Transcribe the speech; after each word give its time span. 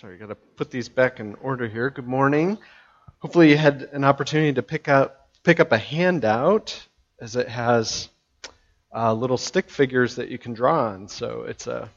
Sorry, 0.00 0.16
got 0.16 0.30
to 0.30 0.34
put 0.34 0.70
these 0.70 0.88
back 0.88 1.20
in 1.20 1.34
order 1.42 1.68
here. 1.68 1.90
Good 1.90 2.06
morning. 2.06 2.56
Hopefully, 3.18 3.50
you 3.50 3.58
had 3.58 3.82
an 3.92 4.02
opportunity 4.02 4.54
to 4.54 4.62
pick 4.62 4.88
up 4.88 5.28
pick 5.42 5.60
up 5.60 5.72
a 5.72 5.76
handout 5.76 6.86
as 7.20 7.36
it 7.36 7.48
has 7.48 8.08
uh, 8.96 9.12
little 9.12 9.36
stick 9.36 9.68
figures 9.68 10.16
that 10.16 10.30
you 10.30 10.38
can 10.38 10.54
draw 10.54 10.86
on. 10.86 11.08
So 11.08 11.42
it's 11.42 11.66
a 11.66 11.90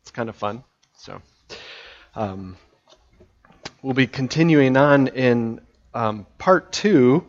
it's 0.00 0.10
kind 0.10 0.30
of 0.30 0.36
fun. 0.36 0.64
So 0.96 1.20
um, 2.14 2.56
we'll 3.82 3.92
be 3.92 4.06
continuing 4.06 4.78
on 4.78 5.08
in 5.08 5.60
um, 5.92 6.26
part 6.38 6.72
two 6.72 7.26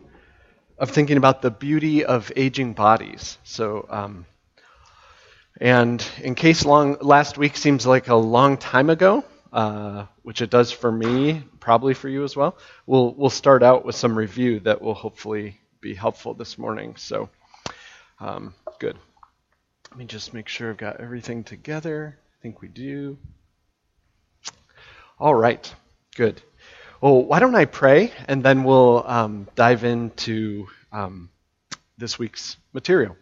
of 0.78 0.90
thinking 0.90 1.18
about 1.18 1.42
the 1.42 1.50
beauty 1.50 2.06
of 2.06 2.32
aging 2.36 2.72
bodies. 2.72 3.36
So. 3.44 3.86
Um, 3.90 4.24
and 5.60 6.02
in 6.22 6.36
case 6.36 6.64
long, 6.64 6.96
last 7.02 7.36
week 7.36 7.54
seems 7.54 7.86
like 7.86 8.08
a 8.08 8.14
long 8.14 8.56
time 8.56 8.88
ago, 8.88 9.24
uh, 9.52 10.06
which 10.22 10.42
it 10.42 10.50
does 10.50 10.70
for 10.70 10.90
me, 10.90 11.42
probably 11.58 11.94
for 11.94 12.08
you 12.08 12.24
as 12.24 12.36
well. 12.36 12.56
We'll 12.86 13.14
we'll 13.14 13.30
start 13.30 13.62
out 13.62 13.84
with 13.84 13.94
some 13.94 14.16
review 14.16 14.60
that 14.60 14.80
will 14.80 14.94
hopefully 14.94 15.58
be 15.80 15.94
helpful 15.94 16.34
this 16.34 16.58
morning. 16.58 16.94
So, 16.96 17.28
um, 18.20 18.54
good. 18.78 18.96
Let 19.90 19.98
me 19.98 20.04
just 20.04 20.32
make 20.34 20.48
sure 20.48 20.70
I've 20.70 20.76
got 20.76 21.00
everything 21.00 21.42
together. 21.42 22.18
I 22.18 22.36
think 22.42 22.60
we 22.60 22.68
do. 22.68 23.18
All 25.18 25.34
right, 25.34 25.72
good. 26.14 26.40
Well, 27.00 27.24
why 27.24 27.40
don't 27.40 27.54
I 27.54 27.64
pray 27.64 28.12
and 28.28 28.42
then 28.42 28.62
we'll 28.62 29.04
um, 29.06 29.48
dive 29.54 29.84
into 29.84 30.68
um, 30.92 31.30
this 31.98 32.18
week's 32.18 32.56
material. 32.72 33.16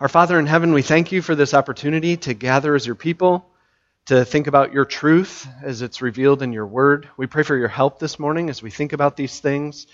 Our 0.00 0.08
Father 0.08 0.38
in 0.38 0.46
heaven, 0.46 0.72
we 0.72 0.82
thank 0.82 1.12
you 1.12 1.22
for 1.22 1.34
this 1.34 1.54
opportunity 1.54 2.16
to 2.18 2.34
gather 2.34 2.74
as 2.74 2.86
your 2.86 2.94
people 2.94 3.51
to 4.06 4.24
think 4.24 4.48
about 4.48 4.72
your 4.72 4.84
truth 4.84 5.46
as 5.62 5.80
it's 5.80 6.02
revealed 6.02 6.42
in 6.42 6.52
your 6.52 6.66
word. 6.66 7.08
We 7.16 7.26
pray 7.28 7.44
for 7.44 7.56
your 7.56 7.68
help 7.68 7.98
this 8.00 8.18
morning 8.18 8.50
as 8.50 8.60
we 8.60 8.70
think 8.70 8.92
about 8.92 9.16
these 9.16 9.38
things, 9.38 9.86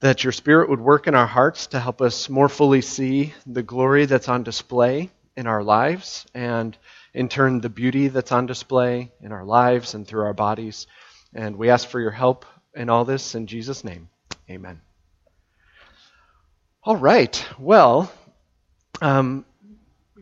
that 0.00 0.24
your 0.24 0.32
spirit 0.32 0.68
would 0.70 0.80
work 0.80 1.06
in 1.06 1.14
our 1.14 1.26
hearts 1.26 1.68
to 1.68 1.80
help 1.80 2.02
us 2.02 2.28
more 2.28 2.48
fully 2.48 2.80
see 2.80 3.34
the 3.46 3.62
glory 3.62 4.06
that's 4.06 4.28
on 4.28 4.42
display 4.42 5.10
in 5.36 5.46
our 5.46 5.62
lives, 5.62 6.26
and 6.34 6.76
in 7.14 7.28
turn, 7.28 7.60
the 7.60 7.68
beauty 7.68 8.08
that's 8.08 8.32
on 8.32 8.46
display 8.46 9.12
in 9.20 9.30
our 9.30 9.44
lives 9.44 9.94
and 9.94 10.06
through 10.06 10.24
our 10.24 10.34
bodies. 10.34 10.88
And 11.32 11.56
we 11.56 11.70
ask 11.70 11.88
for 11.88 12.00
your 12.00 12.10
help 12.10 12.44
in 12.74 12.90
all 12.90 13.04
this 13.04 13.36
in 13.36 13.46
Jesus' 13.46 13.84
name. 13.84 14.08
Amen. 14.50 14.80
All 16.82 16.96
right. 16.96 17.46
Well, 17.56 18.10
um, 19.00 19.44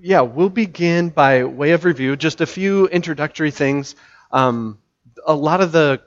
yeah, 0.00 0.20
we'll 0.22 0.48
begin 0.48 1.10
by 1.10 1.44
way 1.44 1.72
of 1.72 1.84
review, 1.84 2.16
just 2.16 2.40
a 2.40 2.46
few 2.46 2.86
introductory 2.88 3.50
things. 3.50 3.96
Um, 4.30 4.78
a 5.26 5.34
lot 5.34 5.60
of 5.60 5.72
the 5.72 6.02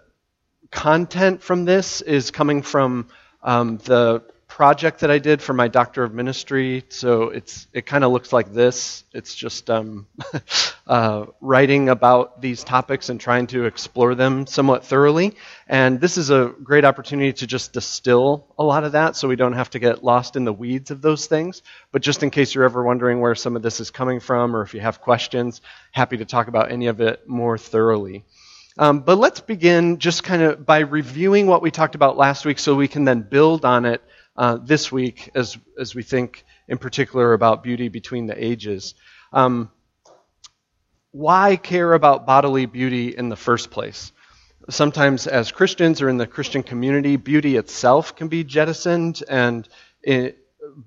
content 0.71 1.41
from 1.41 1.65
this 1.65 2.01
is 2.01 2.31
coming 2.31 2.61
from 2.61 3.07
um, 3.41 3.77
the 3.77 4.23
project 4.49 5.01
that 5.01 5.11
I 5.11 5.19
did 5.19 5.41
for 5.41 5.53
my 5.53 5.69
Doctor 5.69 6.03
of 6.03 6.13
Ministry. 6.13 6.83
So 6.89 7.29
it's 7.29 7.67
it 7.71 7.85
kind 7.85 8.03
of 8.03 8.11
looks 8.11 8.33
like 8.33 8.51
this. 8.51 9.05
It's 9.13 9.33
just 9.33 9.69
um, 9.69 10.07
uh, 10.87 11.27
writing 11.39 11.87
about 11.87 12.41
these 12.41 12.63
topics 12.63 13.07
and 13.07 13.21
trying 13.21 13.47
to 13.47 13.65
explore 13.65 14.15
them 14.15 14.47
somewhat 14.47 14.83
thoroughly. 14.83 15.35
And 15.67 16.01
this 16.01 16.17
is 16.17 16.31
a 16.31 16.51
great 16.63 16.83
opportunity 16.83 17.31
to 17.31 17.47
just 17.47 17.71
distill 17.71 18.47
a 18.57 18.63
lot 18.63 18.83
of 18.83 18.93
that, 18.93 19.15
so 19.15 19.27
we 19.27 19.37
don't 19.37 19.53
have 19.53 19.69
to 19.69 19.79
get 19.79 20.03
lost 20.03 20.35
in 20.35 20.43
the 20.43 20.51
weeds 20.51 20.91
of 20.91 21.01
those 21.01 21.27
things. 21.27 21.61
But 21.91 22.01
just 22.01 22.23
in 22.23 22.31
case 22.31 22.53
you're 22.53 22.65
ever 22.65 22.83
wondering 22.83 23.21
where 23.21 23.35
some 23.35 23.55
of 23.55 23.61
this 23.61 23.79
is 23.79 23.91
coming 23.91 24.19
from, 24.19 24.55
or 24.55 24.63
if 24.63 24.73
you 24.73 24.81
have 24.81 24.99
questions, 24.99 25.61
happy 25.91 26.17
to 26.17 26.25
talk 26.25 26.47
about 26.47 26.71
any 26.71 26.87
of 26.87 26.99
it 26.99 27.29
more 27.29 27.57
thoroughly. 27.57 28.25
Um, 28.79 29.01
but 29.01 29.17
let's 29.17 29.41
begin 29.41 29.99
just 29.99 30.23
kind 30.23 30.41
of 30.41 30.65
by 30.65 30.79
reviewing 30.79 31.47
what 31.47 31.61
we 31.61 31.69
talked 31.69 31.95
about 31.95 32.17
last 32.17 32.45
week 32.45 32.59
so 32.59 32.75
we 32.75 32.87
can 32.87 33.03
then 33.03 33.21
build 33.21 33.63
on 33.63 33.85
it 33.85 34.01
uh, 34.39 34.57
this 34.57 34.89
week 34.89 35.29
as, 35.35 35.57
as 35.77 35.93
we 35.93 36.01
think 36.01 36.45
in 36.69 36.77
particular 36.77 37.33
about 37.33 37.61
beauty 37.61 37.89
between 37.89 38.25
the 38.25 38.41
ages. 38.41 38.95
Um, 39.33 39.69
why 41.11 41.57
care 41.57 41.93
about 41.93 42.25
bodily 42.25 42.65
beauty 42.65 43.09
in 43.09 43.27
the 43.27 43.35
first 43.35 43.69
place? 43.69 44.13
Sometimes, 44.69 45.27
as 45.27 45.51
Christians 45.51 46.01
or 46.01 46.07
in 46.07 46.17
the 46.17 46.25
Christian 46.25 46.63
community, 46.63 47.17
beauty 47.17 47.57
itself 47.57 48.15
can 48.15 48.29
be 48.29 48.45
jettisoned 48.45 49.23
and 49.27 49.67
it, 50.01 50.37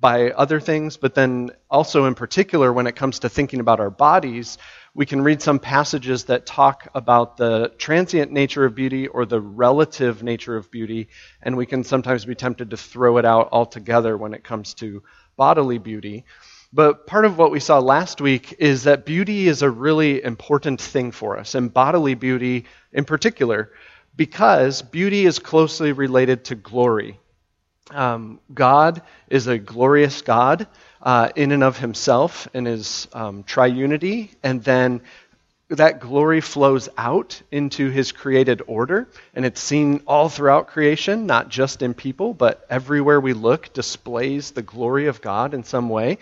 by 0.01 0.31
other 0.31 0.59
things, 0.59 0.97
but 0.97 1.15
then 1.15 1.51
also, 1.71 2.07
in 2.07 2.15
particular, 2.15 2.73
when 2.73 2.87
it 2.87 2.97
comes 2.97 3.19
to 3.19 3.29
thinking 3.29 3.61
about 3.61 3.81
our 3.81 3.91
bodies, 3.91 4.57
we 4.95 5.07
can 5.07 5.23
read 5.23 5.41
some 5.41 5.59
passages 5.59 6.25
that 6.25 6.45
talk 6.45 6.89
about 6.95 7.37
the 7.37 7.73
transient 7.79 8.31
nature 8.31 8.65
of 8.65 8.75
beauty 8.75 9.07
or 9.07 9.25
the 9.25 9.41
relative 9.41 10.23
nature 10.23 10.57
of 10.57 10.71
beauty, 10.71 11.09
and 11.43 11.57
we 11.57 11.65
can 11.65 11.83
sometimes 11.83 12.27
be 12.27 12.35
tempted 12.35 12.71
to 12.71 12.77
throw 12.77 13.17
it 13.17 13.25
out 13.25 13.49
altogether 13.53 14.17
when 14.17 14.35
it 14.35 14.45
comes 14.45 14.75
to 14.75 15.03
bodily 15.37 15.79
beauty. 15.79 16.25
But 16.75 17.07
part 17.07 17.25
of 17.25 17.39
what 17.39 17.51
we 17.51 17.61
saw 17.61 17.79
last 17.79 18.21
week 18.21 18.57
is 18.59 18.85
that 18.85 19.07
beauty 19.07 19.49
is 19.49 19.63
a 19.63 19.71
really 19.71 20.23
important 20.23 20.81
thing 20.81 21.11
for 21.11 21.39
us, 21.39 21.55
and 21.55 21.73
bodily 21.73 22.15
beauty 22.15 22.67
in 22.93 23.05
particular, 23.05 23.73
because 24.15 24.83
beauty 24.83 25.25
is 25.25 25.39
closely 25.39 25.93
related 25.93 26.45
to 26.47 26.55
glory. 26.55 27.19
Um, 27.91 28.41
God 28.53 29.03
is 29.29 29.47
a 29.47 29.59
glorious 29.59 30.23
God 30.23 30.67
uh, 31.03 31.31
in 31.35 31.53
and 31.53 31.65
of 31.65 31.79
himself 31.79 32.49
in 32.55 32.65
his 32.65 33.09
um, 33.13 33.45
triunity, 33.45 34.31
and 34.43 34.63
then 34.63 35.01
that 35.69 36.01
glory 36.01 36.41
flows 36.41 36.89
out 36.99 37.41
into 37.51 37.89
his 37.91 38.13
created 38.13 38.63
order, 38.67 39.09
and 39.35 39.45
it's 39.47 39.61
seen 39.61 40.03
all 40.07 40.29
throughout 40.29 40.69
creation, 40.69 41.27
not 41.27 41.49
just 41.49 41.83
in 41.83 41.95
people, 41.95 42.35
but 42.35 42.67
everywhere 42.69 43.21
we 43.21 43.33
look 43.33 43.73
displays 43.73 44.51
the 44.51 44.63
glory 44.63 45.07
of 45.07 45.23
God 45.23 45.55
in 45.55 45.65
some 45.65 45.89
way. 45.89 46.19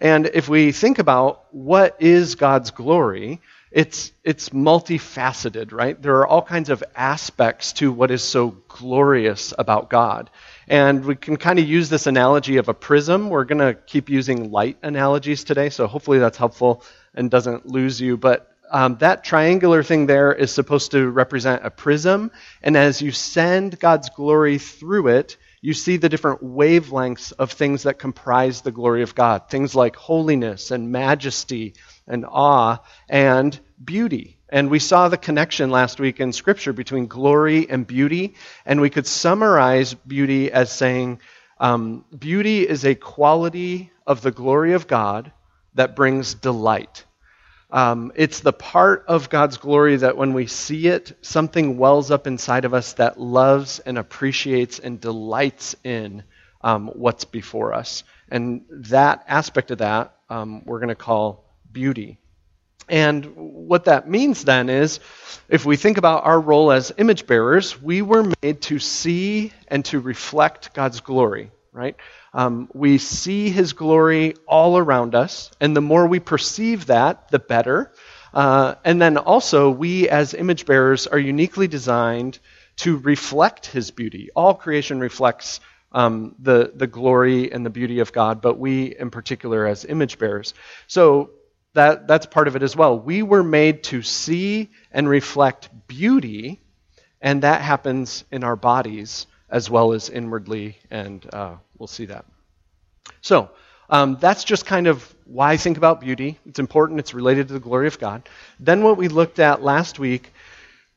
And 0.00 0.26
if 0.26 0.48
we 0.48 0.72
think 0.72 0.98
about 0.98 1.44
what 1.52 1.96
is 2.00 2.34
God's 2.34 2.70
glory, 2.70 3.40
it's, 3.70 4.12
it's 4.24 4.50
multifaceted, 4.50 5.72
right? 5.72 6.00
There 6.00 6.16
are 6.18 6.26
all 6.26 6.42
kinds 6.42 6.70
of 6.70 6.82
aspects 6.96 7.72
to 7.74 7.92
what 7.92 8.10
is 8.10 8.22
so 8.22 8.56
glorious 8.68 9.52
about 9.58 9.90
God. 9.90 10.30
And 10.68 11.04
we 11.04 11.16
can 11.16 11.38
kind 11.38 11.58
of 11.58 11.66
use 11.66 11.88
this 11.88 12.06
analogy 12.06 12.58
of 12.58 12.68
a 12.68 12.74
prism. 12.74 13.30
We're 13.30 13.44
going 13.44 13.60
to 13.60 13.74
keep 13.74 14.10
using 14.10 14.50
light 14.50 14.76
analogies 14.82 15.44
today, 15.44 15.70
so 15.70 15.86
hopefully 15.86 16.18
that's 16.18 16.36
helpful 16.36 16.84
and 17.14 17.30
doesn't 17.30 17.66
lose 17.66 18.00
you. 18.00 18.18
But 18.18 18.52
um, 18.70 18.96
that 18.96 19.24
triangular 19.24 19.82
thing 19.82 20.06
there 20.06 20.32
is 20.32 20.52
supposed 20.52 20.90
to 20.90 21.08
represent 21.08 21.64
a 21.64 21.70
prism. 21.70 22.30
And 22.62 22.76
as 22.76 23.00
you 23.00 23.12
send 23.12 23.78
God's 23.78 24.10
glory 24.10 24.58
through 24.58 25.08
it, 25.08 25.38
you 25.60 25.72
see 25.72 25.96
the 25.96 26.08
different 26.08 26.42
wavelengths 26.42 27.32
of 27.32 27.50
things 27.50 27.84
that 27.84 27.98
comprise 27.98 28.60
the 28.60 28.70
glory 28.70 29.02
of 29.02 29.14
God. 29.14 29.48
Things 29.48 29.74
like 29.74 29.96
holiness 29.96 30.70
and 30.70 30.92
majesty 30.92 31.74
and 32.06 32.24
awe 32.28 32.78
and 33.08 33.58
beauty. 33.82 34.37
And 34.50 34.70
we 34.70 34.78
saw 34.78 35.08
the 35.08 35.18
connection 35.18 35.70
last 35.70 36.00
week 36.00 36.20
in 36.20 36.32
Scripture 36.32 36.72
between 36.72 37.06
glory 37.06 37.68
and 37.68 37.86
beauty. 37.86 38.34
And 38.64 38.80
we 38.80 38.90
could 38.90 39.06
summarize 39.06 39.94
beauty 39.94 40.50
as 40.50 40.72
saying 40.72 41.20
um, 41.58 42.04
beauty 42.16 42.66
is 42.66 42.84
a 42.84 42.94
quality 42.94 43.90
of 44.06 44.22
the 44.22 44.30
glory 44.30 44.72
of 44.72 44.86
God 44.86 45.32
that 45.74 45.96
brings 45.96 46.34
delight. 46.34 47.04
Um, 47.70 48.12
it's 48.14 48.40
the 48.40 48.52
part 48.52 49.04
of 49.08 49.28
God's 49.28 49.58
glory 49.58 49.96
that 49.96 50.16
when 50.16 50.32
we 50.32 50.46
see 50.46 50.86
it, 50.88 51.12
something 51.20 51.76
wells 51.76 52.10
up 52.10 52.26
inside 52.26 52.64
of 52.64 52.72
us 52.72 52.94
that 52.94 53.20
loves 53.20 53.78
and 53.80 53.98
appreciates 53.98 54.78
and 54.78 54.98
delights 54.98 55.76
in 55.84 56.22
um, 56.62 56.88
what's 56.88 57.26
before 57.26 57.74
us. 57.74 58.04
And 58.30 58.64
that 58.70 59.24
aspect 59.28 59.70
of 59.70 59.78
that 59.78 60.14
um, 60.30 60.64
we're 60.64 60.78
going 60.78 60.88
to 60.88 60.94
call 60.94 61.44
beauty. 61.70 62.18
And 62.88 63.32
what 63.36 63.84
that 63.84 64.08
means 64.08 64.44
then 64.44 64.68
is 64.68 65.00
if 65.48 65.64
we 65.64 65.76
think 65.76 65.98
about 65.98 66.24
our 66.24 66.40
role 66.40 66.72
as 66.72 66.92
image 66.96 67.26
bearers, 67.26 67.80
we 67.80 68.02
were 68.02 68.32
made 68.42 68.60
to 68.62 68.78
see 68.78 69.52
and 69.68 69.84
to 69.86 70.00
reflect 70.00 70.74
God's 70.74 71.00
glory, 71.00 71.50
right? 71.72 71.96
Um, 72.34 72.68
we 72.74 72.98
see 72.98 73.50
his 73.50 73.72
glory 73.72 74.34
all 74.46 74.76
around 74.76 75.14
us, 75.14 75.50
and 75.60 75.74
the 75.76 75.80
more 75.80 76.06
we 76.06 76.20
perceive 76.20 76.86
that, 76.86 77.30
the 77.30 77.38
better. 77.38 77.92
Uh, 78.34 78.74
and 78.84 79.00
then 79.00 79.16
also, 79.16 79.70
we 79.70 80.08
as 80.08 80.34
image 80.34 80.66
bearers 80.66 81.06
are 81.06 81.18
uniquely 81.18 81.66
designed 81.66 82.38
to 82.76 82.96
reflect 82.98 83.66
his 83.66 83.90
beauty. 83.90 84.28
All 84.36 84.54
creation 84.54 85.00
reflects 85.00 85.60
um, 85.92 86.34
the, 86.38 86.70
the 86.74 86.86
glory 86.86 87.50
and 87.50 87.64
the 87.64 87.70
beauty 87.70 88.00
of 88.00 88.12
God, 88.12 88.42
but 88.42 88.58
we 88.58 88.94
in 88.94 89.10
particular 89.10 89.66
as 89.66 89.84
image 89.84 90.18
bearers. 90.18 90.54
So 90.86 91.30
that, 91.78 92.06
that's 92.06 92.26
part 92.26 92.48
of 92.48 92.56
it 92.56 92.62
as 92.62 92.76
well. 92.76 92.98
We 92.98 93.22
were 93.22 93.42
made 93.42 93.84
to 93.84 94.02
see 94.02 94.70
and 94.92 95.08
reflect 95.08 95.70
beauty, 95.86 96.60
and 97.20 97.42
that 97.42 97.60
happens 97.60 98.24
in 98.30 98.44
our 98.44 98.56
bodies 98.56 99.26
as 99.48 99.70
well 99.70 99.92
as 99.92 100.10
inwardly, 100.10 100.76
and 100.90 101.24
uh, 101.32 101.54
we'll 101.78 101.86
see 101.86 102.06
that. 102.06 102.24
So, 103.20 103.50
um, 103.90 104.18
that's 104.20 104.44
just 104.44 104.66
kind 104.66 104.86
of 104.86 105.14
why 105.24 105.52
I 105.52 105.56
think 105.56 105.78
about 105.78 106.00
beauty. 106.00 106.38
It's 106.46 106.58
important, 106.58 107.00
it's 107.00 107.14
related 107.14 107.48
to 107.48 107.54
the 107.54 107.60
glory 107.60 107.86
of 107.86 107.98
God. 107.98 108.28
Then, 108.60 108.82
what 108.82 108.96
we 108.96 109.08
looked 109.08 109.38
at 109.38 109.62
last 109.62 109.98
week 109.98 110.32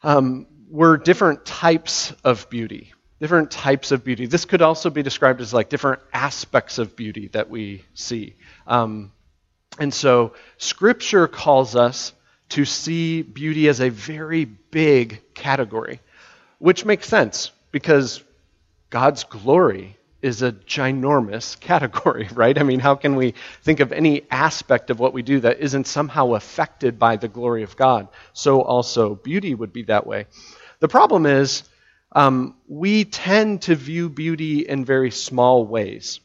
um, 0.04 0.48
were 0.70 0.98
different 0.98 1.46
types 1.46 2.14
of 2.24 2.50
beauty. 2.50 2.94
Different 3.20 3.52
types 3.52 3.92
of 3.92 4.04
beauty. 4.04 4.26
This 4.26 4.46
could 4.46 4.64
also 4.64 4.90
be 4.90 5.04
described 5.04 5.42
as 5.42 5.54
like 5.54 5.70
different 5.70 6.02
aspects 6.12 6.80
of 6.80 6.96
beauty 6.96 7.28
that 7.30 7.52
we 7.52 7.84
see. 7.94 8.36
Um, 8.66 9.12
and 9.80 9.94
so, 9.94 10.34
Scripture 10.58 11.28
calls 11.28 11.76
us 11.76 12.14
to 12.50 12.66
see 12.66 13.22
beauty 13.22 13.70
as 13.70 13.80
a 13.80 13.90
very 13.90 14.46
big 14.46 15.22
category, 15.34 16.02
which 16.60 16.84
makes 16.86 17.08
sense 17.08 17.52
because 17.72 18.22
God's 18.90 19.24
glory 19.24 19.98
is 20.22 20.42
a 20.42 20.52
ginormous 20.52 21.60
category, 21.60 22.28
right? 22.34 22.58
I 22.58 22.64
mean, 22.64 22.80
how 22.80 22.96
can 22.96 23.16
we 23.16 23.34
think 23.64 23.80
of 23.80 23.92
any 23.92 24.24
aspect 24.30 24.90
of 24.90 25.00
what 25.00 25.14
we 25.14 25.22
do 25.22 25.40
that 25.40 25.60
isn't 25.60 25.88
somehow 25.88 26.34
affected 26.34 27.00
by 27.00 27.16
the 27.16 27.28
glory 27.28 27.64
of 27.64 27.76
God? 27.78 28.10
So 28.34 28.62
also 28.62 29.16
beauty 29.16 29.56
would 29.56 29.74
be 29.74 29.84
that 29.84 30.06
way. 30.06 30.28
The 30.80 30.90
problem 30.90 31.26
is 31.26 31.64
um, 32.12 32.56
we 32.68 33.06
tend 33.06 33.64
to 33.64 33.76
view 33.76 34.10
beauty 34.10 34.68
in 34.68 34.84
very 34.84 35.12
small 35.12 35.66
ways. 35.66 36.20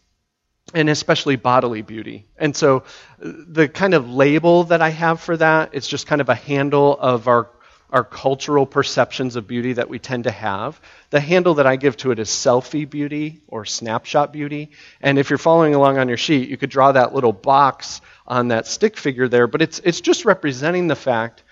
And 0.74 0.90
especially 0.90 1.36
bodily 1.36 1.82
beauty. 1.82 2.26
And 2.36 2.54
so 2.54 2.78
uh, 2.78 2.82
the 3.20 3.68
kind 3.68 3.94
of 3.94 4.10
label 4.10 4.64
that 4.64 4.82
I 4.82 4.90
have 4.90 5.20
for 5.20 5.36
that, 5.36 5.70
it's 5.72 5.86
just 5.86 6.06
kind 6.06 6.20
of 6.20 6.28
a 6.28 6.34
handle 6.34 6.98
of 6.98 7.28
our 7.28 7.50
our 7.90 8.04
cultural 8.04 8.66
perceptions 8.66 9.36
of 9.36 9.46
beauty 9.46 9.74
that 9.74 9.88
we 9.88 9.98
tend 9.98 10.24
to 10.24 10.30
have. 10.30 10.80
The 11.10 11.20
handle 11.20 11.54
that 11.54 11.66
I 11.66 11.76
give 11.76 11.96
to 11.98 12.10
it 12.10 12.18
is 12.18 12.28
selfie 12.28 12.88
beauty 12.88 13.42
or 13.46 13.64
snapshot 13.64 14.32
beauty. 14.32 14.70
And 15.00 15.18
if 15.18 15.30
you're 15.30 15.38
following 15.38 15.74
along 15.74 15.98
on 15.98 16.08
your 16.08 16.16
sheet, 16.16 16.48
you 16.48 16.56
could 16.56 16.70
draw 16.70 16.92
that 16.92 17.14
little 17.14 17.32
box 17.32 18.00
on 18.26 18.48
that 18.48 18.66
stick 18.66 18.96
figure 18.96 19.28
there, 19.28 19.46
but 19.46 19.62
it's, 19.62 19.80
it's 19.84 20.00
just 20.00 20.24
representing 20.24 20.88
the 20.88 20.96
fact 20.96 21.44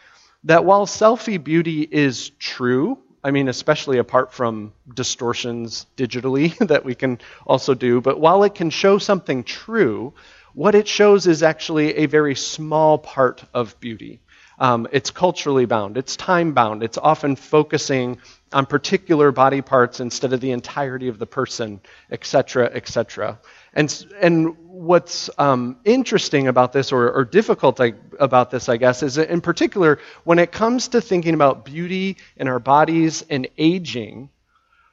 that 0.44 0.64
while 0.64 0.86
selfie 0.86 1.42
beauty 1.42 1.82
is 1.82 2.30
true, 2.30 2.98
I 3.24 3.30
mean, 3.30 3.48
especially 3.48 3.96
apart 3.96 4.34
from 4.34 4.74
distortions 4.94 5.86
digitally 5.96 6.56
that 6.68 6.84
we 6.84 6.94
can 6.94 7.18
also 7.46 7.72
do, 7.72 8.02
but 8.02 8.20
while 8.20 8.44
it 8.44 8.54
can 8.54 8.68
show 8.68 8.98
something 8.98 9.42
true, 9.44 10.12
what 10.52 10.74
it 10.74 10.86
shows 10.86 11.26
is 11.26 11.42
actually 11.42 11.96
a 11.96 12.06
very 12.06 12.34
small 12.34 12.98
part 12.98 13.42
of 13.54 13.80
beauty. 13.80 14.20
Um, 14.58 14.86
it's 14.92 15.10
culturally 15.10 15.64
bound, 15.64 15.96
it's 15.96 16.16
time 16.16 16.52
bound, 16.52 16.84
it's 16.84 16.98
often 16.98 17.34
focusing 17.34 18.18
on 18.52 18.66
particular 18.66 19.32
body 19.32 19.62
parts 19.62 19.98
instead 19.98 20.32
of 20.32 20.40
the 20.40 20.52
entirety 20.52 21.08
of 21.08 21.18
the 21.18 21.26
person, 21.26 21.80
etc., 22.12 22.70
etc. 22.72 23.40
And, 23.72 24.06
and 24.20 24.56
what's 24.84 25.30
um, 25.38 25.76
interesting 25.84 26.48
about 26.48 26.72
this, 26.72 26.92
or, 26.92 27.10
or 27.10 27.24
difficult 27.24 27.80
I, 27.80 27.94
about 28.20 28.50
this, 28.50 28.68
I 28.68 28.76
guess, 28.76 29.02
is 29.02 29.18
in 29.18 29.40
particular 29.40 29.98
when 30.24 30.38
it 30.38 30.52
comes 30.52 30.88
to 30.88 31.00
thinking 31.00 31.34
about 31.34 31.64
beauty 31.64 32.16
in 32.36 32.48
our 32.48 32.58
bodies 32.58 33.24
and 33.28 33.48
aging, 33.58 34.30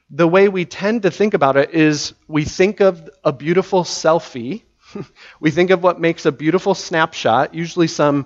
the 0.09 0.27
way 0.27 0.49
we 0.49 0.65
tend 0.65 1.03
to 1.03 1.11
think 1.11 1.33
about 1.33 1.57
it 1.57 1.71
is 1.71 2.13
we 2.27 2.43
think 2.43 2.81
of 2.81 3.09
a 3.23 3.31
beautiful 3.31 3.83
selfie. 3.83 4.63
we 5.39 5.51
think 5.51 5.69
of 5.69 5.83
what 5.83 5.99
makes 5.99 6.25
a 6.25 6.31
beautiful 6.31 6.75
snapshot, 6.75 7.53
usually 7.53 7.87
some 7.87 8.25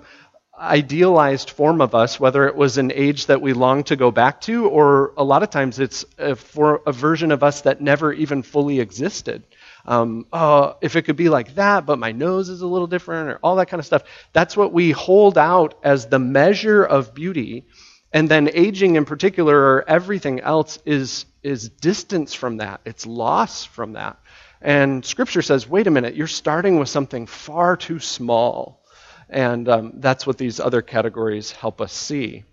idealized 0.58 1.50
form 1.50 1.80
of 1.80 1.94
us, 1.94 2.18
whether 2.18 2.46
it 2.46 2.56
was 2.56 2.78
an 2.78 2.90
age 2.92 3.26
that 3.26 3.40
we 3.40 3.52
long 3.52 3.84
to 3.84 3.94
go 3.94 4.10
back 4.10 4.40
to, 4.40 4.66
or 4.68 5.12
a 5.16 5.22
lot 5.22 5.42
of 5.42 5.50
times 5.50 5.78
it's 5.78 6.04
a, 6.18 6.34
for 6.34 6.82
a 6.86 6.92
version 6.92 7.30
of 7.30 7.42
us 7.42 7.62
that 7.62 7.80
never 7.80 8.12
even 8.12 8.42
fully 8.42 8.80
existed. 8.80 9.42
Um, 9.86 10.26
uh, 10.32 10.74
if 10.80 10.96
it 10.96 11.02
could 11.02 11.16
be 11.16 11.28
like 11.28 11.54
that, 11.54 11.86
but 11.86 11.98
my 11.98 12.12
nose 12.12 12.48
is 12.48 12.60
a 12.60 12.66
little 12.66 12.88
different, 12.88 13.30
or 13.30 13.38
all 13.42 13.56
that 13.56 13.68
kind 13.68 13.78
of 13.78 13.86
stuff. 13.86 14.02
That's 14.32 14.56
what 14.56 14.72
we 14.72 14.90
hold 14.90 15.38
out 15.38 15.78
as 15.82 16.06
the 16.06 16.18
measure 16.18 16.82
of 16.82 17.14
beauty. 17.14 17.66
And 18.12 18.28
then 18.28 18.50
aging 18.52 18.96
in 18.96 19.04
particular, 19.04 19.56
or 19.56 19.88
everything 19.88 20.40
else, 20.40 20.78
is, 20.84 21.26
is 21.42 21.68
distance 21.68 22.34
from 22.34 22.58
that. 22.58 22.80
It's 22.84 23.06
loss 23.06 23.64
from 23.64 23.92
that. 23.92 24.18
And 24.60 25.04
Scripture 25.04 25.42
says, 25.42 25.68
wait 25.68 25.86
a 25.86 25.90
minute, 25.90 26.16
you're 26.16 26.26
starting 26.26 26.78
with 26.78 26.88
something 26.88 27.26
far 27.26 27.76
too 27.76 28.00
small. 28.00 28.82
And 29.28 29.68
um, 29.68 29.92
that's 29.96 30.26
what 30.26 30.38
these 30.38 30.60
other 30.60 30.82
categories 30.82 31.52
help 31.52 31.80
us 31.80 31.92
see. 31.92 32.44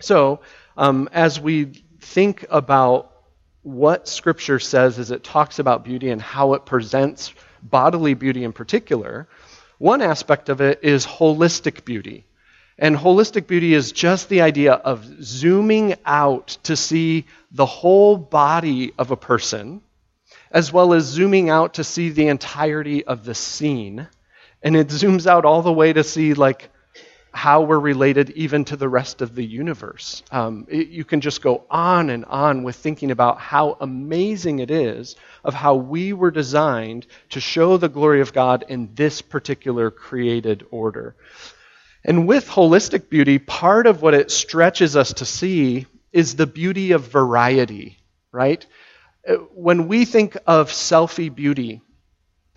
So, 0.00 0.40
um, 0.76 1.08
as 1.12 1.40
we 1.40 1.82
think 2.00 2.46
about 2.50 3.13
what 3.64 4.06
Scripture 4.06 4.60
says 4.60 4.98
as 5.00 5.10
it 5.10 5.24
talks 5.24 5.58
about 5.58 5.84
beauty 5.84 6.10
and 6.10 6.22
how 6.22 6.54
it 6.54 6.64
presents 6.64 7.34
bodily 7.62 8.14
beauty 8.14 8.44
in 8.44 8.52
particular, 8.52 9.26
one 9.78 10.00
aspect 10.00 10.48
of 10.48 10.60
it 10.60 10.78
is 10.82 11.04
holistic 11.04 11.84
beauty. 11.84 12.24
And 12.78 12.96
holistic 12.96 13.48
beauty 13.48 13.74
is 13.74 13.90
just 13.90 14.28
the 14.28 14.42
idea 14.42 14.74
of 14.74 15.04
zooming 15.22 15.96
out 16.04 16.58
to 16.64 16.76
see 16.76 17.26
the 17.50 17.66
whole 17.66 18.16
body 18.16 18.92
of 18.96 19.10
a 19.10 19.16
person, 19.16 19.80
as 20.52 20.72
well 20.72 20.92
as 20.92 21.04
zooming 21.04 21.50
out 21.50 21.74
to 21.74 21.84
see 21.84 22.10
the 22.10 22.28
entirety 22.28 23.04
of 23.04 23.24
the 23.24 23.34
scene 23.34 24.06
and 24.64 24.74
it 24.74 24.88
zooms 24.88 25.26
out 25.26 25.44
all 25.44 25.62
the 25.62 25.72
way 25.72 25.92
to 25.92 26.02
see 26.02 26.32
like 26.34 26.70
how 27.34 27.62
we're 27.62 27.80
related 27.80 28.30
even 28.30 28.64
to 28.64 28.76
the 28.76 28.88
rest 28.88 29.20
of 29.20 29.34
the 29.34 29.44
universe. 29.44 30.22
Um, 30.30 30.66
it, 30.70 30.88
you 30.88 31.04
can 31.04 31.20
just 31.20 31.42
go 31.42 31.64
on 31.68 32.08
and 32.10 32.24
on 32.26 32.62
with 32.62 32.76
thinking 32.76 33.10
about 33.10 33.40
how 33.40 33.76
amazing 33.80 34.60
it 34.60 34.70
is 34.70 35.16
of 35.42 35.52
how 35.52 35.74
we 35.74 36.12
were 36.12 36.30
designed 36.30 37.06
to 37.30 37.40
show 37.40 37.76
the 37.76 37.88
glory 37.88 38.20
of 38.20 38.32
God 38.32 38.64
in 38.68 38.94
this 38.94 39.20
particular 39.20 39.90
created 39.90 40.64
order. 40.70 41.16
And 42.04 42.28
with 42.28 42.48
holistic 42.48 43.08
beauty, 43.08 43.38
part 43.38 43.86
of 43.86 44.00
what 44.00 44.14
it 44.14 44.30
stretches 44.30 44.94
us 44.96 45.14
to 45.14 45.24
see 45.24 45.86
is 46.12 46.36
the 46.36 46.46
beauty 46.46 46.92
of 46.92 47.08
variety, 47.08 47.98
right? 48.30 48.64
Uh, 49.28 49.34
when 49.54 49.88
we 49.88 50.04
think 50.04 50.36
of 50.46 50.70
selfie 50.70 51.34
beauty, 51.34 51.80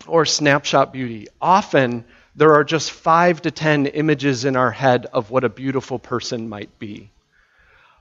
or 0.06 0.24
snapshot 0.24 0.92
beauty. 0.92 1.28
Often, 1.40 2.04
there 2.38 2.54
are 2.54 2.62
just 2.62 2.92
five 2.92 3.42
to 3.42 3.50
ten 3.50 3.86
images 3.86 4.44
in 4.44 4.54
our 4.54 4.70
head 4.70 5.06
of 5.12 5.30
what 5.30 5.42
a 5.42 5.48
beautiful 5.48 5.98
person 5.98 6.48
might 6.48 6.78
be. 6.78 7.10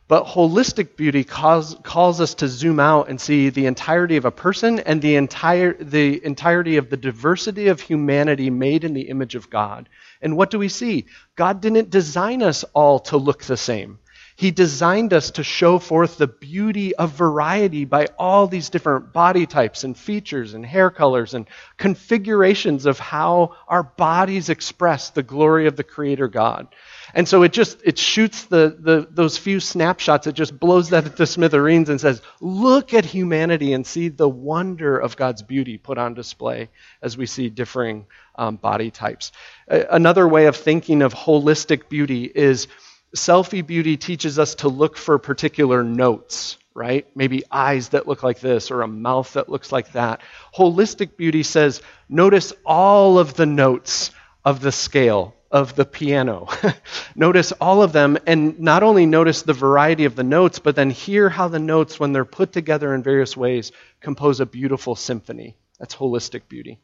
But 0.08 0.26
holistic 0.26 0.96
beauty 0.96 1.24
calls, 1.24 1.76
calls 1.82 2.22
us 2.22 2.36
to 2.36 2.48
zoom 2.48 2.80
out 2.80 3.10
and 3.10 3.20
see 3.20 3.50
the 3.50 3.66
entirety 3.66 4.16
of 4.16 4.26
a 4.26 4.32
person 4.32 4.80
and 4.80 5.02
the, 5.02 5.16
entire, 5.16 5.74
the 5.74 6.24
entirety 6.24 6.78
of 6.78 6.92
the 6.92 6.98
diversity 6.98 7.68
of 7.68 7.82
humanity 7.82 8.52
made 8.52 8.84
in 8.84 8.94
the 8.94 9.10
image 9.10 9.34
of 9.34 9.50
God. 9.50 9.90
And 10.22 10.38
what 10.38 10.52
do 10.52 10.60
we 10.60 10.70
see? 10.70 11.08
God 11.36 11.60
didn't 11.60 11.90
design 11.90 12.44
us 12.44 12.64
all 12.76 13.00
to 13.00 13.18
look 13.18 13.44
the 13.44 13.58
same. 13.58 13.98
He 14.38 14.52
designed 14.52 15.14
us 15.14 15.32
to 15.32 15.44
show 15.44 15.80
forth 15.80 16.20
the 16.20 16.28
beauty 16.28 16.96
of 16.96 17.10
variety 17.14 17.86
by 17.86 18.10
all 18.20 18.46
these 18.46 18.70
different 18.70 19.12
body 19.12 19.48
types 19.48 19.84
and 19.84 19.98
features 19.98 20.54
and 20.54 20.64
hair 20.64 20.92
colors 20.92 21.34
and 21.34 21.48
configurations 21.78 22.86
of 22.86 23.00
how 23.00 23.56
our 23.68 23.82
bodies 23.82 24.50
express 24.50 25.10
the 25.10 25.24
glory 25.24 25.66
of 25.66 25.76
the 25.76 25.84
Creator 25.84 26.28
God. 26.28 26.68
And 27.16 27.28
so 27.28 27.42
it 27.42 27.52
just 27.52 27.80
it 27.84 27.98
shoots 27.98 28.44
the, 28.44 28.78
the 28.80 29.08
those 29.10 29.40
few 29.40 29.60
snapshots, 29.60 30.28
it 30.28 30.36
just 30.36 30.60
blows 30.60 30.92
that 30.92 31.18
to 31.18 31.26
smithereens 31.26 31.90
and 31.90 32.00
says, 32.00 32.22
look 32.40 32.94
at 32.94 33.06
humanity 33.06 33.74
and 33.74 33.88
see 33.88 34.10
the 34.10 34.30
wonder 34.30 35.00
of 35.00 35.18
God's 35.18 35.42
beauty 35.42 35.80
put 35.80 35.98
on 35.98 36.14
display 36.14 36.70
as 37.02 37.18
we 37.18 37.26
see 37.26 37.50
differing 37.50 38.06
um, 38.36 38.58
body 38.58 38.92
types. 38.92 39.32
another 39.68 40.28
way 40.28 40.46
of 40.46 40.56
thinking 40.56 41.02
of 41.02 41.16
holistic 41.16 41.90
beauty 41.90 42.26
is 42.26 42.68
selfie 43.16 43.66
beauty 43.66 43.98
teaches 43.98 44.40
us 44.40 44.56
to 44.56 44.70
look 44.70 44.98
for 44.98 45.18
particular 45.18 45.84
notes, 45.84 46.58
right? 46.74 47.08
Maybe 47.16 47.44
eyes 47.52 47.90
that 47.90 48.08
look 48.08 48.24
like 48.24 48.40
this 48.40 48.72
or 48.72 48.82
a 48.82 48.88
mouth 48.88 49.34
that 49.34 49.50
looks 49.50 49.72
like 49.72 49.94
that. 49.94 50.22
Holistic 50.56 51.18
beauty 51.18 51.44
says, 51.44 51.82
notice 52.10 52.54
all 52.66 53.20
of 53.20 53.34
the 53.34 53.46
notes 53.46 54.12
of 54.44 54.62
the 54.62 54.72
scale 54.72 55.34
of 55.52 55.76
the 55.76 55.86
piano. 55.86 56.48
notice 57.16 57.52
all 57.54 57.82
of 57.82 57.94
them, 57.94 58.18
and 58.28 58.60
not 58.60 58.84
only 58.84 59.06
notice 59.06 59.42
the 59.42 59.54
variety 59.54 60.06
of 60.06 60.16
the 60.16 60.24
notes, 60.24 60.60
but 60.60 60.76
then 60.76 60.90
hear 60.90 61.30
how 61.30 61.48
the 61.48 61.60
notes, 61.60 62.00
when 62.00 62.12
they're 62.12 62.26
put 62.26 62.52
together 62.52 62.94
in 62.94 63.04
various 63.04 63.38
ways, 63.38 63.72
compose 64.02 64.40
a 64.40 64.46
beautiful 64.46 64.96
symphony. 64.96 65.56
That's 65.80 65.96
holistic 65.96 66.48
beauty. 66.48 66.80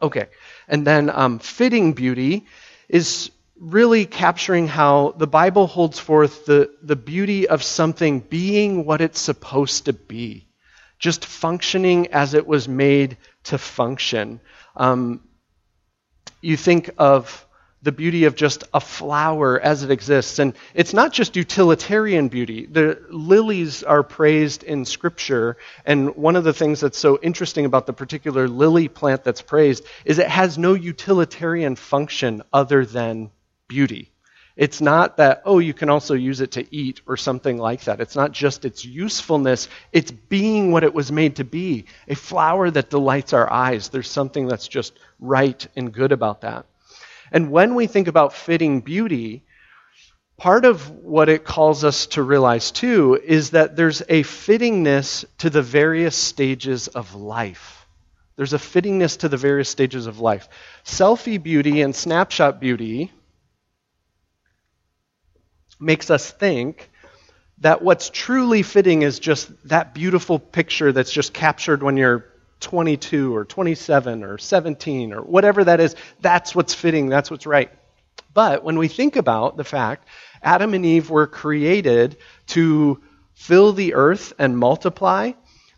Okay, 0.00 0.26
and 0.68 0.86
then 0.86 1.10
um, 1.10 1.38
fitting 1.38 1.92
beauty 1.92 2.46
is 2.88 3.30
really 3.60 4.06
capturing 4.06 4.68
how 4.68 5.14
the 5.18 5.26
Bible 5.26 5.66
holds 5.66 5.98
forth 5.98 6.46
the, 6.46 6.70
the 6.82 6.96
beauty 6.96 7.48
of 7.48 7.62
something 7.62 8.20
being 8.20 8.84
what 8.84 9.00
it's 9.00 9.20
supposed 9.20 9.86
to 9.86 9.92
be, 9.92 10.46
just 10.98 11.24
functioning 11.24 12.08
as 12.08 12.34
it 12.34 12.46
was 12.46 12.68
made 12.68 13.16
to 13.44 13.58
function. 13.58 14.40
Um, 14.76 15.20
you 16.40 16.56
think 16.56 16.90
of 16.98 17.46
the 17.82 17.92
beauty 17.92 18.24
of 18.24 18.34
just 18.34 18.64
a 18.74 18.80
flower 18.80 19.58
as 19.60 19.84
it 19.84 19.90
exists. 19.90 20.38
And 20.40 20.54
it's 20.74 20.92
not 20.92 21.12
just 21.12 21.36
utilitarian 21.36 22.28
beauty. 22.28 22.66
The 22.66 23.00
lilies 23.08 23.84
are 23.84 24.02
praised 24.02 24.64
in 24.64 24.84
Scripture. 24.84 25.56
And 25.84 26.16
one 26.16 26.34
of 26.34 26.42
the 26.42 26.52
things 26.52 26.80
that's 26.80 26.98
so 26.98 27.18
interesting 27.22 27.64
about 27.66 27.86
the 27.86 27.92
particular 27.92 28.48
lily 28.48 28.88
plant 28.88 29.22
that's 29.22 29.42
praised 29.42 29.84
is 30.04 30.18
it 30.18 30.28
has 30.28 30.58
no 30.58 30.74
utilitarian 30.74 31.76
function 31.76 32.42
other 32.52 32.84
than 32.84 33.30
beauty. 33.68 34.10
It's 34.56 34.80
not 34.80 35.18
that, 35.18 35.42
oh, 35.44 35.60
you 35.60 35.72
can 35.72 35.88
also 35.88 36.14
use 36.14 36.40
it 36.40 36.50
to 36.52 36.74
eat 36.74 37.00
or 37.06 37.16
something 37.16 37.58
like 37.58 37.84
that. 37.84 38.00
It's 38.00 38.16
not 38.16 38.32
just 38.32 38.64
its 38.64 38.84
usefulness, 38.84 39.68
it's 39.92 40.10
being 40.10 40.72
what 40.72 40.82
it 40.82 40.92
was 40.92 41.12
made 41.12 41.36
to 41.36 41.44
be 41.44 41.84
a 42.08 42.16
flower 42.16 42.68
that 42.68 42.90
delights 42.90 43.32
our 43.32 43.50
eyes. 43.52 43.88
There's 43.88 44.10
something 44.10 44.48
that's 44.48 44.66
just 44.66 44.98
right 45.20 45.64
and 45.76 45.92
good 45.92 46.10
about 46.10 46.40
that. 46.40 46.66
And 47.30 47.52
when 47.52 47.76
we 47.76 47.86
think 47.86 48.08
about 48.08 48.32
fitting 48.32 48.80
beauty, 48.80 49.44
part 50.38 50.64
of 50.64 50.90
what 50.90 51.28
it 51.28 51.44
calls 51.44 51.84
us 51.84 52.06
to 52.06 52.22
realize 52.24 52.72
too 52.72 53.20
is 53.22 53.50
that 53.50 53.76
there's 53.76 54.00
a 54.08 54.24
fittingness 54.24 55.24
to 55.38 55.50
the 55.50 55.62
various 55.62 56.16
stages 56.16 56.88
of 56.88 57.14
life. 57.14 57.86
There's 58.34 58.54
a 58.54 58.58
fittingness 58.58 59.18
to 59.18 59.28
the 59.28 59.36
various 59.36 59.68
stages 59.68 60.08
of 60.08 60.18
life. 60.18 60.48
Selfie 60.84 61.40
beauty 61.40 61.82
and 61.82 61.94
snapshot 61.94 62.60
beauty 62.60 63.12
makes 65.80 66.10
us 66.10 66.30
think 66.30 66.90
that 67.60 67.82
what's 67.82 68.10
truly 68.10 68.62
fitting 68.62 69.02
is 69.02 69.18
just 69.18 69.50
that 69.68 69.94
beautiful 69.94 70.38
picture 70.38 70.92
that's 70.92 71.10
just 71.10 71.32
captured 71.32 71.82
when 71.82 71.96
you're 71.96 72.26
22 72.60 73.34
or 73.34 73.44
27 73.44 74.24
or 74.24 74.38
17 74.38 75.12
or 75.12 75.22
whatever 75.22 75.64
that 75.64 75.80
is. 75.80 75.96
That's 76.20 76.54
what's 76.54 76.74
fitting, 76.74 77.08
that's 77.08 77.30
what's 77.30 77.46
right. 77.46 77.70
But 78.34 78.62
when 78.62 78.78
we 78.78 78.88
think 78.88 79.16
about 79.16 79.56
the 79.56 79.64
fact 79.64 80.06
Adam 80.42 80.74
and 80.74 80.84
Eve 80.84 81.10
were 81.10 81.26
created 81.26 82.16
to 82.48 83.02
fill 83.34 83.72
the 83.72 83.94
earth 83.94 84.32
and 84.38 84.56
multiply, 84.56 85.32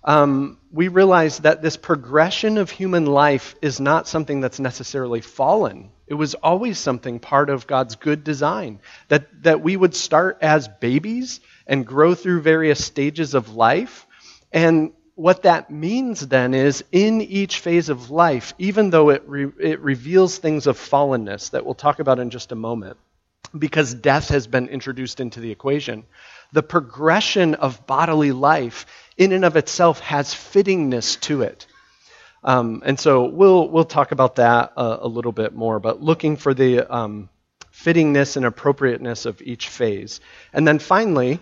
um, 0.04 0.58
we 0.72 0.88
realize 0.88 1.38
that 1.40 1.62
this 1.62 1.76
progression 1.76 2.56
of 2.56 2.70
human 2.70 3.06
life 3.06 3.56
is 3.60 3.80
not 3.80 4.06
something 4.06 4.40
that's 4.40 4.60
necessarily 4.60 5.20
fallen. 5.20 5.90
It 6.06 6.14
was 6.14 6.34
always 6.34 6.78
something 6.78 7.18
part 7.18 7.50
of 7.50 7.66
God's 7.66 7.96
good 7.96 8.22
design. 8.22 8.80
That, 9.08 9.42
that 9.42 9.62
we 9.62 9.76
would 9.76 9.94
start 9.94 10.38
as 10.40 10.68
babies 10.68 11.40
and 11.66 11.86
grow 11.86 12.14
through 12.14 12.42
various 12.42 12.84
stages 12.84 13.34
of 13.34 13.54
life. 13.54 14.06
And 14.52 14.92
what 15.14 15.42
that 15.42 15.70
means 15.70 16.26
then 16.26 16.54
is 16.54 16.84
in 16.92 17.20
each 17.20 17.58
phase 17.58 17.88
of 17.88 18.10
life, 18.10 18.54
even 18.58 18.90
though 18.90 19.10
it, 19.10 19.22
re- 19.26 19.52
it 19.60 19.80
reveals 19.80 20.38
things 20.38 20.66
of 20.66 20.78
fallenness 20.78 21.50
that 21.50 21.64
we'll 21.64 21.74
talk 21.74 21.98
about 21.98 22.18
in 22.18 22.30
just 22.30 22.52
a 22.52 22.56
moment, 22.56 22.96
because 23.56 23.92
death 23.92 24.28
has 24.28 24.46
been 24.46 24.68
introduced 24.68 25.20
into 25.20 25.40
the 25.40 25.50
equation, 25.50 26.04
the 26.52 26.62
progression 26.62 27.54
of 27.54 27.86
bodily 27.86 28.32
life 28.32 28.86
in 29.20 29.32
and 29.32 29.44
of 29.44 29.56
itself 29.56 30.00
has 30.00 30.32
fittingness 30.32 31.20
to 31.20 31.42
it. 31.42 31.66
Um, 32.42 32.82
and 32.86 32.98
so 32.98 33.26
we'll, 33.26 33.68
we'll 33.68 33.84
talk 33.84 34.12
about 34.12 34.36
that 34.36 34.72
a, 34.78 35.00
a, 35.02 35.08
little 35.08 35.30
bit 35.30 35.54
more, 35.54 35.78
but 35.78 36.02
looking 36.02 36.38
for 36.38 36.54
the 36.54 36.90
um, 36.90 37.28
fittingness 37.70 38.38
and 38.38 38.46
appropriateness 38.46 39.26
of 39.26 39.42
each 39.42 39.68
phase. 39.68 40.22
And 40.54 40.66
then 40.66 40.78
finally, 40.78 41.38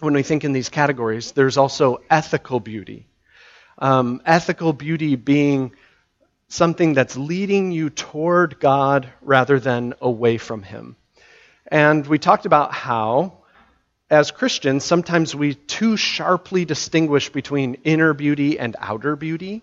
when 0.00 0.12
we 0.12 0.22
think 0.22 0.44
in 0.44 0.52
these 0.52 0.68
categories, 0.68 1.32
there's 1.32 1.56
also 1.56 2.02
ethical 2.10 2.60
beauty. 2.60 3.06
Um, 3.78 4.20
ethical 4.26 4.74
beauty 4.74 5.16
being 5.16 5.72
something 6.48 6.92
that's 6.92 7.16
leading 7.16 7.72
you 7.72 7.88
toward 7.88 8.60
God 8.60 9.08
rather 9.22 9.58
than 9.58 9.94
away 10.02 10.36
from 10.36 10.62
Him. 10.62 10.96
And 11.66 12.06
we 12.06 12.18
talked 12.18 12.44
about 12.44 12.74
how 12.74 13.37
as 14.10 14.30
Christians, 14.30 14.84
sometimes 14.84 15.34
we 15.34 15.54
too 15.54 15.96
sharply 15.96 16.64
distinguish 16.64 17.28
between 17.28 17.74
inner 17.84 18.14
beauty 18.14 18.58
and 18.58 18.74
outer 18.78 19.16
beauty. 19.16 19.62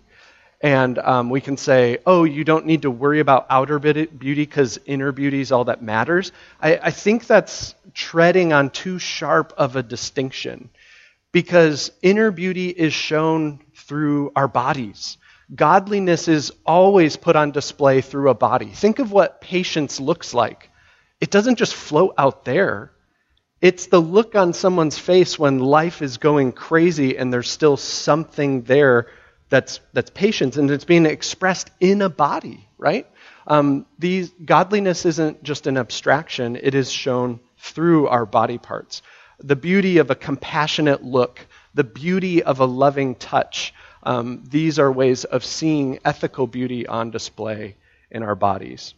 And 0.60 0.98
um, 0.98 1.30
we 1.30 1.40
can 1.40 1.56
say, 1.56 1.98
oh, 2.06 2.24
you 2.24 2.42
don't 2.44 2.64
need 2.64 2.82
to 2.82 2.90
worry 2.90 3.20
about 3.20 3.46
outer 3.50 3.78
beauty 3.78 4.06
because 4.34 4.78
inner 4.86 5.12
beauty 5.12 5.40
is 5.40 5.52
all 5.52 5.64
that 5.64 5.82
matters. 5.82 6.32
I, 6.60 6.76
I 6.76 6.90
think 6.90 7.26
that's 7.26 7.74
treading 7.92 8.52
on 8.52 8.70
too 8.70 8.98
sharp 8.98 9.52
of 9.56 9.76
a 9.76 9.82
distinction 9.82 10.70
because 11.32 11.92
inner 12.00 12.30
beauty 12.30 12.70
is 12.70 12.94
shown 12.94 13.60
through 13.74 14.32
our 14.34 14.48
bodies. 14.48 15.18
Godliness 15.54 16.26
is 16.28 16.52
always 16.64 17.16
put 17.16 17.36
on 17.36 17.50
display 17.50 18.00
through 18.00 18.30
a 18.30 18.34
body. 18.34 18.66
Think 18.66 18.98
of 18.98 19.12
what 19.12 19.40
patience 19.40 20.00
looks 20.00 20.32
like. 20.32 20.70
It 21.20 21.30
doesn't 21.30 21.56
just 21.56 21.74
float 21.74 22.14
out 22.16 22.44
there, 22.44 22.90
it's 23.66 23.86
the 23.88 24.00
look 24.00 24.36
on 24.36 24.52
someone's 24.52 24.96
face 24.96 25.36
when 25.40 25.58
life 25.58 26.00
is 26.00 26.18
going 26.18 26.52
crazy 26.52 27.18
and 27.18 27.32
there's 27.32 27.50
still 27.50 27.76
something 27.76 28.62
there 28.62 29.08
that's, 29.48 29.80
that's 29.92 30.10
patience 30.10 30.56
and 30.56 30.70
it's 30.70 30.84
being 30.84 31.04
expressed 31.04 31.68
in 31.80 32.00
a 32.00 32.08
body, 32.08 32.68
right? 32.78 33.08
Um, 33.48 33.84
these, 33.98 34.30
godliness 34.44 35.04
isn't 35.04 35.42
just 35.42 35.66
an 35.66 35.78
abstraction, 35.78 36.54
it 36.54 36.76
is 36.76 36.92
shown 36.92 37.40
through 37.58 38.06
our 38.06 38.24
body 38.24 38.58
parts. 38.58 39.02
The 39.40 39.56
beauty 39.56 39.98
of 39.98 40.12
a 40.12 40.14
compassionate 40.14 41.02
look, 41.02 41.44
the 41.74 41.82
beauty 41.82 42.44
of 42.44 42.60
a 42.60 42.66
loving 42.66 43.16
touch, 43.16 43.74
um, 44.04 44.44
these 44.48 44.78
are 44.78 44.92
ways 44.92 45.24
of 45.24 45.44
seeing 45.44 45.98
ethical 46.04 46.46
beauty 46.46 46.86
on 46.86 47.10
display 47.10 47.74
in 48.12 48.22
our 48.22 48.36
bodies. 48.36 48.94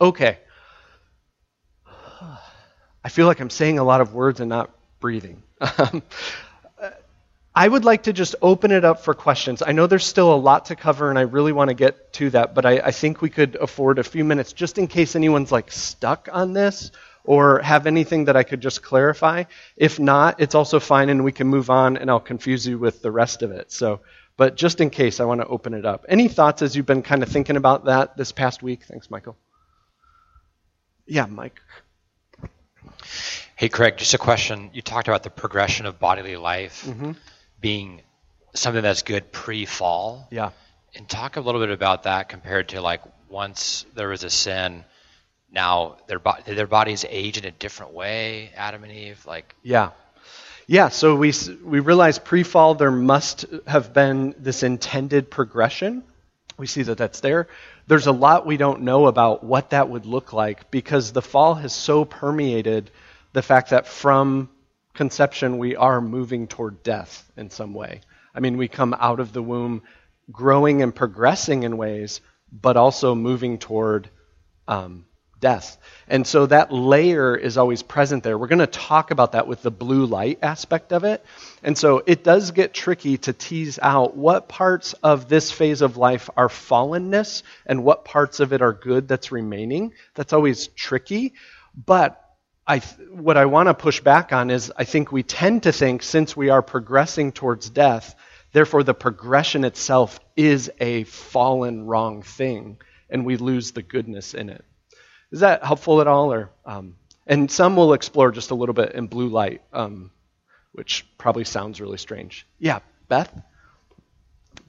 Okay, 0.00 0.38
I 3.04 3.08
feel 3.08 3.26
like 3.26 3.40
I'm 3.40 3.50
saying 3.50 3.78
a 3.78 3.84
lot 3.84 4.00
of 4.00 4.14
words 4.14 4.40
and 4.40 4.48
not 4.48 4.70
breathing. 5.00 5.42
Um, 5.60 6.02
I 7.54 7.66
would 7.66 7.84
like 7.84 8.04
to 8.04 8.12
just 8.12 8.36
open 8.40 8.70
it 8.70 8.84
up 8.84 9.00
for 9.00 9.12
questions. 9.12 9.62
I 9.66 9.72
know 9.72 9.86
there's 9.86 10.04
still 10.04 10.32
a 10.32 10.36
lot 10.36 10.66
to 10.66 10.76
cover, 10.76 11.10
and 11.10 11.18
I 11.18 11.22
really 11.22 11.52
want 11.52 11.68
to 11.68 11.74
get 11.74 12.12
to 12.14 12.30
that, 12.30 12.54
but 12.54 12.64
I, 12.64 12.78
I 12.78 12.90
think 12.92 13.20
we 13.20 13.28
could 13.28 13.56
afford 13.56 13.98
a 13.98 14.04
few 14.04 14.24
minutes 14.24 14.52
just 14.52 14.78
in 14.78 14.86
case 14.86 15.16
anyone's 15.16 15.50
like 15.50 15.72
stuck 15.72 16.28
on 16.30 16.52
this 16.52 16.92
or 17.24 17.58
have 17.60 17.86
anything 17.86 18.26
that 18.26 18.36
I 18.36 18.44
could 18.44 18.60
just 18.60 18.82
clarify. 18.82 19.44
If 19.76 19.98
not, 19.98 20.40
it's 20.40 20.54
also 20.54 20.78
fine, 20.78 21.08
and 21.08 21.24
we 21.24 21.32
can 21.32 21.48
move 21.48 21.70
on, 21.70 21.96
and 21.96 22.08
I'll 22.08 22.20
confuse 22.20 22.66
you 22.66 22.78
with 22.78 23.02
the 23.02 23.10
rest 23.10 23.42
of 23.42 23.50
it. 23.50 23.72
So, 23.72 24.00
but 24.36 24.56
just 24.56 24.80
in 24.80 24.88
case, 24.90 25.18
I 25.18 25.24
want 25.24 25.40
to 25.40 25.46
open 25.46 25.74
it 25.74 25.84
up. 25.84 26.06
Any 26.08 26.28
thoughts 26.28 26.62
as 26.62 26.76
you've 26.76 26.86
been 26.86 27.02
kind 27.02 27.22
of 27.22 27.28
thinking 27.28 27.56
about 27.56 27.86
that 27.86 28.16
this 28.16 28.30
past 28.30 28.62
week? 28.62 28.84
Thanks, 28.84 29.10
Michael. 29.10 29.36
Yeah, 31.06 31.26
Mike. 31.26 31.60
Hey, 33.56 33.68
Craig, 33.68 33.96
just 33.96 34.14
a 34.14 34.18
question. 34.18 34.70
You 34.72 34.82
talked 34.82 35.08
about 35.08 35.22
the 35.22 35.30
progression 35.30 35.86
of 35.86 35.98
bodily 35.98 36.36
life 36.36 36.84
mm-hmm. 36.86 37.12
being 37.60 38.02
something 38.54 38.82
that's 38.82 39.02
good 39.02 39.32
pre 39.32 39.66
fall. 39.66 40.28
Yeah. 40.30 40.50
And 40.94 41.08
talk 41.08 41.36
a 41.36 41.40
little 41.40 41.60
bit 41.60 41.70
about 41.70 42.04
that 42.04 42.28
compared 42.28 42.70
to 42.70 42.80
like 42.80 43.02
once 43.28 43.84
there 43.94 44.08
was 44.08 44.24
a 44.24 44.30
sin, 44.30 44.84
now 45.52 45.98
their, 46.06 46.18
bo- 46.18 46.38
their 46.46 46.66
bodies 46.66 47.04
age 47.08 47.38
in 47.38 47.44
a 47.44 47.50
different 47.50 47.92
way, 47.92 48.50
Adam 48.56 48.82
and 48.84 48.92
Eve? 48.92 49.24
Like, 49.26 49.54
yeah. 49.62 49.90
Yeah, 50.66 50.88
so 50.88 51.16
we, 51.16 51.32
we 51.64 51.80
realize 51.80 52.18
pre 52.18 52.44
fall 52.44 52.76
there 52.76 52.92
must 52.92 53.44
have 53.66 53.92
been 53.92 54.34
this 54.38 54.62
intended 54.62 55.30
progression. 55.30 56.04
We 56.60 56.66
see 56.66 56.82
that 56.82 56.98
that's 56.98 57.20
there. 57.20 57.48
There's 57.86 58.06
a 58.06 58.12
lot 58.12 58.44
we 58.44 58.58
don't 58.58 58.82
know 58.82 59.06
about 59.06 59.42
what 59.42 59.70
that 59.70 59.88
would 59.88 60.04
look 60.04 60.34
like 60.34 60.70
because 60.70 61.10
the 61.10 61.22
fall 61.22 61.54
has 61.54 61.74
so 61.74 62.04
permeated 62.04 62.90
the 63.32 63.40
fact 63.40 63.70
that 63.70 63.86
from 63.86 64.50
conception 64.92 65.56
we 65.56 65.74
are 65.74 66.02
moving 66.02 66.46
toward 66.48 66.82
death 66.82 67.32
in 67.34 67.48
some 67.48 67.72
way. 67.72 68.02
I 68.34 68.40
mean, 68.40 68.58
we 68.58 68.68
come 68.68 68.94
out 69.00 69.20
of 69.20 69.32
the 69.32 69.42
womb 69.42 69.84
growing 70.30 70.82
and 70.82 70.94
progressing 70.94 71.62
in 71.62 71.78
ways, 71.78 72.20
but 72.52 72.76
also 72.76 73.14
moving 73.14 73.56
toward 73.56 74.10
um, 74.68 75.06
death. 75.40 75.78
And 76.08 76.26
so 76.26 76.46
that 76.46 76.72
layer 76.72 77.36
is 77.36 77.56
always 77.56 77.82
present 77.82 78.22
there. 78.22 78.36
We're 78.36 78.48
going 78.48 78.58
to 78.58 78.66
talk 78.66 79.10
about 79.10 79.32
that 79.32 79.46
with 79.46 79.62
the 79.62 79.70
blue 79.70 80.06
light 80.06 80.38
aspect 80.42 80.92
of 80.92 81.04
it. 81.04 81.24
And 81.62 81.76
so 81.76 82.02
it 82.06 82.24
does 82.24 82.50
get 82.50 82.74
tricky 82.74 83.18
to 83.18 83.32
tease 83.32 83.78
out 83.80 84.16
what 84.16 84.48
parts 84.48 84.92
of 85.02 85.28
this 85.28 85.50
phase 85.50 85.82
of 85.82 85.96
life 85.96 86.28
are 86.36 86.48
fallenness 86.48 87.42
and 87.66 87.84
what 87.84 88.04
parts 88.04 88.40
of 88.40 88.52
it 88.52 88.62
are 88.62 88.72
good 88.72 89.08
that's 89.08 89.32
remaining. 89.32 89.92
That's 90.14 90.32
always 90.32 90.68
tricky. 90.68 91.34
But 91.74 92.22
I, 92.66 92.78
what 93.10 93.36
I 93.36 93.46
want 93.46 93.68
to 93.68 93.74
push 93.74 94.00
back 94.00 94.32
on 94.32 94.50
is 94.50 94.72
I 94.76 94.84
think 94.84 95.10
we 95.10 95.22
tend 95.22 95.64
to 95.64 95.72
think 95.72 96.02
since 96.02 96.36
we 96.36 96.50
are 96.50 96.62
progressing 96.62 97.32
towards 97.32 97.70
death, 97.70 98.14
therefore 98.52 98.82
the 98.82 98.94
progression 98.94 99.64
itself 99.64 100.20
is 100.36 100.70
a 100.80 101.04
fallen, 101.04 101.86
wrong 101.86 102.22
thing, 102.22 102.78
and 103.08 103.24
we 103.24 103.36
lose 103.36 103.72
the 103.72 103.82
goodness 103.82 104.34
in 104.34 104.50
it. 104.50 104.64
Is 105.32 105.40
that 105.40 105.64
helpful 105.64 106.00
at 106.00 106.06
all? 106.06 106.32
Or, 106.32 106.50
um, 106.64 106.96
and 107.26 107.50
some 107.50 107.76
will 107.76 107.92
explore 107.92 108.30
just 108.32 108.50
a 108.50 108.54
little 108.54 108.74
bit 108.74 108.92
in 108.92 109.06
blue 109.06 109.28
light, 109.28 109.62
um, 109.72 110.10
which 110.72 111.06
probably 111.18 111.44
sounds 111.44 111.80
really 111.80 111.98
strange. 111.98 112.46
Yeah, 112.58 112.80
Beth? 113.08 113.32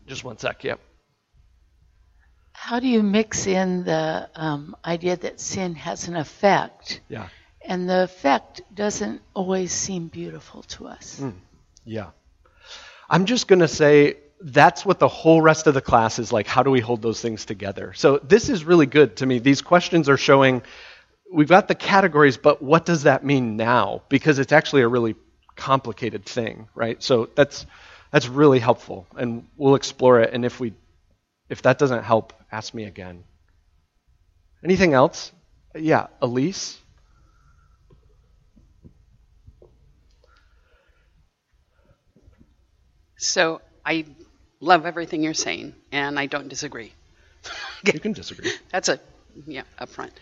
Just 0.08 0.24
one 0.24 0.38
sec, 0.38 0.64
yep. 0.64 0.80
How 2.54 2.80
do 2.80 2.88
you 2.88 3.02
mix 3.02 3.48
in 3.48 3.84
the 3.84 4.30
um, 4.36 4.76
idea 4.86 5.16
that 5.18 5.40
sin 5.40 5.76
has 5.76 6.08
an 6.08 6.16
effect? 6.16 7.02
Yeah 7.10 7.28
and 7.66 7.90
the 7.90 8.04
effect 8.04 8.62
doesn't 8.74 9.22
always 9.34 9.72
seem 9.72 10.08
beautiful 10.08 10.64
to 10.64 10.88
us. 10.88 11.20
Mm, 11.20 11.34
yeah. 11.86 12.10
I'm 13.10 13.26
just 13.26 13.48
going 13.48 13.60
to 13.60 13.68
say 13.68 14.18
that's 14.44 14.86
what 14.86 15.00
the 15.00 15.08
whole 15.08 15.42
rest 15.42 15.68
of 15.68 15.74
the 15.74 15.82
class 15.82 16.20
is 16.20 16.32
like. 16.32 16.48
How 16.48 16.64
do 16.64 16.72
we 16.72 16.80
hold 16.80 17.02
those 17.02 17.22
things 17.22 17.46
together? 17.46 17.94
So 17.94 18.18
this 18.18 18.50
is 18.50 18.66
really 18.66 18.86
good 18.86 19.18
to 19.18 19.26
me. 19.26 19.40
These 19.40 19.62
questions 19.62 20.10
are 20.10 20.18
showing 20.18 20.64
we've 21.32 21.48
got 21.48 21.68
the 21.68 21.76
categories, 21.76 22.38
but 22.38 22.62
what 22.62 22.86
does 22.86 23.04
that 23.04 23.24
mean 23.24 23.56
now? 23.58 24.04
Because 24.10 24.40
it's 24.40 24.52
actually 24.52 24.82
a 24.82 24.88
really 24.88 25.16
complicated 25.56 26.26
thing, 26.26 26.68
right? 26.76 27.02
So 27.02 27.30
that's 27.36 27.66
that's 28.12 28.28
really 28.28 28.60
helpful, 28.60 29.08
and 29.16 29.48
we'll 29.56 29.76
explore 29.76 30.20
it. 30.22 30.34
And 30.34 30.44
if 30.44 30.60
we 30.60 30.74
if 31.50 31.62
that 31.64 31.78
doesn't 31.78 32.04
help, 32.04 32.34
ask 32.52 32.74
me 32.74 32.86
again. 32.86 33.24
Anything 34.64 34.94
else? 34.94 35.32
Yeah, 35.76 36.08
Elise. 36.22 36.78
So 43.18 43.62
I 43.86 44.06
love 44.62 44.86
everything 44.86 45.24
you're 45.24 45.34
saying, 45.36 45.76
and 45.92 46.20
I 46.20 46.28
don't 46.28 46.50
disagree. 46.50 46.94
You 47.86 48.00
can 48.00 48.14
disagree. 48.14 48.52
That's 48.72 48.90
a 48.90 49.00
yeah 49.48 49.64
up 49.80 49.90
front. 49.90 50.14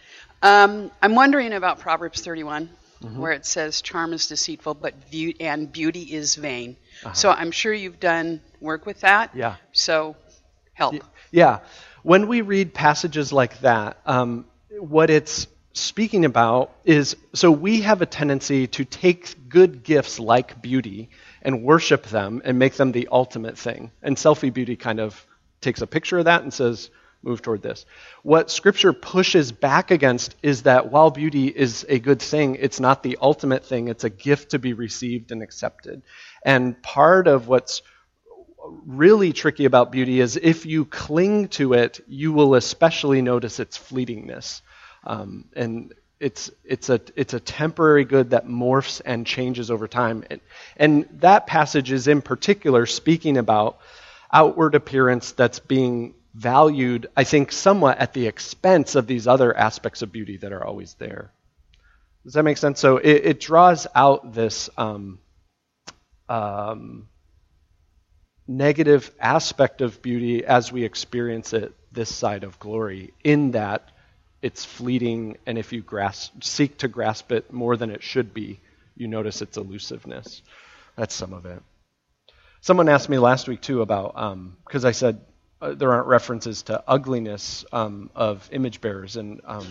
Um, 0.41 0.91
I'm 1.01 1.15
wondering 1.15 1.53
about 1.53 1.79
Proverbs 1.79 2.21
31, 2.21 2.69
Mm-hmm. 3.03 3.19
where 3.19 3.31
it 3.31 3.45
says, 3.45 3.81
"Charm 3.81 4.13
is 4.13 4.27
deceitful, 4.27 4.75
but 4.75 4.93
beau- 5.11 5.33
and 5.39 5.71
beauty 5.71 6.01
is 6.03 6.35
vain." 6.35 6.77
Uh-huh. 7.03 7.13
So 7.13 7.31
I'm 7.31 7.51
sure 7.51 7.73
you've 7.73 7.99
done 7.99 8.41
work 8.59 8.85
with 8.85 9.01
that. 9.01 9.31
Yeah. 9.35 9.55
So 9.73 10.17
help. 10.73 10.95
Yeah. 11.31 11.59
When 12.03 12.27
we 12.27 12.41
read 12.41 12.73
passages 12.73 13.31
like 13.33 13.59
that, 13.61 13.97
um, 14.05 14.45
what 14.79 15.09
it's 15.09 15.47
speaking 15.73 16.25
about 16.25 16.71
is 16.85 17.15
so 17.33 17.51
we 17.51 17.81
have 17.81 18.01
a 18.01 18.05
tendency 18.05 18.67
to 18.67 18.85
take 18.85 19.49
good 19.49 19.83
gifts 19.83 20.19
like 20.19 20.61
beauty 20.61 21.09
and 21.41 21.63
worship 21.63 22.03
them 22.07 22.41
and 22.45 22.59
make 22.59 22.73
them 22.73 22.91
the 22.91 23.07
ultimate 23.11 23.57
thing. 23.57 23.91
And 24.01 24.17
selfie 24.17 24.53
beauty 24.53 24.75
kind 24.75 24.99
of 24.99 25.25
takes 25.61 25.81
a 25.81 25.87
picture 25.87 26.19
of 26.19 26.25
that 26.25 26.43
and 26.43 26.53
says, 26.53 26.89
move 27.21 27.41
toward 27.41 27.61
this. 27.61 27.85
What 28.23 28.49
Scripture 28.49 28.93
pushes 28.93 29.51
back 29.51 29.91
against 29.91 30.35
is 30.41 30.63
that 30.63 30.91
while 30.91 31.11
beauty 31.11 31.47
is 31.47 31.85
a 31.89 31.99
good 31.99 32.21
thing, 32.21 32.55
it's 32.55 32.79
not 32.79 33.03
the 33.03 33.17
ultimate 33.21 33.65
thing, 33.65 33.87
it's 33.87 34.03
a 34.03 34.09
gift 34.09 34.51
to 34.51 34.59
be 34.59 34.73
received 34.73 35.31
and 35.31 35.43
accepted. 35.43 36.01
And 36.43 36.81
part 36.81 37.27
of 37.27 37.47
what's 37.47 37.81
really 38.85 39.33
tricky 39.33 39.65
about 39.65 39.91
beauty 39.91 40.19
is 40.19 40.37
if 40.37 40.65
you 40.65 40.85
cling 40.85 41.47
to 41.49 41.73
it, 41.73 41.99
you 42.07 42.31
will 42.31 42.55
especially 42.55 43.21
notice 43.21 43.59
its 43.59 43.77
fleetingness. 43.77 44.61
Um, 45.03 45.45
and 45.55 45.93
it's, 46.19 46.51
it's, 46.63 46.89
a, 46.89 46.99
it's 47.15 47.33
a 47.33 47.39
temporary 47.39 48.03
good 48.03 48.31
that 48.31 48.47
morphs 48.47 49.01
and 49.05 49.25
changes 49.25 49.71
over 49.71 49.87
time. 49.87 50.25
And, 50.29 50.41
and 50.75 51.09
that 51.21 51.47
passage 51.47 51.91
is 51.91 52.07
in 52.07 52.21
particular 52.21 52.85
speaking 52.85 53.37
about 53.37 53.79
outward 54.31 54.75
appearance 54.75 55.31
that's 55.31 55.59
being 55.59 56.13
valued, 56.33 57.07
I 57.15 57.23
think, 57.23 57.51
somewhat 57.51 57.97
at 57.99 58.13
the 58.13 58.27
expense 58.27 58.95
of 58.95 59.07
these 59.07 59.27
other 59.27 59.55
aspects 59.55 60.01
of 60.01 60.11
beauty 60.11 60.37
that 60.37 60.51
are 60.51 60.63
always 60.63 60.93
there. 60.95 61.31
Does 62.23 62.33
that 62.33 62.43
make 62.43 62.57
sense? 62.57 62.79
So 62.79 62.97
it, 62.97 63.25
it 63.25 63.39
draws 63.39 63.87
out 63.95 64.33
this 64.33 64.69
um, 64.77 65.19
um, 66.27 67.07
negative 68.47 69.09
aspect 69.19 69.81
of 69.81 70.01
beauty 70.01 70.45
as 70.45 70.71
we 70.71 70.83
experience 70.83 71.53
it 71.53 71.73
this 71.91 72.13
side 72.13 72.43
of 72.43 72.59
glory, 72.59 73.13
in 73.23 73.51
that 73.51 73.89
it's 74.41 74.63
fleeting, 74.63 75.37
and 75.45 75.57
if 75.57 75.73
you 75.73 75.81
grasp, 75.81 76.43
seek 76.43 76.77
to 76.79 76.87
grasp 76.87 77.31
it 77.31 77.51
more 77.51 77.75
than 77.77 77.89
it 77.89 78.03
should 78.03 78.33
be, 78.33 78.59
you 78.95 79.07
notice 79.07 79.41
its 79.41 79.57
elusiveness. 79.57 80.41
That's 80.95 81.15
some 81.15 81.33
of 81.33 81.45
it. 81.45 81.61
Someone 82.61 82.89
asked 82.89 83.09
me 83.09 83.17
last 83.17 83.47
week 83.47 83.61
too 83.61 83.81
about 83.81 84.15
because 84.65 84.83
I 84.83 84.91
said 84.91 85.21
uh, 85.61 85.73
there 85.73 85.93
aren't 85.93 86.07
references 86.07 86.63
to 86.63 86.83
ugliness 86.87 87.65
um, 87.71 88.09
of 88.15 88.47
image 88.51 88.81
bearers 88.81 89.15
and 89.15 89.41
um, 89.45 89.67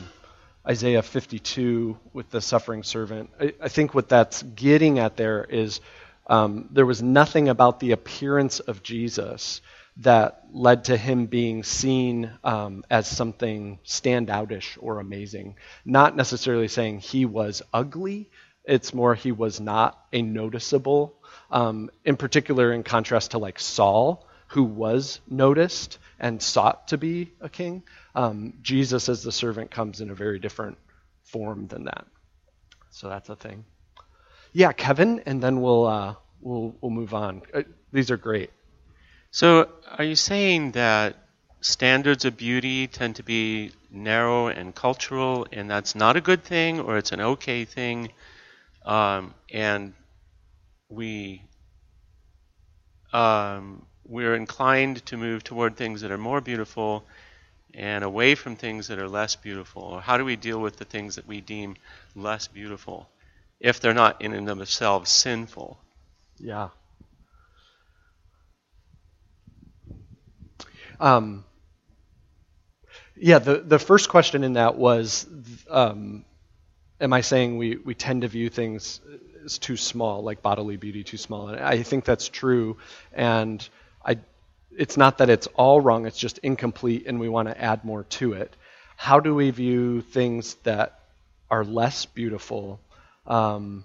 Isaiah 0.67 1.03
52 1.03 1.99
with 2.13 2.31
the 2.31 2.41
suffering 2.41 2.83
servant. 2.83 3.31
I, 3.41 3.55
I, 3.61 3.69
think 3.69 3.95
what 3.95 4.09
that's 4.09 4.43
getting 4.43 4.99
at 4.99 5.17
there 5.17 5.45
is 5.45 5.81
um, 6.27 6.69
there 6.73 6.85
was 6.85 7.03
nothing 7.03 7.49
about 7.49 7.81
the 7.81 7.93
appearance 7.93 8.61
of 8.61 8.83
Jesus 8.83 9.62
that 9.99 10.45
led 10.53 10.85
to 10.85 10.97
him 10.97 11.27
being 11.27 11.63
seen 11.65 12.31
um, 12.45 12.85
as 12.91 13.09
something 13.09 13.79
standoutish 13.85 14.79
or 14.81 15.01
amazing. 15.01 15.57
Not 15.85 16.17
necessarily 16.17 16.69
saying 16.69 17.01
he 17.01 17.25
was 17.27 17.63
ugly, 17.73 18.31
it's 18.65 18.95
more 18.95 19.15
he 19.15 19.33
was 19.33 19.61
not 19.61 19.99
a 20.13 20.23
noticeable, 20.23 21.15
um, 21.51 21.91
in 22.05 22.17
particular, 22.17 22.73
in 22.73 22.83
contrast 22.83 23.33
to 23.33 23.39
like 23.39 23.59
Saul, 23.59 24.27
who 24.49 24.63
was 24.63 25.21
noticed 25.29 25.99
and 26.21 26.43
sought 26.43 26.89
to 26.89 26.99
be 26.99 27.33
a 27.41 27.49
king. 27.49 27.83
Um, 28.15 28.55
Jesus, 28.63 29.09
as 29.09 29.23
the 29.23 29.33
servant, 29.33 29.71
comes 29.71 30.01
in 30.01 30.11
a 30.11 30.15
very 30.15 30.39
different 30.39 30.79
form 31.25 31.67
than 31.67 31.85
that. 31.85 32.07
So 32.91 33.09
that's 33.09 33.29
a 33.31 33.37
thing. 33.37 33.65
Yeah, 34.53 34.73
Kevin, 34.73 35.23
and 35.27 35.43
then 35.43 35.61
we'll 35.61 35.87
uh, 35.87 36.15
we'll 36.41 36.75
we'll 36.81 36.91
move 36.91 37.15
on. 37.15 37.43
Uh, 37.55 37.63
these 37.93 38.11
are 38.11 38.17
great. 38.17 38.51
So, 39.31 39.69
are 39.87 40.05
you 40.05 40.17
saying 40.17 40.73
that 40.73 41.17
standards 41.61 42.25
of 42.25 42.37
beauty 42.37 42.87
tend 42.87 43.17
to 43.17 43.23
be 43.23 43.73
narrow 43.91 44.49
and 44.49 44.75
cultural, 44.75 45.47
and 45.53 45.71
that's 45.71 45.95
not 45.95 46.17
a 46.17 46.21
good 46.21 46.43
thing, 46.45 46.81
or 46.81 46.97
it's 46.99 47.12
an 47.12 47.21
okay 47.21 47.64
thing, 47.64 48.11
um, 48.85 49.35
and 49.53 49.95
we 50.88 51.43
um, 53.12 53.87
we're 54.05 54.35
inclined 54.35 55.05
to 55.07 55.17
move 55.17 55.45
toward 55.45 55.77
things 55.77 56.01
that 56.01 56.11
are 56.11 56.19
more 56.19 56.41
beautiful 56.41 57.05
and 57.75 58.03
away 58.03 58.35
from 58.35 58.57
things 58.57 58.88
that 58.88 58.99
are 58.99 59.09
less 59.09 59.37
beautiful? 59.37 59.83
Or 59.83 60.01
how 60.01 60.17
do 60.17 60.25
we 60.25 60.37
deal 60.37 60.61
with 60.61 60.77
the 60.77 60.85
things 60.85 61.17
that 61.17 61.27
we 61.27 61.41
deem 61.41 61.77
less 62.14 62.49
beautiful 62.49 63.09
if 63.61 63.81
they're 63.81 63.95
not 63.95 64.23
in 64.23 64.33
and 64.33 64.49
of 64.49 64.59
themselves 64.59 65.11
sinful? 65.11 65.79
Yeah. 66.38 66.69
Um, 71.01 71.45
yeah, 73.17 73.39
the, 73.39 73.59
the 73.59 73.79
first 73.79 74.09
question 74.09 74.45
in 74.45 74.55
that 74.55 74.77
was 74.77 75.27
um, 75.71 76.25
Am 77.01 77.13
I 77.13 77.21
saying 77.21 77.59
we, 77.59 77.77
we 77.77 77.95
tend 77.95 78.23
to 78.23 78.29
view 78.29 78.49
things 78.49 79.01
as 79.45 79.59
too 79.59 79.77
small, 79.77 80.23
like 80.23 80.43
bodily 80.43 80.77
beauty 80.77 81.05
too 81.05 81.17
small? 81.17 81.49
And 81.49 81.61
I 81.61 81.83
think 81.83 82.05
that's 82.05 82.29
true. 82.29 82.77
And 83.13 83.67
I, 84.05 84.19
it's 84.77 84.97
not 84.97 85.19
that 85.19 85.31
it's 85.31 85.47
all 85.55 85.81
wrong, 85.81 86.07
it's 86.07 86.19
just 86.19 86.39
incomplete, 86.39 87.05
and 87.07 87.21
we 87.21 87.29
want 87.29 87.49
to 87.49 87.61
add 87.61 87.85
more 87.85 88.03
to 88.05 88.33
it. 88.33 88.55
How 88.97 89.21
do 89.21 89.33
we 89.33 89.51
view 89.51 90.01
things 90.01 90.55
that 90.65 90.99
are 91.51 91.65
less 91.65 92.05
beautiful? 92.05 92.81
Um, 93.29 93.85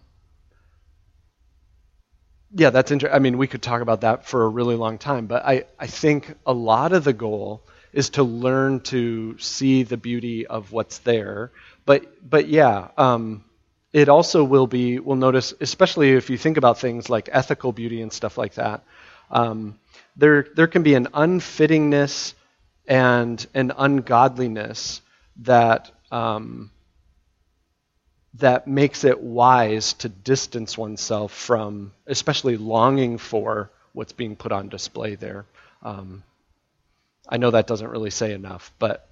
yeah, 2.55 2.69
that's 2.69 2.91
interesting. 2.91 3.15
I 3.15 3.19
mean, 3.19 3.37
we 3.37 3.47
could 3.47 3.61
talk 3.61 3.81
about 3.81 4.01
that 4.01 4.25
for 4.25 4.43
a 4.43 4.49
really 4.49 4.75
long 4.75 4.97
time, 4.97 5.25
but 5.27 5.45
I, 5.45 5.65
I 5.79 5.87
think 5.87 6.35
a 6.45 6.53
lot 6.53 6.93
of 6.93 7.03
the 7.03 7.13
goal 7.13 7.63
is 7.91 8.11
to 8.11 8.23
learn 8.23 8.79
to 8.81 9.37
see 9.39 9.83
the 9.83 9.97
beauty 9.97 10.45
of 10.47 10.71
what's 10.71 10.99
there. 10.99 11.51
But 11.85 12.05
but 12.27 12.47
yeah, 12.47 12.89
um, 12.97 13.43
it 13.91 14.09
also 14.09 14.43
will 14.43 14.67
be. 14.67 14.99
We'll 14.99 15.15
notice, 15.15 15.53
especially 15.61 16.13
if 16.13 16.29
you 16.29 16.37
think 16.37 16.57
about 16.57 16.79
things 16.79 17.09
like 17.09 17.29
ethical 17.31 17.71
beauty 17.71 18.01
and 18.01 18.13
stuff 18.13 18.37
like 18.37 18.55
that. 18.55 18.83
Um, 19.31 19.79
there 20.15 20.47
there 20.55 20.67
can 20.67 20.83
be 20.83 20.93
an 20.95 21.07
unfittingness 21.07 22.33
and 22.87 23.45
an 23.53 23.71
ungodliness 23.77 25.01
that 25.41 25.91
um, 26.11 26.69
that 28.39 28.67
makes 28.67 29.03
it 29.03 29.21
wise 29.21 29.93
to 29.93 30.09
distance 30.09 30.77
oneself 30.77 31.31
from, 31.31 31.91
especially 32.07 32.57
longing 32.57 33.17
for 33.17 33.69
what's 33.93 34.13
being 34.13 34.35
put 34.35 34.51
on 34.51 34.69
display 34.69 35.15
there. 35.15 35.45
Um, 35.83 36.23
I 37.29 37.37
know 37.37 37.51
that 37.51 37.67
doesn't 37.67 37.89
really 37.89 38.09
say 38.09 38.33
enough, 38.33 38.71
but 38.79 39.07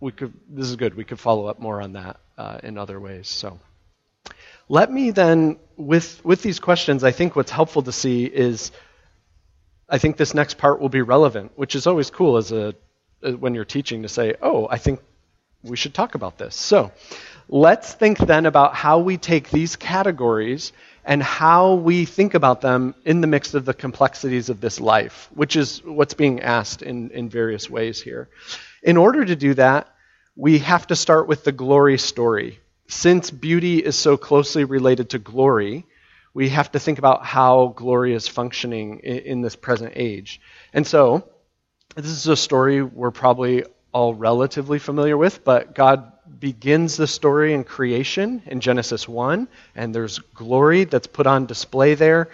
we 0.00 0.12
could. 0.12 0.32
This 0.48 0.66
is 0.68 0.76
good. 0.76 0.94
We 0.94 1.04
could 1.04 1.18
follow 1.18 1.46
up 1.46 1.58
more 1.58 1.80
on 1.80 1.94
that 1.94 2.18
uh, 2.36 2.58
in 2.62 2.76
other 2.76 3.00
ways. 3.00 3.28
So, 3.28 3.58
let 4.68 4.92
me 4.92 5.10
then, 5.10 5.58
with 5.76 6.24
with 6.24 6.42
these 6.42 6.60
questions, 6.60 7.04
I 7.04 7.12
think 7.12 7.34
what's 7.34 7.50
helpful 7.50 7.82
to 7.82 7.92
see 7.92 8.24
is, 8.24 8.70
I 9.88 9.98
think 9.98 10.16
this 10.16 10.34
next 10.34 10.58
part 10.58 10.80
will 10.80 10.88
be 10.88 11.02
relevant, 11.02 11.52
which 11.56 11.74
is 11.74 11.86
always 11.86 12.10
cool 12.10 12.36
as 12.36 12.52
a 12.52 12.74
when 13.38 13.54
you're 13.54 13.64
teaching 13.64 14.02
to 14.02 14.08
say, 14.08 14.34
oh, 14.42 14.68
I 14.68 14.78
think 14.78 15.00
we 15.62 15.76
should 15.76 15.94
talk 15.94 16.14
about 16.14 16.38
this. 16.38 16.56
So, 16.56 16.90
let's 17.48 17.92
think 17.92 18.18
then 18.18 18.46
about 18.46 18.74
how 18.74 18.98
we 18.98 19.16
take 19.16 19.50
these 19.50 19.76
categories 19.76 20.72
and 21.04 21.22
how 21.22 21.74
we 21.74 22.04
think 22.04 22.34
about 22.34 22.60
them 22.60 22.94
in 23.04 23.20
the 23.20 23.26
mix 23.26 23.54
of 23.54 23.64
the 23.64 23.74
complexities 23.74 24.48
of 24.48 24.60
this 24.60 24.80
life, 24.80 25.28
which 25.34 25.56
is 25.56 25.82
what's 25.84 26.14
being 26.14 26.40
asked 26.40 26.82
in, 26.82 27.10
in 27.10 27.28
various 27.28 27.68
ways 27.68 28.00
here. 28.00 28.28
In 28.82 28.96
order 28.96 29.24
to 29.24 29.34
do 29.34 29.54
that, 29.54 29.88
we 30.36 30.58
have 30.58 30.86
to 30.86 30.96
start 30.96 31.28
with 31.28 31.44
the 31.44 31.52
glory 31.52 31.98
story. 31.98 32.60
Since 32.86 33.30
beauty 33.30 33.78
is 33.78 33.96
so 33.96 34.16
closely 34.16 34.64
related 34.64 35.10
to 35.10 35.18
glory, 35.18 35.86
we 36.34 36.48
have 36.50 36.72
to 36.72 36.78
think 36.78 36.98
about 36.98 37.24
how 37.24 37.74
glory 37.76 38.14
is 38.14 38.28
functioning 38.28 39.00
in, 39.00 39.18
in 39.18 39.40
this 39.42 39.56
present 39.56 39.92
age. 39.96 40.40
And 40.72 40.86
so, 40.86 41.28
this 41.94 42.06
is 42.06 42.26
a 42.26 42.36
story 42.36 42.82
we're 42.82 43.10
probably 43.10 43.64
all 43.92 44.14
relatively 44.14 44.78
familiar 44.78 45.16
with, 45.16 45.44
but 45.44 45.74
God 45.74 46.10
begins 46.42 46.96
the 46.96 47.06
story 47.06 47.54
in 47.54 47.62
creation 47.62 48.42
in 48.46 48.58
Genesis 48.58 49.06
1, 49.06 49.46
and 49.76 49.94
there's 49.94 50.18
glory 50.34 50.82
that's 50.82 51.06
put 51.06 51.24
on 51.24 51.46
display 51.46 51.94
there. 51.94 52.30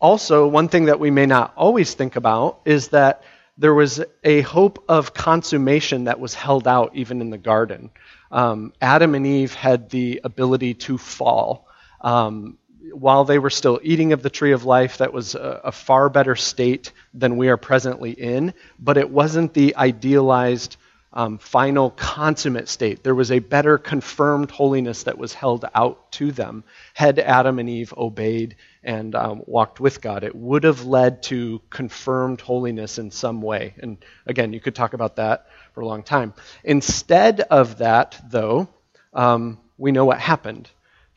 Also, 0.00 0.48
one 0.48 0.68
thing 0.68 0.86
that 0.86 0.98
we 0.98 1.10
may 1.10 1.26
not 1.26 1.52
always 1.58 1.92
think 1.92 2.16
about 2.16 2.62
is 2.64 2.88
that 2.88 3.22
there 3.58 3.74
was 3.74 4.02
a 4.24 4.40
hope 4.40 4.82
of 4.88 5.12
consummation 5.12 6.04
that 6.04 6.18
was 6.18 6.32
held 6.32 6.66
out 6.66 6.96
even 6.96 7.20
in 7.20 7.28
the 7.28 7.36
garden. 7.36 7.90
Um, 8.32 8.72
Adam 8.80 9.14
and 9.14 9.26
Eve 9.26 9.52
had 9.52 9.90
the 9.90 10.22
ability 10.24 10.72
to 10.86 10.96
fall. 10.96 11.68
Um, 12.00 12.56
while 12.94 13.26
they 13.26 13.38
were 13.38 13.50
still 13.50 13.78
eating 13.82 14.14
of 14.14 14.22
the 14.22 14.30
tree 14.30 14.52
of 14.52 14.64
life, 14.64 14.96
that 14.98 15.12
was 15.12 15.34
a, 15.34 15.60
a, 15.64 15.72
far 15.72 16.08
better 16.08 16.34
state 16.34 16.92
than 17.12 17.36
we 17.36 17.50
are 17.50 17.58
presently 17.58 18.12
in, 18.12 18.54
but 18.78 18.96
it 18.96 19.10
wasn't 19.10 19.52
the 19.52 19.76
idealized 19.76 20.78
um, 21.12 21.38
final 21.38 21.90
consummate 21.90 22.68
state. 22.68 23.02
There 23.02 23.14
was 23.14 23.32
a 23.32 23.40
better 23.40 23.78
confirmed 23.78 24.50
holiness 24.50 25.04
that 25.04 25.18
was 25.18 25.34
held 25.34 25.64
out 25.74 26.12
to 26.12 26.30
them 26.30 26.64
had 26.94 27.18
Adam 27.18 27.58
and 27.58 27.68
Eve 27.68 27.92
obeyed 27.96 28.56
and 28.84 29.14
um, 29.14 29.42
walked 29.46 29.80
with 29.80 30.00
God. 30.00 30.22
It 30.22 30.34
would 30.34 30.64
have 30.64 30.84
led 30.84 31.22
to 31.24 31.60
confirmed 31.68 32.40
holiness 32.40 32.98
in 32.98 33.10
some 33.10 33.42
way. 33.42 33.74
And 33.78 33.98
again, 34.26 34.52
you 34.52 34.60
could 34.60 34.74
talk 34.74 34.92
about 34.94 35.16
that 35.16 35.46
for 35.74 35.80
a 35.80 35.86
long 35.86 36.02
time. 36.02 36.32
Instead 36.62 37.40
of 37.40 37.78
that, 37.78 38.20
though, 38.30 38.68
um, 39.12 39.58
we 39.76 39.92
know 39.92 40.04
what 40.04 40.20
happened. 40.20 40.70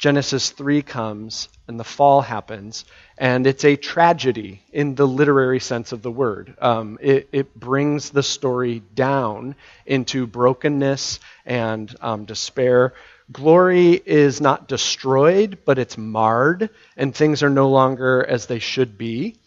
Genesis 0.03 0.49
3 0.49 0.81
comes 0.81 1.47
and 1.65 1.79
the 1.79 1.85
fall 1.85 2.19
happens, 2.19 2.83
and 3.17 3.47
it's 3.47 3.63
a 3.63 3.77
tragedy 3.77 4.61
in 4.73 4.95
the 4.95 5.07
literary 5.07 5.61
sense 5.61 5.93
of 5.93 6.01
the 6.01 6.11
word. 6.11 6.53
Um, 6.59 6.97
it, 6.99 7.29
it, 7.31 7.55
brings 7.57 8.09
the 8.09 8.21
story 8.21 8.83
down 8.93 9.55
into 9.85 10.27
brokenness 10.27 11.21
and 11.45 11.95
um, 12.01 12.25
despair. 12.25 12.95
Glory 13.31 13.93
is 13.93 14.41
not 14.41 14.67
destroyed, 14.67 15.59
but 15.63 15.79
it's 15.79 15.97
marred, 15.97 16.69
and 16.97 17.15
things 17.15 17.41
are 17.41 17.49
no 17.49 17.69
longer 17.69 18.25
as 18.25 18.47
they 18.47 18.59
should 18.59 18.97
be. 18.97 19.37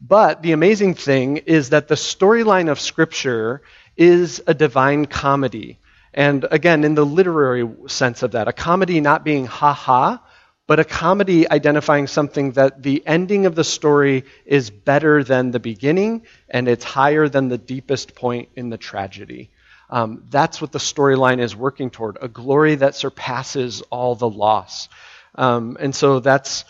But 0.00 0.40
the 0.40 0.52
amazing 0.52 0.94
thing 0.94 1.36
is 1.44 1.68
that 1.68 1.88
the 1.88 1.94
storyline 1.94 2.70
of 2.70 2.80
Scripture 2.80 3.60
is 3.98 4.42
a 4.46 4.54
divine 4.54 5.04
comedy. 5.04 5.78
And 6.16 6.46
again, 6.50 6.82
in 6.82 6.94
the 6.94 7.04
literary 7.04 7.68
sense 7.88 8.22
of 8.22 8.32
that, 8.32 8.48
a 8.48 8.52
comedy 8.52 9.00
not 9.00 9.22
being 9.22 9.44
ha 9.44 9.74
ha, 9.74 10.22
but 10.66 10.80
a 10.80 10.84
comedy 10.84 11.48
identifying 11.48 12.06
something 12.06 12.52
that 12.52 12.82
the 12.82 13.06
ending 13.06 13.46
of 13.46 13.54
the 13.54 13.62
story 13.62 14.24
is 14.46 14.70
better 14.70 15.22
than 15.22 15.50
the 15.50 15.60
beginning 15.60 16.22
and 16.48 16.68
it's 16.68 16.84
higher 16.84 17.28
than 17.28 17.48
the 17.48 17.58
deepest 17.58 18.14
point 18.14 18.48
in 18.56 18.70
the 18.70 18.78
tragedy. 18.78 19.50
Um, 19.90 20.24
that's 20.30 20.60
what 20.60 20.72
the 20.72 20.80
storyline 20.80 21.38
is 21.38 21.54
working 21.54 21.90
toward 21.90 22.18
a 22.20 22.28
glory 22.28 22.74
that 22.76 22.96
surpasses 22.96 23.82
all 23.82 24.16
the 24.16 24.28
loss. 24.28 24.88
Um, 25.36 25.76
and 25.78 25.94
so 25.94 26.18
that's, 26.18 26.64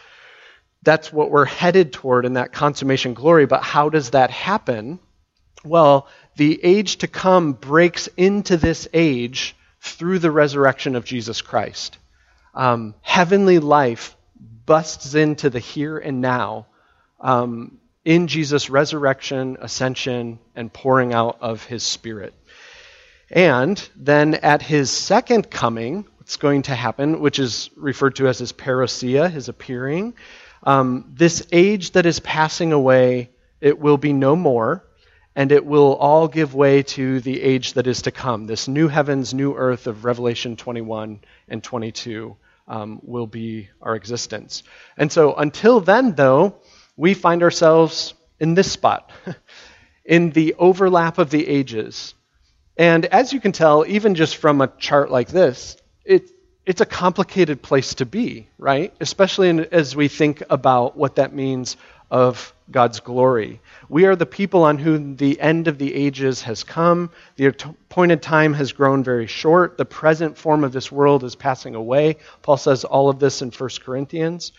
that's 0.83 1.13
what 1.13 1.31
we're 1.31 1.47
headed 1.47 1.93
toward 1.93 2.27
in 2.27 2.35
that 2.35 2.53
consummation 2.53 3.15
glory. 3.15 3.47
But 3.47 3.63
how 3.63 3.89
does 3.89 4.11
that 4.11 4.31
happen? 4.31 4.99
Well, 5.65 6.09
the 6.37 6.63
age 6.63 6.99
to 6.99 7.09
come 7.09 7.53
breaks 7.53 8.09
into 8.17 8.57
this 8.57 8.87
age 8.93 9.57
through 9.81 10.19
the 10.19 10.31
resurrection 10.31 10.95
of 10.95 11.05
Jesus 11.05 11.41
Christ. 11.41 11.99
Um, 12.55 12.95
heavenly 13.03 13.59
life 13.59 14.17
busts 14.67 15.15
into 15.15 15.51
the 15.51 15.59
here 15.59 15.99
and 15.99 16.21
now 16.21 16.67
um, 17.21 17.79
in 18.05 18.27
Jesus' 18.27 18.71
resurrection, 18.71 19.57
ascension, 19.61 20.39
and 20.55 20.73
pouring 20.73 21.13
out 21.13 21.39
of 21.41 21.65
his 21.65 21.83
Spirit. 21.83 22.35
And 23.31 23.77
then 23.97 24.35
at 24.35 24.63
his 24.63 24.91
second 24.91 25.51
coming, 25.51 26.07
what's 26.19 26.37
going 26.37 26.63
to 26.63 26.75
happen, 26.75 27.21
which 27.21 27.39
is 27.39 27.71
referred 27.77 28.17
to 28.17 28.29
as 28.29 28.39
his 28.39 28.53
parousia, 28.53 29.31
his 29.31 29.49
appearing, 29.49 30.15
um, 30.63 31.13
this 31.15 31.47
age 31.51 31.93
that 31.93 32.07
is 32.07 32.21
passing 32.21 32.73
away, 32.73 33.31
it 33.61 33.79
will 33.79 33.97
be 33.97 34.13
no 34.13 34.37
more 34.37 34.86
and 35.37 35.53
it 35.53 35.67
will 35.67 35.95
all 35.97 36.27
give 36.27 36.55
way 36.55 36.83
to 36.83 37.21
the 37.21 37.43
age 37.43 37.75
that 37.75 37.87
is 37.87 38.03
to 38.03 38.11
come. 38.11 38.47
This 38.47 38.67
new 38.67 38.89
heavens, 38.89 39.35
new 39.35 39.55
earth 39.55 39.87
of 39.87 40.07
Revelation 40.07 40.57
21 40.57 41.21
and 41.47 41.63
22 41.63 42.35
um, 42.67 43.01
will 43.03 43.27
be 43.27 43.69
our 43.83 43.95
existence. 43.95 44.63
And 44.97 45.13
so 45.13 45.35
until 45.35 45.81
then, 45.81 46.15
though, 46.15 46.57
we 46.97 47.13
find 47.13 47.43
ourselves 47.43 48.15
in 48.41 48.55
this 48.55 48.73
spot, 48.73 49.13
in 50.07 50.31
the 50.31 50.55
overlap 50.59 51.19
of 51.19 51.29
the 51.29 51.47
ages. 51.47 52.15
And 52.79 53.05
as 53.05 53.35
you 53.35 53.39
can 53.39 53.53
tell, 53.53 53.85
even 53.87 54.15
just 54.15 54.39
from 54.39 54.63
a 54.63 54.73
chart 54.79 55.11
like 55.11 55.29
this, 55.29 55.77
it, 56.07 56.31
it's 56.65 56.81
a 56.81 56.87
complicated 56.87 57.61
place 57.61 57.95
to 57.97 58.07
be, 58.07 58.49
right? 58.57 58.95
Especially 59.01 59.51
in, 59.51 59.61
as 59.61 59.95
we 59.95 60.09
think 60.09 60.43
about 60.49 60.97
what 60.97 61.17
that 61.17 61.35
means 61.35 61.77
of 62.11 62.55
God's 62.71 63.01
glory. 63.01 63.61
We 63.89 64.07
are 64.07 64.17
the 64.17 64.27
people 64.27 64.65
on 64.65 64.79
whom 64.79 65.17
the 65.17 65.41
end 65.41 65.69
of 65.69 65.79
the 65.79 65.95
ages 65.95 66.43
has 66.43 66.65
come. 66.65 67.11
The 67.37 67.47
appointed 67.47 68.23
time 68.23 68.55
has 68.55 68.73
grown 68.73 69.05
very 69.05 69.27
short. 69.27 69.79
The 69.79 69.85
present 69.85 70.37
form 70.37 70.65
of 70.65 70.73
this 70.73 70.91
world 70.91 71.23
is 71.23 71.37
passing 71.37 71.75
away. 71.75 72.17
Paul 72.43 72.57
says 72.57 72.85
all 72.85 73.09
of 73.09 73.19
this 73.19 73.41
in 73.43 73.51
1 73.51 73.71
Corinthians. 73.85 74.53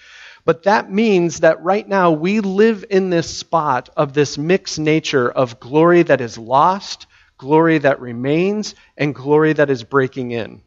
But 0.45 0.63
that 0.63 0.89
means 0.89 1.41
that 1.41 1.61
right 1.61 1.85
now 1.85 2.11
we 2.11 2.39
live 2.39 2.85
in 2.89 3.09
this 3.09 3.29
spot 3.29 3.89
of 3.97 4.13
this 4.13 4.37
mixed 4.37 4.79
nature 4.79 5.29
of 5.29 5.59
glory 5.59 6.03
that 6.03 6.21
is 6.21 6.37
lost, 6.37 7.07
glory 7.37 7.79
that 7.79 7.99
remains, 7.99 8.73
and 8.97 9.13
glory 9.13 9.51
that 9.51 9.69
is 9.69 9.83
breaking 9.83 10.31
in. 10.31 10.61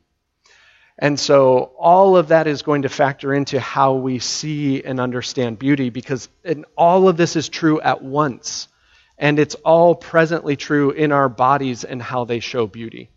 And 1.02 1.18
so 1.18 1.72
all 1.78 2.18
of 2.18 2.28
that 2.28 2.46
is 2.46 2.60
going 2.60 2.82
to 2.82 2.90
factor 2.90 3.32
into 3.32 3.58
how 3.58 3.94
we 3.94 4.18
see 4.18 4.82
and 4.84 5.00
understand 5.00 5.58
beauty 5.58 5.88
because 5.88 6.28
all 6.76 7.08
of 7.08 7.16
this 7.16 7.36
is 7.36 7.48
true 7.48 7.80
at 7.80 8.02
once. 8.02 8.68
And 9.16 9.38
it's 9.38 9.54
all 9.54 9.94
presently 9.94 10.56
true 10.56 10.90
in 10.90 11.10
our 11.10 11.30
bodies 11.30 11.84
and 11.84 12.02
how 12.02 12.26
they 12.26 12.40
show 12.40 12.66
beauty. 12.66 13.08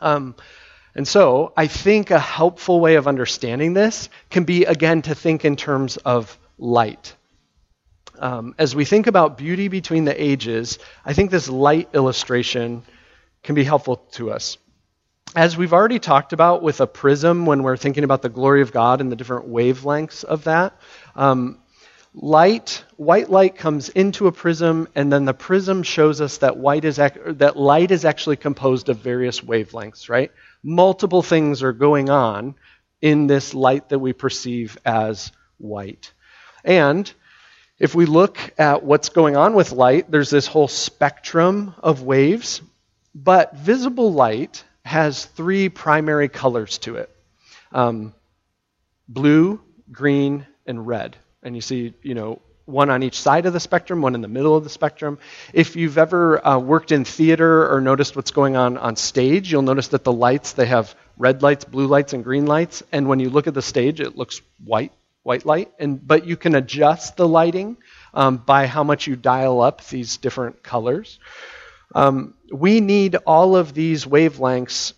Um, 0.00 0.36
and 0.94 1.06
so 1.06 1.52
I 1.56 1.66
think 1.66 2.12
a 2.12 2.18
helpful 2.20 2.78
way 2.78 2.94
of 2.94 3.08
understanding 3.08 3.74
this 3.74 4.08
can 4.30 4.44
be, 4.44 4.64
again, 4.64 5.02
to 5.02 5.14
think 5.16 5.44
in 5.44 5.56
terms 5.56 5.96
of 5.96 6.38
light. 6.58 7.16
Um, 8.20 8.54
as 8.56 8.76
we 8.76 8.84
think 8.84 9.08
about 9.08 9.36
beauty 9.36 9.66
between 9.66 10.04
the 10.04 10.22
ages, 10.22 10.78
I 11.04 11.12
think 11.12 11.32
this 11.32 11.48
light 11.48 11.88
illustration 11.92 12.84
can 13.42 13.56
be 13.56 13.64
helpful 13.64 13.96
to 14.12 14.30
us 14.30 14.58
as 15.36 15.56
we've 15.56 15.72
already 15.72 15.98
talked 15.98 16.32
about 16.32 16.62
with 16.62 16.80
a 16.80 16.86
prism 16.86 17.46
when 17.46 17.62
we're 17.62 17.76
thinking 17.76 18.04
about 18.04 18.22
the 18.22 18.28
glory 18.28 18.62
of 18.62 18.72
God 18.72 19.00
and 19.00 19.12
the 19.12 19.16
different 19.16 19.48
wavelengths 19.48 20.24
of 20.24 20.44
that, 20.44 20.74
um, 21.14 21.58
light, 22.14 22.84
white 22.96 23.30
light 23.30 23.56
comes 23.56 23.88
into 23.90 24.26
a 24.26 24.32
prism, 24.32 24.88
and 24.94 25.12
then 25.12 25.24
the 25.24 25.34
prism 25.34 25.82
shows 25.82 26.20
us 26.20 26.38
that 26.38 26.56
white 26.56 26.84
is 26.84 26.98
ac- 26.98 27.20
that 27.26 27.56
light 27.56 27.92
is 27.92 28.04
actually 28.04 28.36
composed 28.36 28.88
of 28.88 28.98
various 28.98 29.40
wavelengths, 29.40 30.08
right? 30.08 30.32
Multiple 30.62 31.22
things 31.22 31.62
are 31.62 31.72
going 31.72 32.10
on 32.10 32.56
in 33.00 33.26
this 33.26 33.54
light 33.54 33.88
that 33.90 34.00
we 34.00 34.12
perceive 34.12 34.76
as 34.84 35.30
white. 35.58 36.12
And 36.64 37.10
if 37.78 37.94
we 37.94 38.04
look 38.04 38.38
at 38.58 38.82
what's 38.82 39.08
going 39.08 39.36
on 39.36 39.54
with 39.54 39.72
light, 39.72 40.10
there's 40.10 40.30
this 40.30 40.46
whole 40.46 40.68
spectrum 40.68 41.74
of 41.78 42.02
waves, 42.02 42.60
but 43.14 43.56
visible 43.56 44.12
light 44.12 44.64
has 44.90 45.24
three 45.24 45.68
primary 45.68 46.28
colors 46.28 46.78
to 46.78 46.96
it 46.96 47.08
um, 47.70 48.12
blue, 49.08 49.60
green, 49.92 50.46
and 50.66 50.84
red. 50.84 51.16
And 51.44 51.54
you 51.54 51.62
see, 51.62 51.94
you 52.02 52.14
know, 52.14 52.40
one 52.66 52.90
on 52.90 53.04
each 53.04 53.20
side 53.20 53.46
of 53.46 53.52
the 53.52 53.60
spectrum, 53.60 54.02
one 54.02 54.16
in 54.16 54.20
the 54.20 54.28
middle 54.28 54.56
of 54.56 54.64
the 54.64 54.70
spectrum. 54.70 55.18
If 55.52 55.76
you've 55.76 55.96
ever 55.96 56.44
uh, 56.44 56.58
worked 56.58 56.90
in 56.90 57.04
theater 57.04 57.72
or 57.72 57.80
noticed 57.80 58.16
what's 58.16 58.32
going 58.32 58.56
on 58.56 58.76
on 58.78 58.96
stage, 58.96 59.50
you'll 59.52 59.62
notice 59.62 59.88
that 59.88 60.02
the 60.02 60.12
lights, 60.12 60.54
they 60.54 60.66
have 60.66 60.92
red 61.16 61.40
lights, 61.40 61.64
blue 61.64 61.86
lights, 61.86 62.12
and 62.12 62.24
green 62.24 62.46
lights. 62.46 62.82
And 62.90 63.08
when 63.08 63.20
you 63.20 63.30
look 63.30 63.46
at 63.46 63.54
the 63.54 63.62
stage, 63.62 64.00
it 64.00 64.16
looks 64.16 64.40
white, 64.64 64.92
white 65.22 65.46
light. 65.46 65.70
And, 65.78 66.04
but 66.04 66.26
you 66.26 66.36
can 66.36 66.56
adjust 66.56 67.16
the 67.16 67.28
lighting 67.28 67.76
um, 68.12 68.38
by 68.38 68.66
how 68.66 68.82
much 68.82 69.06
you 69.06 69.14
dial 69.14 69.60
up 69.60 69.86
these 69.86 70.16
different 70.16 70.64
colors. 70.64 71.20
Um, 71.94 72.34
we 72.52 72.80
need 72.80 73.16
all 73.26 73.56
of 73.56 73.74
these 73.74 74.04
wavelengths 74.04 74.94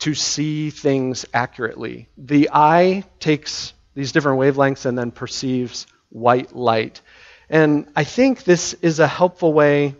to 0.00 0.14
see 0.14 0.70
things 0.70 1.24
accurately. 1.32 2.08
The 2.18 2.50
eye 2.52 3.04
takes 3.20 3.72
these 3.94 4.12
different 4.12 4.40
wavelengths 4.40 4.86
and 4.86 4.98
then 4.98 5.10
perceives 5.10 5.86
white 6.10 6.54
light. 6.54 7.00
And 7.48 7.88
I 7.94 8.04
think 8.04 8.44
this 8.44 8.74
is 8.74 8.98
a 8.98 9.06
helpful 9.06 9.52
way 9.52 9.94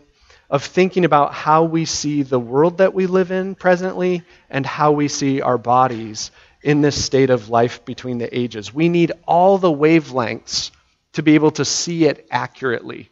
of 0.49 0.63
thinking 0.63 1.05
about 1.05 1.33
how 1.33 1.63
we 1.63 1.85
see 1.85 2.23
the 2.23 2.39
world 2.39 2.77
that 2.77 2.93
we 2.93 3.07
live 3.07 3.31
in 3.31 3.55
presently 3.55 4.23
and 4.49 4.65
how 4.65 4.91
we 4.91 5.07
see 5.07 5.41
our 5.41 5.57
bodies 5.57 6.31
in 6.61 6.81
this 6.81 7.03
state 7.03 7.29
of 7.29 7.49
life 7.49 7.83
between 7.85 8.17
the 8.17 8.37
ages. 8.37 8.73
We 8.73 8.89
need 8.89 9.11
all 9.27 9.57
the 9.57 9.71
wavelengths 9.71 10.71
to 11.13 11.23
be 11.23 11.35
able 11.35 11.51
to 11.51 11.65
see 11.65 12.05
it 12.05 12.27
accurately. 12.29 13.09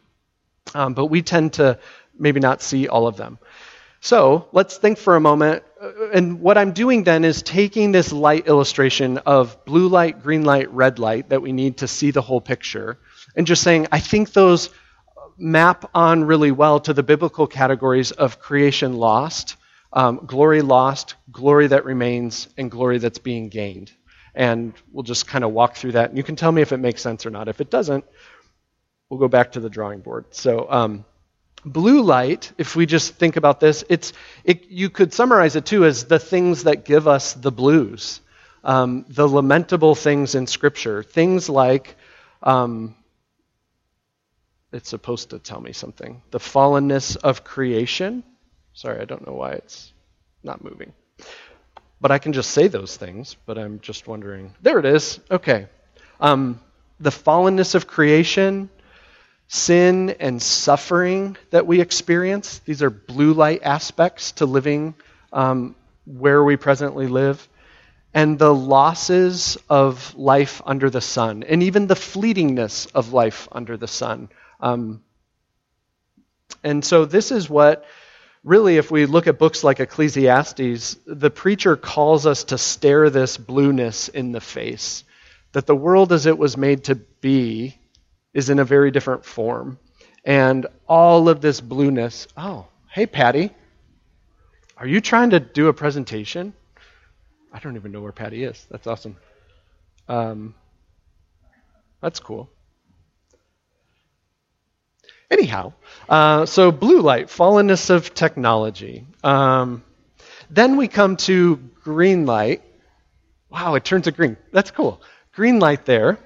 Um, 0.74 0.94
but 0.94 1.06
we 1.06 1.22
tend 1.22 1.54
to 1.54 1.78
maybe 2.18 2.40
not 2.40 2.62
see 2.62 2.88
all 2.88 3.06
of 3.06 3.16
them. 3.16 3.38
So 4.00 4.48
let's 4.52 4.76
think 4.76 4.98
for 4.98 5.16
a 5.16 5.20
moment. 5.20 5.64
Uh, 5.80 6.10
and 6.12 6.40
what 6.40 6.58
I'm 6.58 6.72
doing 6.72 7.04
then 7.04 7.24
is 7.24 7.40
taking 7.42 7.90
this 7.90 8.12
light 8.12 8.46
illustration 8.46 9.16
of 9.18 9.64
blue 9.64 9.88
light, 9.88 10.22
green 10.22 10.44
light, 10.44 10.70
red 10.70 10.98
light 10.98 11.30
that 11.30 11.40
we 11.40 11.52
need 11.52 11.78
to 11.78 11.88
see 11.88 12.10
the 12.10 12.20
whole 12.20 12.42
picture, 12.42 12.98
and 13.34 13.46
just 13.46 13.62
saying, 13.62 13.86
I 13.90 14.00
think 14.00 14.32
those 14.32 14.68
map 15.38 15.90
on 15.94 16.24
really 16.24 16.50
well 16.50 16.80
to 16.80 16.92
the 16.92 17.02
biblical 17.02 17.46
categories 17.46 18.10
of 18.12 18.38
creation 18.38 18.92
lost, 18.92 19.56
um, 19.92 20.20
glory 20.26 20.60
lost, 20.60 21.14
glory 21.32 21.68
that 21.68 21.86
remains, 21.86 22.48
and 22.58 22.70
glory 22.70 22.98
that's 22.98 23.18
being 23.18 23.48
gained. 23.48 23.90
And 24.34 24.74
we'll 24.92 25.04
just 25.04 25.26
kind 25.26 25.44
of 25.44 25.52
walk 25.52 25.76
through 25.76 25.92
that. 25.92 26.10
And 26.10 26.18
you 26.18 26.24
can 26.24 26.36
tell 26.36 26.52
me 26.52 26.60
if 26.60 26.72
it 26.72 26.78
makes 26.78 27.00
sense 27.00 27.24
or 27.24 27.30
not. 27.30 27.48
If 27.48 27.62
it 27.62 27.70
doesn't, 27.70 28.04
we'll 29.08 29.20
go 29.20 29.28
back 29.28 29.52
to 29.52 29.60
the 29.60 29.70
drawing 29.70 30.00
board. 30.00 30.26
So, 30.30 30.66
um, 30.70 31.04
blue 31.64 32.02
light, 32.02 32.52
if 32.58 32.76
we 32.76 32.86
just 32.86 33.14
think 33.14 33.36
about 33.36 33.60
this, 33.60 33.84
it's, 33.88 34.12
it, 34.44 34.70
you 34.70 34.90
could 34.90 35.12
summarize 35.12 35.56
it 35.56 35.66
too 35.66 35.84
as 35.84 36.04
the 36.04 36.18
things 36.18 36.64
that 36.64 36.84
give 36.84 37.08
us 37.08 37.32
the 37.34 37.50
blues, 37.50 38.20
um, 38.62 39.04
the 39.08 39.28
lamentable 39.28 39.94
things 39.94 40.34
in 40.34 40.46
Scripture. 40.46 41.02
Things 41.02 41.48
like, 41.48 41.96
um, 42.42 42.94
it's 44.72 44.88
supposed 44.88 45.30
to 45.30 45.38
tell 45.38 45.60
me 45.60 45.72
something. 45.72 46.22
The 46.30 46.40
fallenness 46.40 47.16
of 47.16 47.44
creation. 47.44 48.24
Sorry, 48.72 49.00
I 49.00 49.04
don't 49.04 49.26
know 49.26 49.34
why 49.34 49.52
it's 49.52 49.92
not 50.42 50.64
moving. 50.64 50.92
But 52.00 52.10
I 52.10 52.18
can 52.18 52.32
just 52.32 52.50
say 52.50 52.68
those 52.68 52.96
things, 52.96 53.36
but 53.46 53.56
I'm 53.56 53.80
just 53.80 54.06
wondering. 54.06 54.52
There 54.60 54.78
it 54.78 54.84
is. 54.84 55.20
Okay. 55.30 55.68
Um, 56.20 56.60
the 57.00 57.10
fallenness 57.10 57.74
of 57.74 57.86
creation, 57.86 58.68
sin 59.48 60.10
and 60.20 60.40
suffering 60.40 61.36
that 61.50 61.66
we 61.66 61.80
experience. 61.80 62.60
These 62.60 62.82
are 62.82 62.90
blue 62.90 63.32
light 63.32 63.62
aspects 63.62 64.32
to 64.32 64.46
living 64.46 64.94
um, 65.32 65.74
where 66.06 66.42
we 66.42 66.56
presently 66.56 67.06
live. 67.06 67.48
And 68.12 68.38
the 68.38 68.54
losses 68.54 69.58
of 69.68 70.14
life 70.14 70.62
under 70.64 70.88
the 70.88 71.00
sun, 71.00 71.42
and 71.42 71.64
even 71.64 71.88
the 71.88 71.96
fleetingness 71.96 72.92
of 72.94 73.12
life 73.12 73.48
under 73.50 73.76
the 73.76 73.88
sun. 73.88 74.28
Um, 74.60 75.02
and 76.62 76.84
so, 76.84 77.06
this 77.06 77.32
is 77.32 77.50
what 77.50 77.84
really, 78.44 78.76
if 78.76 78.90
we 78.92 79.06
look 79.06 79.26
at 79.26 79.40
books 79.40 79.64
like 79.64 79.80
Ecclesiastes, 79.80 80.96
the 81.06 81.30
preacher 81.30 81.74
calls 81.76 82.24
us 82.24 82.44
to 82.44 82.58
stare 82.58 83.10
this 83.10 83.36
blueness 83.36 84.08
in 84.08 84.30
the 84.30 84.40
face. 84.40 85.02
That 85.50 85.66
the 85.66 85.74
world 85.74 86.12
as 86.12 86.26
it 86.26 86.38
was 86.38 86.56
made 86.56 86.84
to 86.84 86.94
be 86.94 87.78
is 88.34 88.50
in 88.50 88.58
a 88.58 88.64
very 88.64 88.90
different 88.90 89.24
form. 89.24 89.78
And 90.24 90.66
all 90.86 91.28
of 91.28 91.40
this 91.40 91.60
blueness. 91.60 92.26
Oh, 92.36 92.66
hey, 92.90 93.06
Patty. 93.06 93.50
Are 94.76 94.86
you 94.86 95.00
trying 95.00 95.30
to 95.30 95.40
do 95.40 95.68
a 95.68 95.72
presentation? 95.72 96.52
I 97.52 97.60
don't 97.60 97.76
even 97.76 97.92
know 97.92 98.00
where 98.00 98.12
Patty 98.12 98.42
is. 98.42 98.66
That's 98.70 98.86
awesome. 98.86 99.16
Um, 100.08 100.54
that's 102.00 102.20
cool. 102.20 102.50
Anyhow, 105.30 105.72
uh, 106.08 106.46
so 106.46 106.70
blue 106.70 107.00
light, 107.00 107.28
fallenness 107.28 107.90
of 107.90 108.12
technology. 108.14 109.06
Um, 109.22 109.82
then 110.50 110.76
we 110.76 110.88
come 110.88 111.16
to 111.18 111.56
green 111.82 112.26
light. 112.26 112.62
Wow, 113.48 113.74
it 113.74 113.84
turns 113.84 114.04
to 114.04 114.12
green. 114.12 114.36
That's 114.52 114.70
cool. 114.70 115.00
Green 115.34 115.58
light 115.60 115.86
there. 115.86 116.18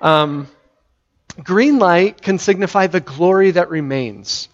Um, 0.00 0.48
green 1.42 1.78
light 1.78 2.20
can 2.20 2.38
signify 2.38 2.86
the 2.86 3.00
glory 3.00 3.52
that 3.52 3.70
remains. 3.70 4.48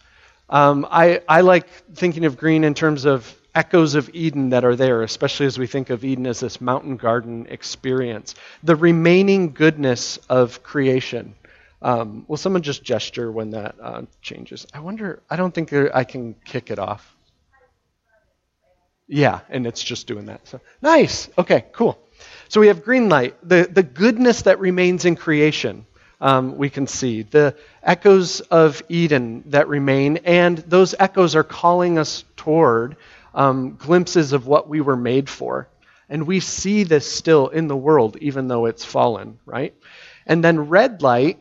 Um, 0.48 0.86
I, 0.90 1.22
I 1.28 1.40
like 1.40 1.68
thinking 1.94 2.24
of 2.24 2.36
green 2.36 2.64
in 2.64 2.74
terms 2.74 3.04
of 3.04 3.34
echoes 3.54 3.94
of 3.94 4.10
Eden 4.14 4.50
that 4.50 4.64
are 4.64 4.76
there, 4.76 5.02
especially 5.02 5.46
as 5.46 5.58
we 5.58 5.66
think 5.66 5.90
of 5.90 6.04
Eden 6.04 6.26
as 6.26 6.40
this 6.40 6.60
mountain 6.60 6.96
garden 6.96 7.46
experience. 7.48 8.34
The 8.62 8.76
remaining 8.76 9.52
goodness 9.52 10.18
of 10.28 10.62
creation. 10.62 11.34
Um, 11.80 12.24
will 12.28 12.36
someone 12.36 12.62
just 12.62 12.82
gesture 12.84 13.30
when 13.30 13.50
that 13.50 13.74
uh, 13.80 14.02
changes? 14.20 14.66
I 14.72 14.80
wonder, 14.80 15.22
I 15.28 15.36
don't 15.36 15.54
think 15.54 15.72
I 15.72 16.04
can 16.04 16.34
kick 16.44 16.70
it 16.70 16.78
off. 16.78 17.16
Yeah, 19.08 19.40
and 19.50 19.66
it's 19.66 19.82
just 19.82 20.06
doing 20.06 20.26
that. 20.26 20.46
So 20.46 20.60
nice. 20.80 21.28
Okay, 21.36 21.66
cool. 21.72 21.98
So 22.48 22.60
we 22.60 22.68
have 22.68 22.84
green 22.84 23.08
light, 23.08 23.36
the, 23.46 23.68
the 23.70 23.82
goodness 23.82 24.42
that 24.42 24.60
remains 24.60 25.04
in 25.04 25.16
creation. 25.16 25.86
Um, 26.22 26.56
we 26.56 26.70
can 26.70 26.86
see 26.86 27.22
the 27.22 27.56
echoes 27.82 28.40
of 28.42 28.80
Eden 28.88 29.42
that 29.46 29.66
remain, 29.66 30.18
and 30.18 30.56
those 30.56 30.94
echoes 30.96 31.34
are 31.34 31.42
calling 31.42 31.98
us 31.98 32.22
toward 32.36 32.96
um, 33.34 33.74
glimpses 33.74 34.32
of 34.32 34.46
what 34.46 34.68
we 34.68 34.80
were 34.80 34.96
made 34.96 35.28
for. 35.28 35.68
And 36.08 36.28
we 36.28 36.38
see 36.38 36.84
this 36.84 37.10
still 37.10 37.48
in 37.48 37.66
the 37.66 37.76
world, 37.76 38.16
even 38.20 38.46
though 38.46 38.66
it's 38.66 38.84
fallen, 38.84 39.40
right? 39.44 39.74
And 40.24 40.44
then 40.44 40.68
red 40.68 41.02
light 41.02 41.40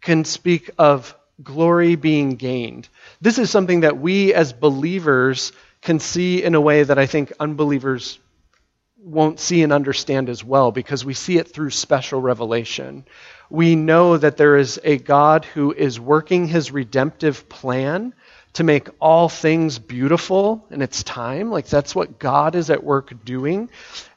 can 0.00 0.24
speak 0.24 0.70
of 0.78 1.16
glory 1.42 1.96
being 1.96 2.36
gained. 2.36 2.88
This 3.20 3.36
is 3.36 3.50
something 3.50 3.80
that 3.80 3.98
we 3.98 4.32
as 4.32 4.52
believers 4.52 5.50
can 5.82 5.98
see 5.98 6.40
in 6.40 6.54
a 6.54 6.60
way 6.60 6.84
that 6.84 7.00
I 7.00 7.06
think 7.06 7.32
unbelievers 7.40 8.20
won't 9.00 9.40
see 9.40 9.62
and 9.62 9.72
understand 9.72 10.28
as 10.28 10.44
well 10.44 10.72
because 10.72 11.04
we 11.04 11.14
see 11.14 11.38
it 11.38 11.48
through 11.48 11.70
special 11.70 12.20
revelation. 12.20 13.04
We 13.50 13.76
know 13.76 14.16
that 14.16 14.36
there 14.36 14.56
is 14.56 14.80
a 14.82 14.98
God 14.98 15.44
who 15.44 15.72
is 15.72 16.00
working 16.00 16.48
his 16.48 16.70
redemptive 16.72 17.48
plan 17.48 18.12
to 18.54 18.64
make 18.64 18.88
all 19.00 19.28
things 19.28 19.78
beautiful 19.78 20.66
in 20.70 20.82
its 20.82 21.02
time. 21.02 21.50
Like 21.50 21.66
that's 21.66 21.94
what 21.94 22.18
God 22.18 22.54
is 22.54 22.70
at 22.70 22.82
work 22.82 23.24
doing. 23.24 23.70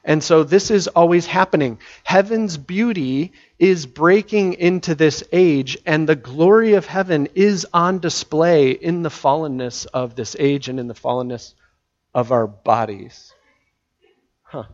And 0.04 0.22
so 0.22 0.42
this 0.42 0.70
is 0.70 0.88
always 0.88 1.26
happening. 1.26 1.78
Heaven's 2.02 2.56
beauty 2.56 3.32
is 3.58 3.86
breaking 3.86 4.54
into 4.54 4.96
this 4.96 5.22
age, 5.30 5.78
and 5.86 6.08
the 6.08 6.16
glory 6.16 6.74
of 6.74 6.86
heaven 6.86 7.28
is 7.34 7.66
on 7.72 8.00
display 8.00 8.72
in 8.72 9.02
the 9.02 9.10
fallenness 9.10 9.86
of 9.86 10.16
this 10.16 10.34
age 10.38 10.68
and 10.68 10.80
in 10.80 10.88
the 10.88 10.94
fallenness 10.94 11.54
of 12.12 12.32
our 12.32 12.48
bodies. 12.48 13.31
Huh. 14.52 14.64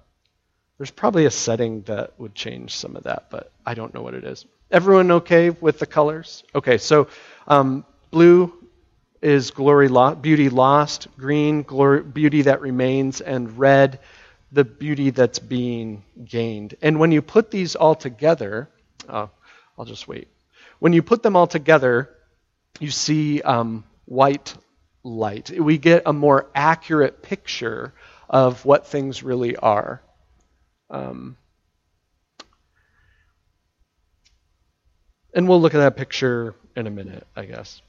There's 0.76 0.90
probably 0.90 1.24
a 1.26 1.30
setting 1.30 1.82
that 1.82 2.18
would 2.18 2.34
change 2.34 2.74
some 2.74 2.96
of 2.96 3.04
that, 3.04 3.30
but 3.30 3.52
I 3.64 3.74
don't 3.74 3.94
know 3.94 4.02
what 4.02 4.14
it 4.14 4.24
is. 4.24 4.44
Everyone 4.72 5.12
okay 5.12 5.50
with 5.50 5.78
the 5.78 5.86
colors? 5.86 6.42
Okay, 6.52 6.78
so 6.78 7.06
um, 7.46 7.84
blue, 8.10 8.52
is 9.22 9.52
glory 9.52 9.86
lo- 9.86 10.16
beauty 10.16 10.48
lost, 10.48 11.06
green 11.16 11.62
glory, 11.62 12.02
beauty 12.02 12.42
that 12.42 12.60
remains, 12.60 13.20
and 13.20 13.56
red 13.56 14.00
the 14.50 14.64
beauty 14.64 15.10
that's 15.10 15.38
being 15.38 16.02
gained. 16.24 16.74
And 16.82 16.98
when 16.98 17.12
you 17.12 17.22
put 17.22 17.52
these 17.52 17.76
all 17.76 17.94
together, 17.94 18.68
oh, 19.08 19.30
I'll 19.78 19.84
just 19.84 20.08
wait. 20.08 20.26
When 20.80 20.92
you 20.92 21.04
put 21.04 21.22
them 21.22 21.36
all 21.36 21.46
together, 21.46 22.10
you 22.80 22.90
see 22.90 23.42
um, 23.42 23.84
white 24.06 24.56
light. 25.04 25.50
We 25.50 25.78
get 25.78 26.02
a 26.04 26.12
more 26.12 26.48
accurate 26.52 27.22
picture 27.22 27.94
of 28.28 28.64
what 28.64 28.86
things 28.86 29.22
really 29.22 29.56
are. 29.56 30.02
Um, 30.90 31.36
and 35.34 35.48
we'll 35.48 35.60
look 35.60 35.74
at 35.74 35.78
that 35.78 35.96
picture 35.96 36.54
in 36.76 36.86
a 36.86 36.90
minute, 36.90 37.26
I 37.36 37.44
guess. 37.44 37.80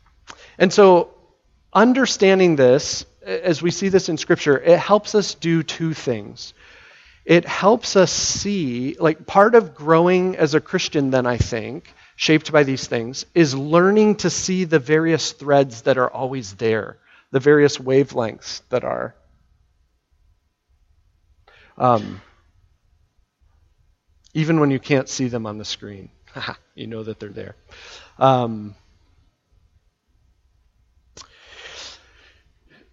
And 0.57 0.71
so 0.71 1.13
understanding 1.73 2.55
this, 2.55 3.05
as 3.25 3.61
we 3.61 3.71
see 3.71 3.89
this 3.89 4.09
in 4.09 4.17
Scripture, 4.17 4.57
it 4.57 4.79
helps 4.79 5.15
us 5.15 5.35
do 5.35 5.63
two 5.63 5.93
things. 5.93 6.53
It 7.25 7.45
helps 7.45 7.95
us 7.95 8.11
see, 8.11 8.95
like, 8.99 9.27
part 9.27 9.53
of 9.53 9.75
growing 9.75 10.35
as 10.35 10.55
a 10.55 10.61
Christian, 10.61 11.11
then 11.11 11.27
I 11.27 11.37
think, 11.37 11.93
shaped 12.15 12.51
by 12.51 12.63
these 12.63 12.87
things, 12.87 13.25
is 13.35 13.53
learning 13.53 14.15
to 14.15 14.29
see 14.29 14.63
the 14.63 14.79
various 14.79 15.31
threads 15.33 15.83
that 15.83 15.97
are 15.97 16.09
always 16.09 16.55
there, 16.55 16.97
the 17.31 17.39
various 17.39 17.77
wavelengths 17.77 18.61
that 18.69 18.83
are. 18.83 19.15
Um, 21.79 22.21
even 24.33 24.59
when 24.59 24.71
you 24.71 24.79
can't 24.79 25.09
see 25.09 25.27
them 25.27 25.45
on 25.45 25.57
the 25.57 25.65
screen, 25.65 26.09
you 26.75 26.87
know 26.87 27.03
that 27.03 27.19
they're 27.19 27.29
there. 27.29 27.55
Um, 28.17 28.75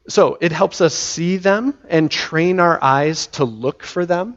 So 0.08 0.38
it 0.40 0.52
helps 0.52 0.80
us 0.80 0.94
see 0.94 1.36
them 1.36 1.76
and 1.88 2.10
train 2.10 2.60
our 2.60 2.82
eyes 2.82 3.26
to 3.28 3.44
look 3.44 3.82
for 3.82 4.06
them. 4.06 4.36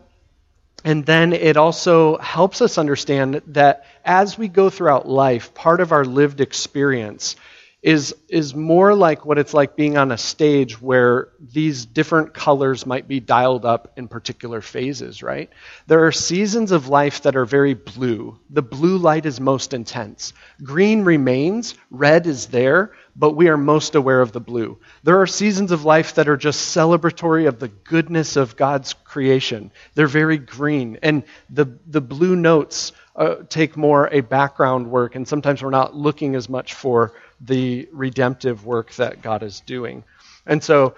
And 0.83 1.05
then 1.05 1.33
it 1.33 1.57
also 1.57 2.17
helps 2.17 2.61
us 2.61 2.77
understand 2.77 3.41
that 3.47 3.85
as 4.05 4.37
we 4.37 4.47
go 4.47 4.69
throughout 4.69 5.07
life, 5.07 5.53
part 5.53 5.81
of 5.81 5.91
our 5.91 6.05
lived 6.05 6.41
experience 6.41 7.35
is, 7.81 8.13
is 8.27 8.53
more 8.53 8.93
like 8.93 9.25
what 9.25 9.37
it's 9.37 9.53
like 9.53 9.77
being 9.77 9.97
on 9.97 10.11
a 10.11 10.17
stage 10.17 10.81
where 10.81 11.29
these 11.39 11.85
different 11.85 12.33
colors 12.33 12.85
might 12.85 13.07
be 13.07 13.21
dialed 13.21 13.65
up 13.65 13.93
in 13.95 14.09
particular 14.09 14.59
phases, 14.59 15.23
right? 15.23 15.49
There 15.87 16.05
are 16.05 16.11
seasons 16.11 16.73
of 16.73 16.89
life 16.89 17.21
that 17.21 17.37
are 17.37 17.45
very 17.45 17.75
blue. 17.75 18.37
The 18.49 18.61
blue 18.61 18.97
light 18.97 19.25
is 19.25 19.39
most 19.39 19.73
intense. 19.73 20.33
Green 20.61 21.05
remains, 21.05 21.75
red 21.89 22.27
is 22.27 22.47
there, 22.47 22.91
but 23.15 23.31
we 23.31 23.47
are 23.47 23.57
most 23.57 23.95
aware 23.95 24.19
of 24.19 24.33
the 24.33 24.41
blue. 24.41 24.77
There 25.03 25.21
are 25.21 25.27
seasons 25.27 25.71
of 25.71 25.85
life 25.85 26.15
that 26.15 26.27
are 26.27 26.37
just 26.37 26.75
celebratory 26.75 27.47
of 27.47 27.59
the 27.59 27.69
goodness 27.69 28.35
of 28.35 28.57
God's 28.57 28.93
creation. 28.93 29.71
They're 29.95 30.07
very 30.07 30.37
green, 30.37 30.99
and 31.01 31.23
the, 31.49 31.77
the 31.87 32.01
blue 32.01 32.35
notes 32.35 32.91
uh, 33.15 33.35
take 33.47 33.75
more 33.77 34.09
a 34.11 34.21
background 34.21 34.89
work, 34.89 35.15
and 35.15 35.27
sometimes 35.27 35.63
we're 35.63 35.69
not 35.69 35.95
looking 35.95 36.35
as 36.35 36.49
much 36.49 36.73
for 36.73 37.13
the 37.41 37.87
redemptive 37.91 38.65
work 38.65 38.93
that 38.95 39.21
God 39.21 39.43
is 39.43 39.61
doing. 39.61 40.03
And 40.45 40.63
so 40.63 40.95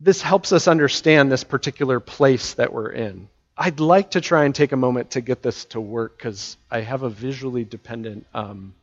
this 0.00 0.20
helps 0.20 0.52
us 0.52 0.68
understand 0.68 1.30
this 1.32 1.44
particular 1.44 2.00
place 2.00 2.54
that 2.54 2.72
we're 2.72 2.90
in. 2.90 3.28
I'd 3.56 3.80
like 3.80 4.10
to 4.10 4.20
try 4.20 4.44
and 4.44 4.54
take 4.54 4.72
a 4.72 4.76
moment 4.76 5.12
to 5.12 5.20
get 5.22 5.42
this 5.42 5.64
to 5.66 5.80
work 5.80 6.18
because 6.18 6.56
I 6.70 6.80
have 6.80 7.02
a 7.02 7.08
visually 7.08 7.64
dependent 7.64 8.26
um, 8.34 8.74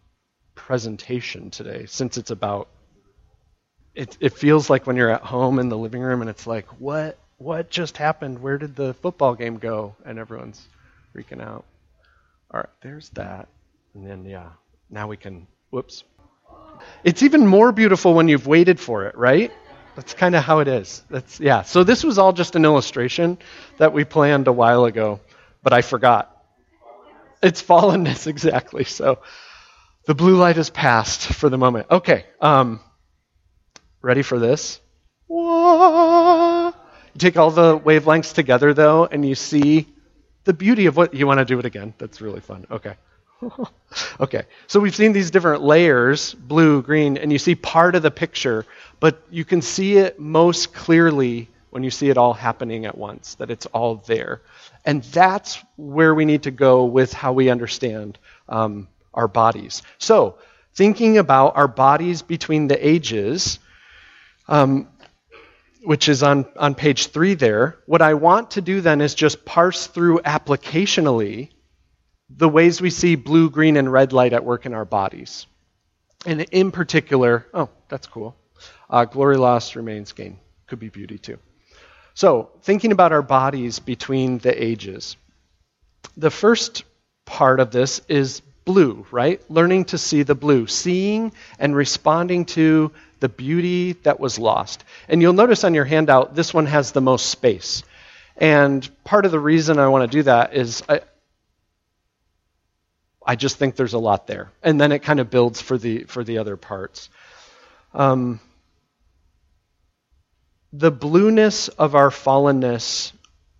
presentation 0.55 1.51
today 1.51 1.85
since 1.87 2.17
it's 2.17 2.31
about. 2.31 2.67
It, 3.93 4.17
it 4.19 4.33
feels 4.33 4.71
like 4.71 4.87
when 4.87 4.95
you're 4.95 5.11
at 5.11 5.21
home 5.21 5.59
in 5.59 5.69
the 5.69 5.77
living 5.77 6.01
room 6.01 6.21
and 6.21 6.29
it's 6.29 6.47
like, 6.47 6.65
what 6.79 7.19
what 7.37 7.69
just 7.69 7.97
happened? 7.97 8.41
Where 8.41 8.57
did 8.57 8.75
the 8.75 8.93
football 8.95 9.35
game 9.35 9.57
go? 9.57 9.95
And 10.05 10.17
everyone's 10.17 10.65
freaking 11.13 11.41
out. 11.41 11.65
All 12.51 12.61
right, 12.61 12.69
there's 12.81 13.09
that. 13.09 13.49
And 13.93 14.07
then, 14.07 14.25
yeah, 14.25 14.49
now 14.89 15.07
we 15.07 15.17
can, 15.17 15.47
whoops. 15.69 16.03
It's 17.03 17.23
even 17.23 17.47
more 17.47 17.71
beautiful 17.71 18.13
when 18.13 18.27
you've 18.27 18.47
waited 18.47 18.79
for 18.79 19.05
it, 19.05 19.15
right? 19.17 19.51
That's 19.95 20.13
kind 20.13 20.35
of 20.35 20.43
how 20.43 20.59
it 20.59 20.67
is. 20.67 21.03
That's 21.09 21.39
yeah. 21.39 21.61
So 21.61 21.83
this 21.83 22.03
was 22.03 22.17
all 22.17 22.33
just 22.33 22.55
an 22.55 22.65
illustration 22.65 23.37
that 23.77 23.93
we 23.93 24.03
planned 24.03 24.47
a 24.47 24.53
while 24.53 24.85
ago, 24.85 25.19
but 25.61 25.73
I 25.73 25.81
forgot. 25.81 26.29
It's 27.41 27.61
fallenness 27.61 28.25
exactly. 28.35 28.85
So 28.85 29.19
the 30.05 30.15
blue 30.15 30.35
light 30.35 30.57
is 30.57 30.69
passed 30.69 31.21
for 31.33 31.49
the 31.49 31.57
moment. 31.57 31.87
Okay. 31.91 32.25
Um, 32.41 32.79
ready 34.01 34.21
for 34.23 34.39
this? 34.39 34.79
You 37.13 37.19
take 37.19 37.37
all 37.37 37.51
the 37.51 37.77
wavelengths 37.77 38.33
together 38.33 38.73
though, 38.73 39.05
and 39.05 39.27
you 39.27 39.35
see 39.35 39.87
the 40.45 40.53
beauty 40.53 40.87
of 40.87 40.97
what 40.97 41.13
you 41.13 41.27
want 41.27 41.39
to 41.39 41.45
do 41.45 41.59
it 41.59 41.65
again. 41.65 41.93
That's 41.97 42.21
really 42.21 42.41
fun. 42.41 42.65
Okay. 42.71 42.95
okay. 44.19 44.43
So 44.67 44.79
we've 44.79 44.95
seen 44.95 45.13
these 45.13 45.31
different 45.31 45.63
layers, 45.63 46.33
blue, 46.33 46.81
green, 46.81 47.17
and 47.17 47.31
you 47.31 47.39
see 47.39 47.55
part 47.55 47.95
of 47.95 48.03
the 48.03 48.11
picture 48.11 48.65
but 49.03 49.21
you 49.29 49.43
can 49.43 49.61
see 49.61 49.97
it 49.97 50.17
most 50.17 50.73
clearly 50.73 51.49
when 51.71 51.83
you 51.83 51.91
see 51.91 52.09
it 52.09 52.17
all 52.17 52.33
happening 52.33 52.85
at 52.85 52.97
once, 52.97 53.35
that 53.35 53.51
it's 53.51 53.65
all 53.65 53.97
there. 54.07 54.41
And 54.85 55.03
that's 55.03 55.61
where 55.75 56.15
we 56.15 56.23
need 56.23 56.43
to 56.43 56.51
go 56.51 56.85
with 56.85 57.11
how 57.11 57.33
we 57.33 57.49
understand 57.49 58.17
um, 58.47 58.87
our 59.13 59.27
bodies. 59.27 59.83
So, 59.97 60.37
thinking 60.73 61.17
about 61.17 61.57
our 61.57 61.67
bodies 61.67 62.21
between 62.21 62.69
the 62.69 62.87
ages, 62.87 63.59
um, 64.47 64.87
which 65.83 66.07
is 66.07 66.23
on, 66.23 66.45
on 66.55 66.73
page 66.73 67.07
three 67.07 67.33
there, 67.33 67.79
what 67.87 68.01
I 68.01 68.13
want 68.13 68.51
to 68.51 68.61
do 68.61 68.79
then 68.79 69.01
is 69.01 69.13
just 69.13 69.43
parse 69.43 69.85
through 69.85 70.19
applicationally 70.19 71.49
the 72.37 72.49
ways 72.49 72.81
we 72.81 72.89
see 72.89 73.15
blue, 73.15 73.49
green, 73.49 73.77
and 73.77 73.91
red 73.91 74.13
light 74.13 74.33
at 74.33 74.43
work 74.43 74.65
in 74.65 74.73
our 74.73 74.85
bodies. 74.85 75.45
And 76.25 76.41
in 76.41 76.71
particular, 76.71 77.45
oh, 77.53 77.69
that's 77.89 78.07
cool. 78.07 78.35
Uh, 78.89 79.05
glory 79.05 79.37
lost 79.37 79.75
remains 79.75 80.11
gain. 80.13 80.39
Could 80.67 80.79
be 80.79 80.89
beauty 80.89 81.17
too. 81.17 81.37
So, 82.13 82.51
thinking 82.61 82.91
about 82.91 83.11
our 83.11 83.21
bodies 83.21 83.79
between 83.79 84.37
the 84.37 84.63
ages. 84.63 85.17
The 86.15 86.29
first 86.29 86.83
part 87.25 87.59
of 87.59 87.71
this 87.71 88.01
is 88.07 88.41
blue, 88.65 89.05
right? 89.11 89.41
Learning 89.49 89.85
to 89.85 89.97
see 89.97 90.23
the 90.23 90.35
blue, 90.35 90.67
seeing 90.67 91.33
and 91.59 91.75
responding 91.75 92.45
to 92.45 92.91
the 93.19 93.29
beauty 93.29 93.93
that 94.03 94.19
was 94.19 94.37
lost. 94.37 94.83
And 95.07 95.21
you'll 95.21 95.33
notice 95.33 95.63
on 95.63 95.73
your 95.73 95.85
handout, 95.85 96.35
this 96.35 96.53
one 96.53 96.67
has 96.67 96.91
the 96.91 97.01
most 97.01 97.27
space. 97.27 97.83
And 98.37 98.87
part 99.03 99.25
of 99.25 99.31
the 99.31 99.39
reason 99.39 99.79
I 99.79 99.87
want 99.87 100.09
to 100.09 100.17
do 100.17 100.23
that 100.23 100.55
is 100.55 100.83
I, 100.87 101.01
I 103.25 103.35
just 103.35 103.57
think 103.57 103.75
there's 103.75 103.93
a 103.93 103.99
lot 103.99 104.27
there. 104.27 104.51
And 104.61 104.79
then 104.79 104.91
it 104.91 104.99
kind 104.99 105.19
of 105.19 105.29
builds 105.29 105.61
for 105.61 105.77
the, 105.77 106.03
for 106.03 106.23
the 106.23 106.39
other 106.39 106.57
parts. 106.57 107.09
Um, 107.93 108.39
the 110.71 110.91
blueness 110.91 111.67
of 111.67 111.95
our 111.95 112.09
fallenness 112.09 113.13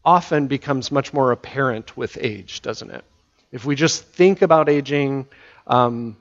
often 0.04 0.48
becomes 0.48 0.92
much 0.92 1.14
more 1.14 1.32
apparent 1.32 1.96
with 1.96 2.18
age, 2.20 2.62
doesn't 2.62 2.92
it? 2.92 3.04
If 3.52 3.66
we 3.66 3.76
just 3.76 4.04
think 4.04 4.42
about 4.42 4.68
aging, 4.68 5.28
um, 5.68 6.18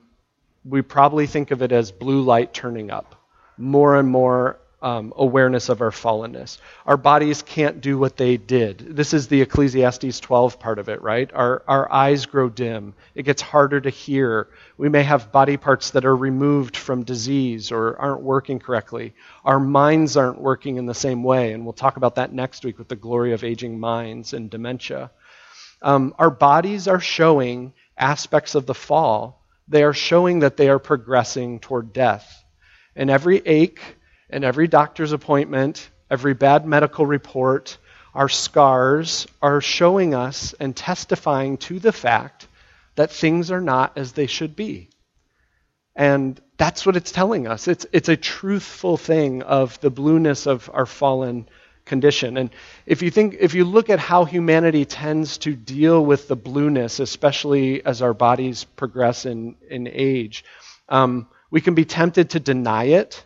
we 0.63 0.81
probably 0.81 1.27
think 1.27 1.51
of 1.51 1.61
it 1.61 1.71
as 1.71 1.91
blue 1.91 2.21
light 2.21 2.53
turning 2.53 2.91
up. 2.91 3.15
More 3.57 3.97
and 3.97 4.07
more 4.07 4.59
um, 4.83 5.13
awareness 5.15 5.69
of 5.69 5.81
our 5.81 5.91
fallenness. 5.91 6.57
Our 6.85 6.97
bodies 6.97 7.41
can't 7.41 7.79
do 7.79 7.97
what 7.97 8.17
they 8.17 8.35
did. 8.35 8.79
This 8.79 9.13
is 9.13 9.29
the 9.29 9.41
Ecclesiastes 9.41 10.19
12 10.19 10.59
part 10.59 10.77
of 10.77 10.89
it, 10.89 11.01
right? 11.01 11.31
Our, 11.33 11.63
our 11.67 11.91
eyes 11.91 12.25
grow 12.25 12.49
dim. 12.49 12.93
It 13.15 13.23
gets 13.23 13.41
harder 13.41 13.79
to 13.79 13.89
hear. 13.89 14.49
We 14.77 14.89
may 14.89 15.03
have 15.03 15.31
body 15.31 15.55
parts 15.55 15.91
that 15.91 16.03
are 16.03 16.15
removed 16.15 16.75
from 16.75 17.03
disease 17.03 17.71
or 17.71 17.97
aren't 17.97 18.21
working 18.21 18.59
correctly. 18.59 19.13
Our 19.45 19.59
minds 19.59 20.17
aren't 20.17 20.41
working 20.41 20.75
in 20.75 20.85
the 20.85 20.93
same 20.93 21.23
way, 21.23 21.53
and 21.53 21.63
we'll 21.63 21.73
talk 21.73 21.95
about 21.95 22.15
that 22.15 22.33
next 22.33 22.65
week 22.65 22.77
with 22.77 22.89
the 22.89 22.97
glory 22.97 23.31
of 23.31 23.45
aging 23.45 23.79
minds 23.79 24.33
and 24.33 24.49
dementia. 24.49 25.11
Um, 25.81 26.13
our 26.19 26.29
bodies 26.29 26.89
are 26.89 26.99
showing 26.99 27.73
aspects 27.97 28.53
of 28.53 28.65
the 28.65 28.73
fall. 28.73 29.45
They 29.69 29.83
are 29.83 29.93
showing 29.93 30.39
that 30.39 30.57
they 30.57 30.67
are 30.67 30.79
progressing 30.79 31.59
toward 31.59 31.93
death. 31.93 32.43
And 32.97 33.09
every 33.09 33.37
ache, 33.45 33.81
and 34.33 34.43
every 34.43 34.67
doctor's 34.67 35.11
appointment, 35.11 35.89
every 36.09 36.33
bad 36.33 36.65
medical 36.65 37.05
report, 37.05 37.77
our 38.15 38.29
scars 38.29 39.27
are 39.41 39.61
showing 39.61 40.13
us 40.13 40.53
and 40.59 40.75
testifying 40.75 41.57
to 41.57 41.79
the 41.79 41.91
fact 41.91 42.47
that 42.95 43.11
things 43.11 43.51
are 43.51 43.61
not 43.61 43.97
as 43.97 44.11
they 44.11 44.27
should 44.27 44.55
be. 44.55 44.89
And 45.95 46.39
that's 46.57 46.85
what 46.85 46.95
it's 46.95 47.11
telling 47.11 47.47
us. 47.47 47.67
It's, 47.67 47.85
it's 47.91 48.09
a 48.09 48.17
truthful 48.17 48.97
thing 48.97 49.43
of 49.43 49.79
the 49.81 49.89
blueness 49.89 50.47
of 50.47 50.69
our 50.73 50.85
fallen 50.85 51.47
condition. 51.85 52.37
And 52.37 52.49
if 52.85 53.01
you 53.01 53.11
think, 53.11 53.37
if 53.39 53.53
you 53.53 53.65
look 53.65 53.89
at 53.89 53.99
how 53.99 54.25
humanity 54.25 54.85
tends 54.85 55.37
to 55.39 55.55
deal 55.55 56.03
with 56.03 56.27
the 56.27 56.35
blueness, 56.35 56.99
especially 56.99 57.85
as 57.85 58.01
our 58.01 58.13
bodies 58.13 58.63
progress 58.63 59.25
in, 59.25 59.55
in 59.69 59.87
age, 59.87 60.45
um, 60.89 61.27
we 61.51 61.61
can 61.61 61.75
be 61.75 61.85
tempted 61.85 62.31
to 62.31 62.39
deny 62.39 62.85
it 62.85 63.23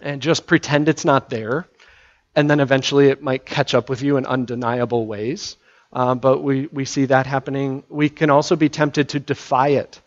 and 0.00 0.22
just 0.22 0.46
pretend 0.46 0.88
it's 0.88 1.04
not 1.04 1.30
there. 1.30 1.66
And 2.34 2.48
then 2.48 2.60
eventually 2.60 3.08
it 3.08 3.22
might 3.22 3.44
catch 3.44 3.74
up 3.74 3.88
with 3.88 4.02
you 4.02 4.16
in 4.16 4.26
undeniable 4.26 5.06
ways. 5.06 5.56
Uh, 5.92 6.14
but 6.14 6.42
we, 6.42 6.66
we 6.66 6.84
see 6.84 7.06
that 7.06 7.26
happening. 7.26 7.82
We 7.88 8.08
can 8.08 8.30
also 8.30 8.56
be 8.56 8.68
tempted 8.68 9.10
to 9.10 9.20
defy 9.20 9.68
it. 9.68 10.00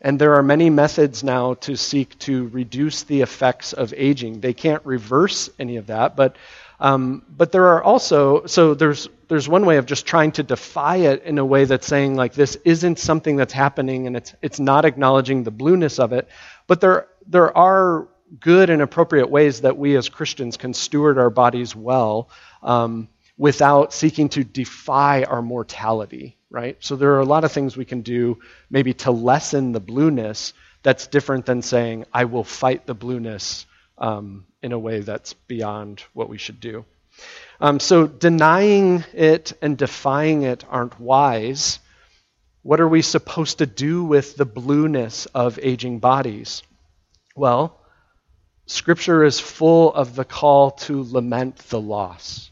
And 0.00 0.18
there 0.18 0.34
are 0.34 0.42
many 0.42 0.70
methods 0.70 1.22
now 1.22 1.54
to 1.54 1.76
seek 1.76 2.18
to 2.20 2.48
reduce 2.48 3.02
the 3.04 3.22
effects 3.22 3.72
of 3.72 3.94
aging. 3.96 4.40
They 4.40 4.52
can't 4.52 4.84
reverse 4.84 5.48
any 5.58 5.76
of 5.76 5.86
that, 5.86 6.16
but 6.16 6.36
um, 6.78 7.22
but 7.34 7.52
there 7.52 7.68
are 7.68 7.82
also 7.82 8.44
so 8.46 8.74
there's 8.74 9.08
there's 9.28 9.48
one 9.48 9.64
way 9.64 9.78
of 9.78 9.86
just 9.86 10.04
trying 10.06 10.32
to 10.32 10.42
defy 10.42 10.96
it 10.96 11.22
in 11.22 11.38
a 11.38 11.44
way 11.44 11.64
that's 11.64 11.86
saying 11.86 12.16
like 12.16 12.34
this 12.34 12.56
isn't 12.64 12.98
something 12.98 13.36
that's 13.36 13.54
happening 13.54 14.06
and 14.06 14.16
it's 14.16 14.34
it's 14.42 14.60
not 14.60 14.84
acknowledging 14.84 15.42
the 15.42 15.50
blueness 15.50 15.98
of 15.98 16.12
it. 16.12 16.28
But 16.66 16.82
there 16.82 17.08
there 17.26 17.56
are 17.56 18.08
good 18.40 18.70
and 18.70 18.82
appropriate 18.82 19.30
ways 19.30 19.60
that 19.60 19.78
we 19.78 19.96
as 19.96 20.08
Christians 20.08 20.56
can 20.56 20.74
steward 20.74 21.18
our 21.18 21.30
bodies 21.30 21.74
well 21.76 22.28
um, 22.62 23.08
without 23.36 23.92
seeking 23.92 24.28
to 24.30 24.44
defy 24.44 25.22
our 25.22 25.42
mortality, 25.42 26.36
right? 26.50 26.76
So 26.80 26.96
there 26.96 27.12
are 27.12 27.20
a 27.20 27.24
lot 27.24 27.44
of 27.44 27.52
things 27.52 27.76
we 27.76 27.84
can 27.84 28.02
do 28.02 28.38
maybe 28.70 28.94
to 28.94 29.10
lessen 29.10 29.72
the 29.72 29.80
blueness 29.80 30.52
that's 30.82 31.06
different 31.06 31.46
than 31.46 31.62
saying, 31.62 32.04
I 32.12 32.24
will 32.24 32.44
fight 32.44 32.86
the 32.86 32.94
blueness 32.94 33.66
um, 33.98 34.46
in 34.62 34.72
a 34.72 34.78
way 34.78 35.00
that's 35.00 35.32
beyond 35.32 36.02
what 36.12 36.28
we 36.28 36.38
should 36.38 36.60
do. 36.60 36.84
Um, 37.60 37.80
so 37.80 38.06
denying 38.06 39.04
it 39.14 39.52
and 39.62 39.78
defying 39.78 40.42
it 40.42 40.64
aren't 40.68 41.00
wise. 41.00 41.78
What 42.62 42.80
are 42.80 42.88
we 42.88 43.02
supposed 43.02 43.58
to 43.58 43.66
do 43.66 44.04
with 44.04 44.36
the 44.36 44.44
blueness 44.44 45.26
of 45.26 45.58
aging 45.62 46.00
bodies? 46.00 46.62
Well, 47.34 47.80
Scripture 48.68 49.22
is 49.22 49.38
full 49.38 49.94
of 49.94 50.16
the 50.16 50.24
call 50.24 50.72
to 50.72 51.04
lament 51.04 51.56
the 51.68 51.80
loss. 51.80 52.50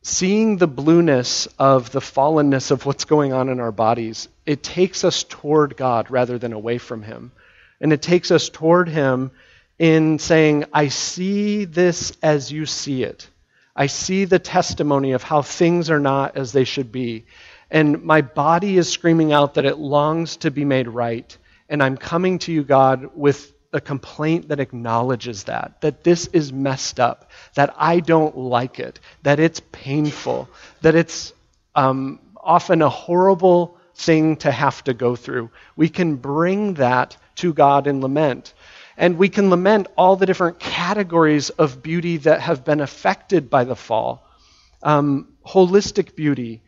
Seeing 0.00 0.56
the 0.56 0.66
blueness 0.66 1.46
of 1.58 1.92
the 1.92 2.00
fallenness 2.00 2.70
of 2.70 2.86
what's 2.86 3.04
going 3.04 3.34
on 3.34 3.50
in 3.50 3.60
our 3.60 3.70
bodies, 3.70 4.28
it 4.46 4.62
takes 4.62 5.04
us 5.04 5.24
toward 5.24 5.76
God 5.76 6.10
rather 6.10 6.38
than 6.38 6.54
away 6.54 6.78
from 6.78 7.02
Him. 7.02 7.32
And 7.82 7.92
it 7.92 8.00
takes 8.00 8.30
us 8.30 8.48
toward 8.48 8.88
Him 8.88 9.30
in 9.78 10.18
saying, 10.18 10.64
I 10.72 10.88
see 10.88 11.66
this 11.66 12.14
as 12.22 12.50
you 12.50 12.64
see 12.64 13.02
it. 13.02 13.28
I 13.76 13.88
see 13.88 14.24
the 14.24 14.38
testimony 14.38 15.12
of 15.12 15.22
how 15.22 15.42
things 15.42 15.90
are 15.90 16.00
not 16.00 16.38
as 16.38 16.52
they 16.52 16.64
should 16.64 16.90
be. 16.90 17.26
And 17.70 18.02
my 18.04 18.22
body 18.22 18.78
is 18.78 18.88
screaming 18.88 19.34
out 19.34 19.54
that 19.54 19.66
it 19.66 19.76
longs 19.76 20.38
to 20.38 20.50
be 20.50 20.64
made 20.64 20.88
right. 20.88 21.36
And 21.68 21.82
I'm 21.82 21.98
coming 21.98 22.38
to 22.40 22.52
you, 22.52 22.64
God, 22.64 23.10
with 23.14 23.52
a 23.72 23.80
complaint 23.80 24.48
that 24.48 24.60
acknowledges 24.60 25.44
that, 25.44 25.80
that 25.82 26.04
this 26.04 26.26
is 26.28 26.52
messed 26.52 26.98
up, 26.98 27.30
that 27.54 27.74
I 27.76 28.00
don't 28.00 28.36
like 28.36 28.78
it, 28.78 29.00
that 29.22 29.40
it's 29.40 29.60
painful, 29.72 30.48
that 30.80 30.94
it's 30.94 31.32
um, 31.74 32.18
often 32.36 32.82
a 32.82 32.88
horrible 32.88 33.78
thing 33.94 34.36
to 34.36 34.50
have 34.50 34.82
to 34.84 34.94
go 34.94 35.16
through. 35.16 35.50
We 35.76 35.88
can 35.88 36.16
bring 36.16 36.74
that 36.74 37.16
to 37.36 37.52
God 37.52 37.86
in 37.86 38.00
lament. 38.00 38.54
And 38.96 39.18
we 39.18 39.28
can 39.28 39.50
lament 39.50 39.86
all 39.96 40.16
the 40.16 40.26
different 40.26 40.58
categories 40.58 41.50
of 41.50 41.82
beauty 41.82 42.16
that 42.18 42.40
have 42.40 42.64
been 42.64 42.80
affected 42.80 43.50
by 43.50 43.64
the 43.64 43.76
fall. 43.76 44.26
Um, 44.82 45.34
holistic 45.46 46.16
beauty. 46.16 46.62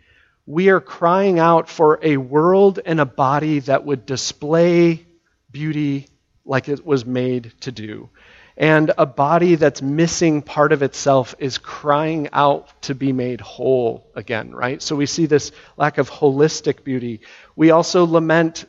We 0.47 0.69
are 0.69 0.81
crying 0.81 1.39
out 1.39 1.69
for 1.69 1.99
a 2.03 2.17
world 2.19 2.79
and 2.85 3.01
a 3.01 3.05
body 3.05 3.61
that 3.61 3.85
would 3.85 4.07
display 4.07 5.07
beauty 5.51 6.09
like 6.45 6.68
it 6.68 6.84
was 6.84 7.05
made 7.05 7.53
to 7.61 7.72
do. 7.72 8.11
And 8.57 8.93
a 8.99 9.07
body 9.07 9.55
that's 9.55 9.80
missing 9.80 10.43
part 10.43 10.72
of 10.72 10.82
itself 10.82 11.34
is 11.38 11.57
crying 11.57 12.28
out 12.32 12.82
to 12.82 12.95
be 12.95 13.12
made 13.12 13.41
whole 13.41 14.07
again, 14.14 14.55
right? 14.55 14.82
So 14.82 14.97
we 14.97 15.07
see 15.07 15.26
this 15.26 15.53
lack 15.76 15.99
of 15.99 16.11
holistic 16.11 16.84
beauty. 16.84 17.20
We 17.57 17.70
also 17.70 18.05
lament 18.05 18.66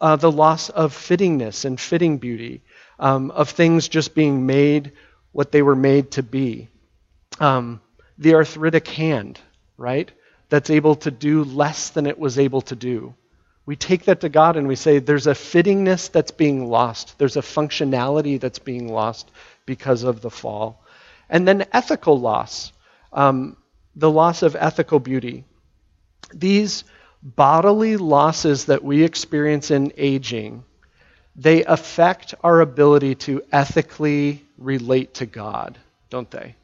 uh, 0.00 0.16
the 0.16 0.30
loss 0.30 0.68
of 0.68 0.94
fittingness 0.94 1.64
and 1.64 1.80
fitting 1.80 2.18
beauty, 2.18 2.62
um, 2.98 3.30
of 3.32 3.50
things 3.50 3.88
just 3.88 4.14
being 4.14 4.46
made 4.46 4.92
what 5.32 5.50
they 5.50 5.62
were 5.62 5.76
made 5.76 6.12
to 6.12 6.22
be. 6.22 6.68
Um, 7.40 7.80
the 8.18 8.34
arthritic 8.34 8.86
hand, 8.86 9.40
right? 9.76 10.10
That's 10.48 10.70
able 10.70 10.94
to 10.96 11.10
do 11.10 11.42
less 11.42 11.88
than 11.88 12.06
it 12.06 12.18
was 12.18 12.38
able 12.38 12.60
to 12.62 12.76
do. 12.76 13.14
We 13.64 13.76
take 13.76 14.06
that 14.06 14.20
to 14.22 14.28
God 14.28 14.56
and 14.56 14.66
we 14.66 14.76
say, 14.76 14.98
there's 14.98 15.26
a 15.28 15.34
fittingness 15.34 16.10
that's 16.10 16.32
being 16.32 16.68
lost, 16.68 17.18
there's 17.18 17.36
a 17.36 17.42
functionality 17.42 18.40
that's 18.40 18.58
being 18.58 18.92
lost 18.92 19.30
because 19.66 20.02
of 20.02 20.20
the 20.20 20.30
fall. 20.30 20.84
And 21.28 21.46
then 21.46 21.66
ethical 21.72 22.18
loss, 22.18 22.72
um, 23.12 23.56
the 23.94 24.10
loss 24.10 24.42
of 24.42 24.56
ethical 24.56 24.98
beauty. 24.98 25.44
These 26.34 26.84
bodily 27.22 27.96
losses 27.96 28.66
that 28.66 28.82
we 28.82 29.04
experience 29.04 29.70
in 29.70 29.92
aging, 29.96 30.64
they 31.36 31.64
affect 31.64 32.34
our 32.42 32.60
ability 32.60 33.14
to 33.14 33.42
ethically 33.52 34.44
relate 34.58 35.14
to 35.14 35.26
God, 35.26 35.78
don't 36.10 36.30
they? 36.30 36.56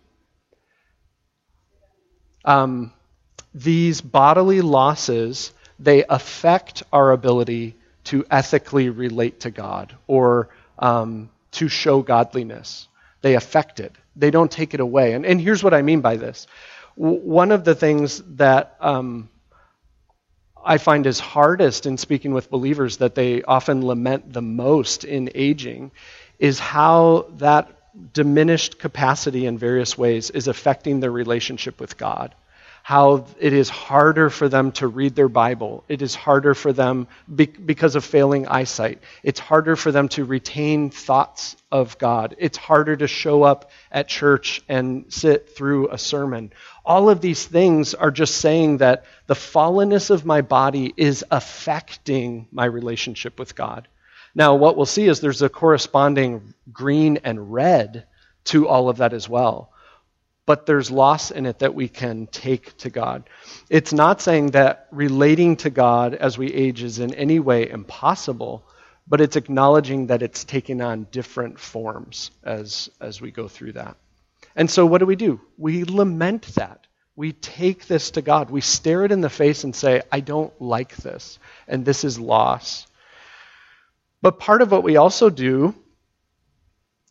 Um, 2.44 2.92
these 3.54 4.00
bodily 4.00 4.60
losses 4.60 5.52
they 5.78 6.04
affect 6.04 6.82
our 6.92 7.12
ability 7.12 7.76
to 8.04 8.24
ethically 8.30 8.88
relate 8.88 9.40
to 9.40 9.50
God 9.50 9.96
or 10.06 10.48
um, 10.78 11.30
to 11.52 11.68
show 11.68 12.02
godliness. 12.02 12.88
They 13.22 13.34
affect 13.34 13.80
it. 13.80 13.92
They 14.16 14.30
don't 14.30 14.50
take 14.50 14.74
it 14.74 14.80
away. 14.80 15.12
And, 15.12 15.24
and 15.26 15.40
here's 15.40 15.62
what 15.62 15.74
I 15.74 15.82
mean 15.82 16.00
by 16.00 16.16
this. 16.16 16.46
W- 16.96 17.20
one 17.20 17.52
of 17.52 17.64
the 17.64 17.74
things 17.74 18.22
that 18.36 18.76
um, 18.80 19.28
I 20.64 20.78
find 20.78 21.06
is 21.06 21.20
hardest 21.20 21.86
in 21.86 21.96
speaking 21.96 22.32
with 22.32 22.50
believers 22.50 22.98
that 22.98 23.14
they 23.14 23.42
often 23.42 23.86
lament 23.86 24.32
the 24.32 24.42
most 24.42 25.04
in 25.04 25.30
aging 25.34 25.92
is 26.38 26.58
how 26.58 27.26
that 27.38 27.74
diminished 28.12 28.78
capacity 28.78 29.46
in 29.46 29.58
various 29.58 29.98
ways 29.98 30.30
is 30.30 30.48
affecting 30.48 31.00
their 31.00 31.10
relationship 31.10 31.80
with 31.80 31.96
God 31.96 32.34
how 32.88 33.26
it 33.38 33.52
is 33.52 33.68
harder 33.68 34.30
for 34.30 34.48
them 34.48 34.72
to 34.72 34.88
read 34.88 35.14
their 35.14 35.28
Bible. 35.28 35.84
It 35.90 36.00
is 36.00 36.14
harder 36.14 36.54
for 36.54 36.72
them 36.72 37.06
be- 37.36 37.44
because 37.44 37.96
of 37.96 38.02
failing 38.02 38.48
eyesight. 38.48 39.02
It's 39.22 39.38
harder 39.38 39.76
for 39.76 39.92
them 39.92 40.08
to 40.16 40.24
retain 40.24 40.88
thoughts 40.88 41.54
of 41.70 41.98
God. 41.98 42.34
It's 42.38 42.56
harder 42.56 42.96
to 42.96 43.06
show 43.06 43.42
up 43.42 43.70
at 43.92 44.08
church 44.08 44.62
and 44.70 45.04
sit 45.12 45.54
through 45.54 45.90
a 45.90 45.98
sermon. 45.98 46.50
All 46.82 47.10
of 47.10 47.20
these 47.20 47.44
things 47.44 47.92
are 47.92 48.10
just 48.10 48.36
saying 48.36 48.78
that 48.78 49.04
the 49.26 49.34
fallenness 49.34 50.08
of 50.08 50.24
my 50.24 50.40
body 50.40 50.94
is 50.96 51.22
affecting 51.30 52.46
my 52.50 52.64
relationship 52.64 53.38
with 53.38 53.54
God. 53.54 53.86
Now, 54.34 54.54
what 54.54 54.78
we'll 54.78 54.86
see 54.86 55.08
is 55.08 55.20
there's 55.20 55.42
a 55.42 55.50
corresponding 55.50 56.54
green 56.72 57.18
and 57.22 57.52
red 57.52 58.06
to 58.44 58.66
all 58.66 58.88
of 58.88 58.96
that 58.96 59.12
as 59.12 59.28
well 59.28 59.72
but 60.48 60.64
there's 60.64 60.90
loss 60.90 61.30
in 61.30 61.44
it 61.44 61.58
that 61.58 61.74
we 61.74 61.88
can 61.88 62.26
take 62.26 62.74
to 62.78 62.88
God. 62.88 63.28
It's 63.68 63.92
not 63.92 64.22
saying 64.22 64.52
that 64.52 64.88
relating 64.90 65.56
to 65.56 65.68
God 65.68 66.14
as 66.14 66.38
we 66.38 66.50
age 66.50 66.82
is 66.82 67.00
in 67.00 67.12
any 67.12 67.38
way 67.38 67.68
impossible, 67.68 68.66
but 69.06 69.20
it's 69.20 69.36
acknowledging 69.36 70.06
that 70.06 70.22
it's 70.22 70.44
taking 70.44 70.80
on 70.80 71.06
different 71.10 71.60
forms 71.60 72.30
as, 72.42 72.88
as 72.98 73.20
we 73.20 73.30
go 73.30 73.46
through 73.46 73.72
that. 73.72 73.98
And 74.56 74.70
so, 74.70 74.86
what 74.86 75.00
do 75.00 75.06
we 75.06 75.16
do? 75.16 75.38
We 75.58 75.84
lament 75.84 76.46
that. 76.54 76.86
We 77.14 77.32
take 77.32 77.86
this 77.86 78.12
to 78.12 78.22
God. 78.22 78.48
We 78.48 78.62
stare 78.62 79.04
it 79.04 79.12
in 79.12 79.20
the 79.20 79.28
face 79.28 79.64
and 79.64 79.76
say, 79.76 80.00
I 80.10 80.20
don't 80.20 80.58
like 80.62 80.96
this, 80.96 81.38
and 81.66 81.84
this 81.84 82.04
is 82.04 82.18
loss. 82.18 82.86
But 84.22 84.38
part 84.38 84.62
of 84.62 84.72
what 84.72 84.82
we 84.82 84.96
also 84.96 85.28
do 85.28 85.74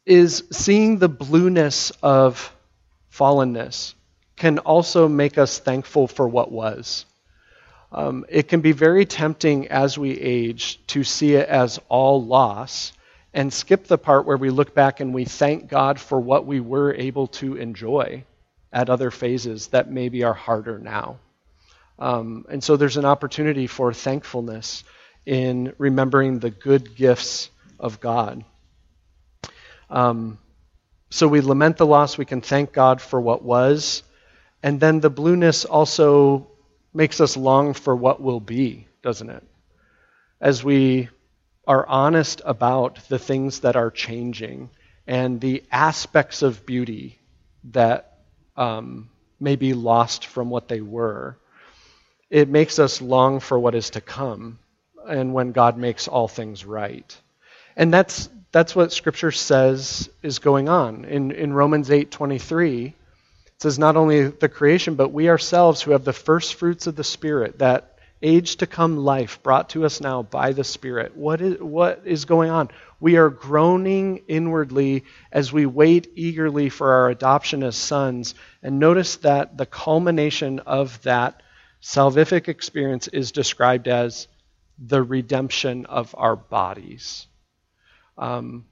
is 0.07 0.43
seeing 0.51 0.97
the 0.97 1.09
blueness 1.09 1.91
of 2.01 2.51
fallenness 3.11 3.93
can 4.35 4.59
also 4.59 5.07
make 5.07 5.37
us 5.37 5.59
thankful 5.59 6.07
for 6.07 6.27
what 6.27 6.51
was. 6.51 7.05
Um, 7.91 8.25
it 8.29 8.47
can 8.47 8.61
be 8.61 8.73
very 8.73 9.05
tempting 9.05 9.69
as 9.69 9.97
we 9.97 10.11
age 10.11 10.85
to 10.87 11.03
see 11.03 11.35
it 11.35 11.47
as 11.47 11.79
all 11.89 12.23
loss 12.23 12.93
and 13.33 13.51
skip 13.51 13.85
the 13.87 13.97
part 13.97 14.25
where 14.25 14.37
we 14.37 14.49
look 14.49 14.73
back 14.73 14.99
and 14.99 15.13
we 15.13 15.25
thank 15.25 15.69
God 15.69 15.99
for 15.99 16.19
what 16.19 16.45
we 16.45 16.59
were 16.59 16.93
able 16.93 17.27
to 17.27 17.55
enjoy 17.55 18.23
at 18.73 18.89
other 18.89 19.11
phases 19.11 19.67
that 19.67 19.89
maybe 19.89 20.23
are 20.23 20.33
harder 20.33 20.79
now. 20.79 21.17
Um, 21.99 22.45
and 22.49 22.63
so 22.63 22.77
there's 22.77 22.97
an 22.97 23.05
opportunity 23.05 23.67
for 23.67 23.93
thankfulness 23.93 24.83
in 25.25 25.73
remembering 25.77 26.39
the 26.39 26.49
good 26.49 26.95
gifts 26.95 27.49
of 27.79 27.99
God. 27.99 28.43
Um, 29.89 30.39
so 31.09 31.27
we 31.27 31.41
lament 31.41 31.77
the 31.77 31.85
loss, 31.85 32.17
we 32.17 32.25
can 32.25 32.41
thank 32.41 32.73
God 32.73 33.01
for 33.01 33.19
what 33.19 33.43
was, 33.43 34.03
and 34.61 34.79
then 34.79 34.99
the 34.99 35.09
blueness 35.09 35.65
also 35.65 36.47
makes 36.93 37.21
us 37.21 37.37
long 37.37 37.73
for 37.73 37.95
what 37.95 38.21
will 38.21 38.39
be, 38.39 38.87
doesn't 39.01 39.29
it? 39.29 39.43
As 40.41 40.63
we 40.63 41.09
are 41.67 41.85
honest 41.87 42.41
about 42.45 43.07
the 43.09 43.19
things 43.19 43.61
that 43.61 43.75
are 43.75 43.91
changing 43.91 44.69
and 45.05 45.39
the 45.39 45.63
aspects 45.71 46.41
of 46.41 46.65
beauty 46.65 47.19
that 47.65 48.19
um, 48.55 49.09
may 49.39 49.55
be 49.55 49.73
lost 49.73 50.25
from 50.25 50.49
what 50.49 50.67
they 50.67 50.81
were, 50.81 51.37
it 52.29 52.49
makes 52.49 52.79
us 52.79 53.01
long 53.01 53.39
for 53.39 53.57
what 53.57 53.75
is 53.75 53.91
to 53.91 54.01
come 54.01 54.59
and 55.07 55.33
when 55.33 55.51
God 55.51 55.77
makes 55.77 56.07
all 56.07 56.27
things 56.27 56.65
right. 56.65 57.15
And 57.75 57.93
that's 57.93 58.29
that's 58.51 58.75
what 58.75 58.93
Scripture 58.93 59.31
says 59.31 60.09
is 60.23 60.39
going 60.39 60.69
on. 60.69 61.05
In, 61.05 61.31
in 61.31 61.53
Romans 61.53 61.91
8 61.91 62.11
23, 62.11 62.85
it 62.85 62.93
says, 63.59 63.77
Not 63.77 63.97
only 63.97 64.27
the 64.27 64.49
creation, 64.49 64.95
but 64.95 65.11
we 65.11 65.29
ourselves 65.29 65.81
who 65.81 65.91
have 65.91 66.05
the 66.05 66.13
first 66.13 66.55
fruits 66.55 66.87
of 66.87 66.95
the 66.95 67.03
Spirit, 67.03 67.59
that 67.59 67.97
age 68.21 68.55
to 68.57 68.65
come 68.67 68.97
life 68.97 69.43
brought 69.43 69.69
to 69.69 69.85
us 69.85 70.01
now 70.01 70.23
by 70.23 70.53
the 70.53 70.63
Spirit. 70.63 71.15
What 71.15 71.41
is, 71.41 71.59
what 71.59 72.01
is 72.05 72.25
going 72.25 72.49
on? 72.49 72.69
We 72.99 73.17
are 73.17 73.29
groaning 73.29 74.23
inwardly 74.27 75.03
as 75.31 75.53
we 75.53 75.65
wait 75.65 76.09
eagerly 76.15 76.69
for 76.69 76.91
our 76.93 77.09
adoption 77.09 77.63
as 77.63 77.75
sons. 77.75 78.33
And 78.63 78.79
notice 78.79 79.17
that 79.17 79.57
the 79.57 79.67
culmination 79.67 80.59
of 80.59 80.99
that 81.03 81.43
salvific 81.81 82.47
experience 82.47 83.07
is 83.07 83.31
described 83.31 83.87
as 83.87 84.27
the 84.79 85.03
redemption 85.03 85.85
of 85.85 86.15
our 86.17 86.35
bodies 86.35 87.27
um, 88.17 88.65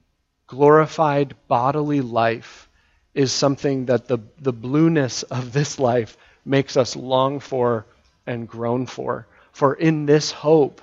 glorified 0.46 1.34
bodily 1.48 2.00
life 2.00 2.68
is 3.14 3.32
something 3.32 3.86
that 3.86 4.08
the, 4.08 4.18
the 4.38 4.52
blueness 4.52 5.22
of 5.22 5.52
this 5.52 5.78
life 5.78 6.16
makes 6.44 6.76
us 6.76 6.94
long 6.96 7.40
for 7.40 7.86
and 8.26 8.48
groan 8.48 8.86
for. 8.86 9.26
For 9.52 9.74
in 9.74 10.06
this 10.06 10.30
hope, 10.30 10.82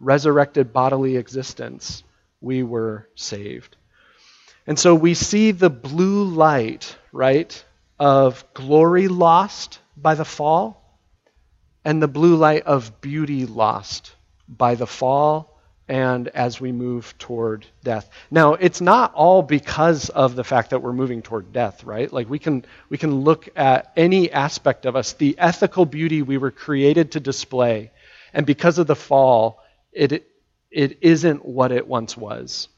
resurrected 0.00 0.72
bodily 0.72 1.16
existence, 1.16 2.02
we 2.40 2.62
were 2.62 3.08
saved. 3.14 3.76
And 4.66 4.78
so 4.78 4.94
we 4.94 5.14
see 5.14 5.50
the 5.50 5.70
blue 5.70 6.24
light, 6.24 6.96
right, 7.12 7.64
of 7.98 8.44
glory 8.54 9.08
lost 9.08 9.78
by 9.96 10.14
the 10.14 10.24
fall, 10.24 10.98
and 11.84 12.02
the 12.02 12.08
blue 12.08 12.36
light 12.36 12.62
of 12.62 13.00
beauty 13.00 13.44
lost 13.44 14.14
by 14.48 14.74
the 14.74 14.86
fall 14.86 15.53
and 15.88 16.28
as 16.28 16.60
we 16.60 16.72
move 16.72 17.14
toward 17.18 17.66
death. 17.84 18.08
Now, 18.30 18.54
it's 18.54 18.80
not 18.80 19.14
all 19.14 19.42
because 19.42 20.08
of 20.10 20.36
the 20.36 20.44
fact 20.44 20.70
that 20.70 20.82
we're 20.82 20.92
moving 20.92 21.22
toward 21.22 21.52
death, 21.52 21.84
right? 21.84 22.12
Like 22.12 22.30
we 22.30 22.38
can 22.38 22.64
we 22.90 22.98
can 22.98 23.22
look 23.22 23.48
at 23.56 23.92
any 23.96 24.30
aspect 24.32 24.86
of 24.86 24.96
us, 24.96 25.14
the 25.14 25.36
ethical 25.38 25.86
beauty 25.86 26.22
we 26.22 26.38
were 26.38 26.50
created 26.52 27.12
to 27.12 27.20
display, 27.20 27.90
and 28.34 28.46
because 28.46 28.78
of 28.78 28.86
the 28.86 28.96
fall, 28.96 29.60
it 29.92 30.26
it 30.70 30.98
isn't 31.02 31.44
what 31.44 31.72
it 31.72 31.86
once 31.88 32.16
was. 32.16 32.68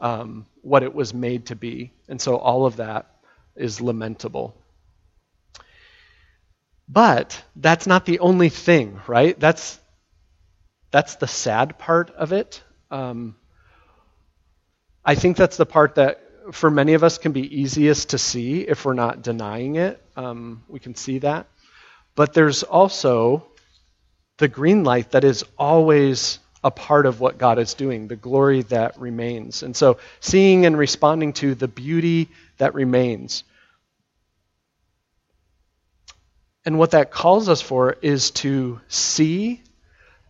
um, 0.00 0.46
what 0.62 0.82
it 0.82 0.94
was 0.94 1.14
made 1.14 1.46
to 1.46 1.56
be. 1.56 1.92
And 2.08 2.20
so 2.20 2.36
all 2.36 2.66
of 2.66 2.76
that 2.76 3.06
is 3.56 3.80
lamentable. 3.80 4.54
But 6.88 7.42
that's 7.56 7.86
not 7.86 8.06
the 8.06 8.20
only 8.20 8.48
thing, 8.50 9.00
right? 9.08 9.38
That's, 9.38 9.78
that's 10.92 11.16
the 11.16 11.26
sad 11.26 11.78
part 11.78 12.10
of 12.10 12.32
it. 12.32 12.62
Um, 12.90 13.34
I 15.04 15.16
think 15.16 15.36
that's 15.36 15.56
the 15.56 15.66
part 15.66 15.96
that 15.96 16.20
for 16.52 16.70
many 16.70 16.94
of 16.94 17.02
us 17.02 17.18
can 17.18 17.32
be 17.32 17.60
easiest 17.60 18.10
to 18.10 18.18
see 18.18 18.60
if 18.60 18.84
we're 18.84 18.92
not 18.92 19.22
denying 19.22 19.76
it. 19.76 20.00
Um, 20.16 20.62
we 20.68 20.78
can 20.78 20.94
see 20.94 21.18
that. 21.20 21.46
But 22.14 22.34
there's 22.34 22.62
also 22.62 23.46
the 24.36 24.48
green 24.48 24.84
light 24.84 25.12
that 25.12 25.24
is 25.24 25.44
always 25.58 26.38
a 26.62 26.70
part 26.70 27.06
of 27.06 27.20
what 27.20 27.38
God 27.38 27.58
is 27.58 27.74
doing, 27.74 28.06
the 28.06 28.16
glory 28.16 28.62
that 28.62 29.00
remains. 29.00 29.62
And 29.62 29.74
so 29.74 29.98
seeing 30.20 30.66
and 30.66 30.76
responding 30.76 31.32
to 31.34 31.54
the 31.54 31.68
beauty 31.68 32.28
that 32.58 32.74
remains. 32.74 33.44
And 36.64 36.78
what 36.78 36.92
that 36.92 37.10
calls 37.10 37.48
us 37.48 37.60
for 37.60 37.96
is 38.02 38.30
to 38.32 38.80
see 38.88 39.62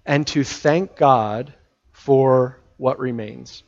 and 0.05 0.27
to 0.29 0.45
thank 0.45 0.97
God 0.97 1.53
for 1.93 2.59
what 2.77 2.99
remains. 2.99 3.63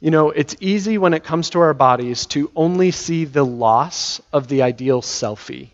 You 0.00 0.10
know, 0.10 0.30
it's 0.30 0.56
easy 0.60 0.98
when 0.98 1.14
it 1.14 1.22
comes 1.22 1.50
to 1.50 1.60
our 1.60 1.74
bodies 1.74 2.26
to 2.26 2.50
only 2.56 2.90
see 2.90 3.24
the 3.24 3.44
loss 3.44 4.20
of 4.32 4.48
the 4.48 4.62
ideal 4.62 5.00
selfie, 5.00 5.70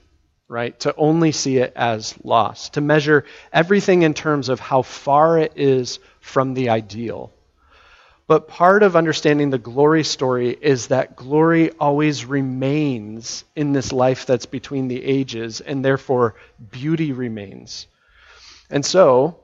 right? 0.49 0.79
To 0.81 0.95
only 0.97 1.33
see 1.33 1.57
it 1.57 1.73
as 1.75 2.15
loss, 2.23 2.69
to 2.71 2.83
measure 2.83 3.25
everything 3.53 4.03
in 4.03 4.13
terms 4.13 4.51
of 4.51 4.61
how 4.61 4.83
far 4.83 5.39
it 5.39 5.53
is 5.57 5.99
from 6.21 6.53
the 6.53 6.69
ideal. 6.69 7.33
But 8.27 8.49
part 8.49 8.83
of 8.83 8.95
understanding 8.95 9.49
the 9.49 9.57
glory 9.57 10.05
story 10.05 10.51
is 10.61 10.89
that 10.89 11.17
glory 11.17 11.71
always 11.81 12.27
remains 12.27 13.45
in 13.57 13.73
this 13.73 13.91
life 13.91 14.27
that's 14.27 14.45
between 14.45 14.89
the 14.89 15.03
ages, 15.03 15.63
and 15.63 15.83
therefore 15.83 16.35
beauty 16.71 17.13
remains. 17.13 17.87
And 18.69 18.85
so, 18.85 19.39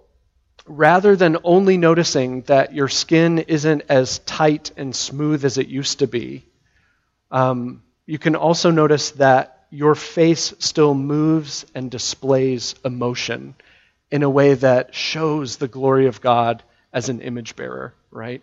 rather 0.67 1.17
than 1.17 1.37
only 1.45 1.77
noticing 1.77 2.43
that 2.43 2.75
your 2.75 2.89
skin 2.89 3.39
isn't 3.41 3.83
as 3.89 4.19
tight 4.21 4.71
and 4.77 4.95
smooth 4.95 5.45
as 5.45 5.59
it 5.59 5.69
used 5.69 5.99
to 5.99 6.07
be, 6.07 6.45
um, 7.31 7.83
you 8.07 8.19
can 8.19 8.37
also 8.37 8.71
notice 8.71 9.13
that 9.13 9.67
your 9.71 9.95
face 9.95 10.55
still 10.59 10.95
moves 10.95 11.67
and 11.75 11.91
displays 11.91 12.75
emotion 12.85 13.55
in 14.11 14.23
a 14.23 14.31
way 14.31 14.55
that 14.55 14.95
shows 14.95 15.57
the 15.57 15.69
glory 15.69 16.07
of 16.07 16.21
God 16.21 16.63
as 16.93 17.09
an 17.09 17.21
image 17.21 17.57
bearer, 17.57 17.93
right? 18.11 18.43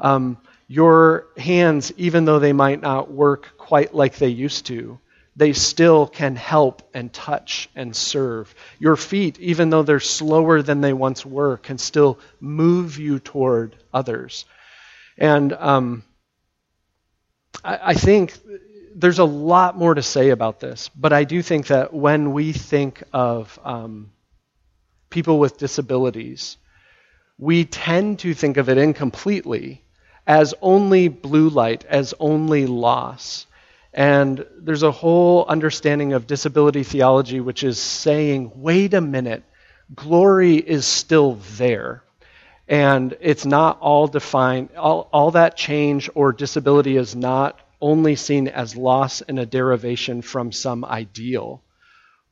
Um, 0.00 0.38
your 0.66 1.26
hands, 1.36 1.92
even 1.96 2.24
though 2.24 2.38
they 2.38 2.52
might 2.52 2.82
not 2.82 3.12
work 3.12 3.56
quite 3.56 3.94
like 3.94 4.16
they 4.16 4.28
used 4.28 4.66
to, 4.66 4.98
they 5.34 5.52
still 5.52 6.06
can 6.06 6.36
help 6.36 6.82
and 6.92 7.12
touch 7.12 7.68
and 7.74 7.96
serve. 7.96 8.54
Your 8.78 8.96
feet, 8.96 9.38
even 9.40 9.70
though 9.70 9.82
they're 9.82 10.00
slower 10.00 10.62
than 10.62 10.80
they 10.80 10.92
once 10.92 11.24
were, 11.24 11.56
can 11.56 11.78
still 11.78 12.18
move 12.40 12.98
you 12.98 13.18
toward 13.18 13.76
others. 13.94 14.44
And 15.16 15.52
um, 15.52 16.04
I, 17.64 17.78
I 17.82 17.94
think 17.94 18.38
there's 18.94 19.18
a 19.18 19.24
lot 19.24 19.76
more 19.76 19.94
to 19.94 20.02
say 20.02 20.30
about 20.30 20.60
this, 20.60 20.90
but 20.90 21.12
I 21.12 21.24
do 21.24 21.42
think 21.42 21.68
that 21.68 21.94
when 21.94 22.32
we 22.32 22.52
think 22.52 23.02
of 23.12 23.58
um, 23.64 24.10
people 25.08 25.38
with 25.38 25.58
disabilities, 25.58 26.58
we 27.38 27.64
tend 27.64 28.20
to 28.20 28.34
think 28.34 28.58
of 28.58 28.68
it 28.68 28.78
incompletely 28.78 29.82
as 30.26 30.54
only 30.60 31.08
blue 31.08 31.48
light, 31.48 31.84
as 31.86 32.14
only 32.20 32.66
loss. 32.66 33.46
And 33.92 34.46
there's 34.58 34.82
a 34.82 34.90
whole 34.90 35.44
understanding 35.46 36.14
of 36.14 36.26
disability 36.26 36.82
theology 36.82 37.40
which 37.40 37.62
is 37.62 37.78
saying, 37.78 38.52
wait 38.54 38.94
a 38.94 39.00
minute, 39.00 39.44
glory 39.94 40.56
is 40.56 40.86
still 40.86 41.38
there. 41.56 42.02
And 42.68 43.16
it's 43.20 43.44
not 43.44 43.78
all 43.80 44.06
defined, 44.06 44.70
all, 44.76 45.08
all 45.12 45.32
that 45.32 45.56
change 45.56 46.08
or 46.14 46.32
disability 46.32 46.96
is 46.96 47.14
not 47.14 47.60
only 47.80 48.16
seen 48.16 48.48
as 48.48 48.76
loss 48.76 49.20
and 49.20 49.38
a 49.38 49.44
derivation 49.44 50.22
from 50.22 50.52
some 50.52 50.84
ideal 50.84 51.62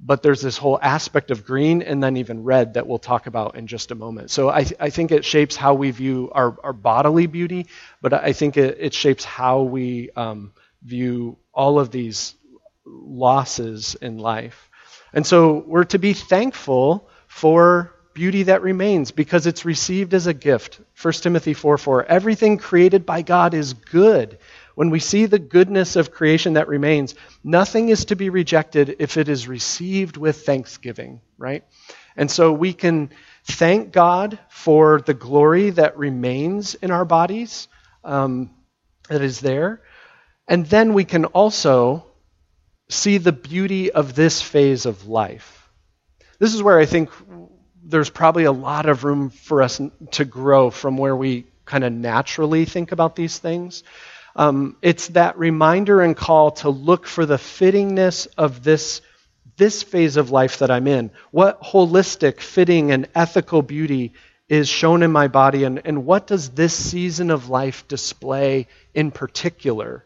but 0.02 0.22
there's 0.22 0.40
this 0.40 0.56
whole 0.56 0.78
aspect 0.80 1.30
of 1.30 1.44
green 1.44 1.82
and 1.82 2.02
then 2.02 2.16
even 2.16 2.42
red 2.42 2.74
that 2.74 2.86
we'll 2.86 2.98
talk 2.98 3.26
about 3.26 3.54
in 3.56 3.66
just 3.66 3.90
a 3.90 3.94
moment. 3.94 4.30
So 4.30 4.48
I, 4.48 4.64
I 4.78 4.90
think 4.90 5.12
it 5.12 5.24
shapes 5.24 5.56
how 5.56 5.74
we 5.74 5.90
view 5.90 6.30
our, 6.32 6.56
our 6.62 6.72
bodily 6.72 7.26
beauty, 7.26 7.66
but 8.00 8.14
I 8.14 8.32
think 8.32 8.56
it, 8.56 8.78
it 8.80 8.94
shapes 8.94 9.24
how 9.24 9.62
we 9.62 10.10
um, 10.16 10.52
view 10.82 11.38
all 11.52 11.78
of 11.78 11.90
these 11.90 12.34
losses 12.84 13.94
in 13.96 14.18
life. 14.18 14.68
And 15.12 15.26
so 15.26 15.64
we're 15.66 15.84
to 15.84 15.98
be 15.98 16.12
thankful 16.12 17.08
for 17.28 17.94
beauty 18.14 18.44
that 18.44 18.62
remains 18.62 19.10
because 19.10 19.46
it's 19.46 19.64
received 19.64 20.14
as 20.14 20.26
a 20.26 20.34
gift. 20.34 20.80
1 21.00 21.12
Timothy 21.14 21.54
4 21.54 21.78
4. 21.78 22.04
Everything 22.06 22.58
created 22.58 23.06
by 23.06 23.22
God 23.22 23.54
is 23.54 23.72
good 23.72 24.38
when 24.80 24.88
we 24.88 24.98
see 24.98 25.26
the 25.26 25.38
goodness 25.38 25.94
of 25.96 26.10
creation 26.10 26.54
that 26.54 26.66
remains, 26.66 27.14
nothing 27.44 27.90
is 27.90 28.06
to 28.06 28.16
be 28.16 28.30
rejected 28.30 28.96
if 28.98 29.18
it 29.18 29.28
is 29.28 29.46
received 29.46 30.16
with 30.16 30.46
thanksgiving, 30.46 31.20
right? 31.36 31.64
And 32.16 32.30
so 32.30 32.50
we 32.52 32.72
can 32.72 33.10
thank 33.44 33.92
God 33.92 34.38
for 34.48 35.02
the 35.02 35.12
glory 35.12 35.68
that 35.68 35.98
remains 35.98 36.76
in 36.76 36.90
our 36.90 37.04
bodies, 37.04 37.68
um, 38.04 38.50
that 39.10 39.20
is 39.20 39.40
there. 39.40 39.82
And 40.50 40.66
then 40.66 40.94
we 40.94 41.04
can 41.04 41.26
also 41.26 42.04
see 42.88 43.18
the 43.18 43.30
beauty 43.30 43.92
of 43.92 44.16
this 44.16 44.42
phase 44.42 44.84
of 44.84 45.06
life. 45.06 45.70
This 46.40 46.54
is 46.54 46.62
where 46.62 46.80
I 46.80 46.86
think 46.86 47.08
there's 47.84 48.10
probably 48.10 48.44
a 48.44 48.52
lot 48.52 48.88
of 48.88 49.04
room 49.04 49.30
for 49.30 49.62
us 49.62 49.80
to 50.10 50.24
grow 50.24 50.70
from 50.70 50.96
where 50.96 51.14
we 51.14 51.46
kind 51.66 51.84
of 51.84 51.92
naturally 51.92 52.64
think 52.64 52.90
about 52.90 53.14
these 53.14 53.38
things. 53.38 53.84
Um, 54.34 54.76
it's 54.82 55.06
that 55.08 55.38
reminder 55.38 56.02
and 56.02 56.16
call 56.16 56.50
to 56.62 56.68
look 56.68 57.06
for 57.06 57.26
the 57.26 57.36
fittingness 57.36 58.26
of 58.36 58.64
this, 58.64 59.02
this 59.56 59.84
phase 59.84 60.16
of 60.16 60.32
life 60.32 60.58
that 60.58 60.70
I'm 60.72 60.88
in. 60.88 61.12
What 61.30 61.62
holistic, 61.62 62.40
fitting, 62.40 62.90
and 62.90 63.08
ethical 63.14 63.62
beauty 63.62 64.14
is 64.48 64.68
shown 64.68 65.04
in 65.04 65.12
my 65.12 65.28
body, 65.28 65.62
and, 65.62 65.80
and 65.84 66.04
what 66.04 66.26
does 66.26 66.50
this 66.50 66.74
season 66.74 67.30
of 67.30 67.48
life 67.48 67.86
display 67.86 68.66
in 68.94 69.12
particular? 69.12 70.04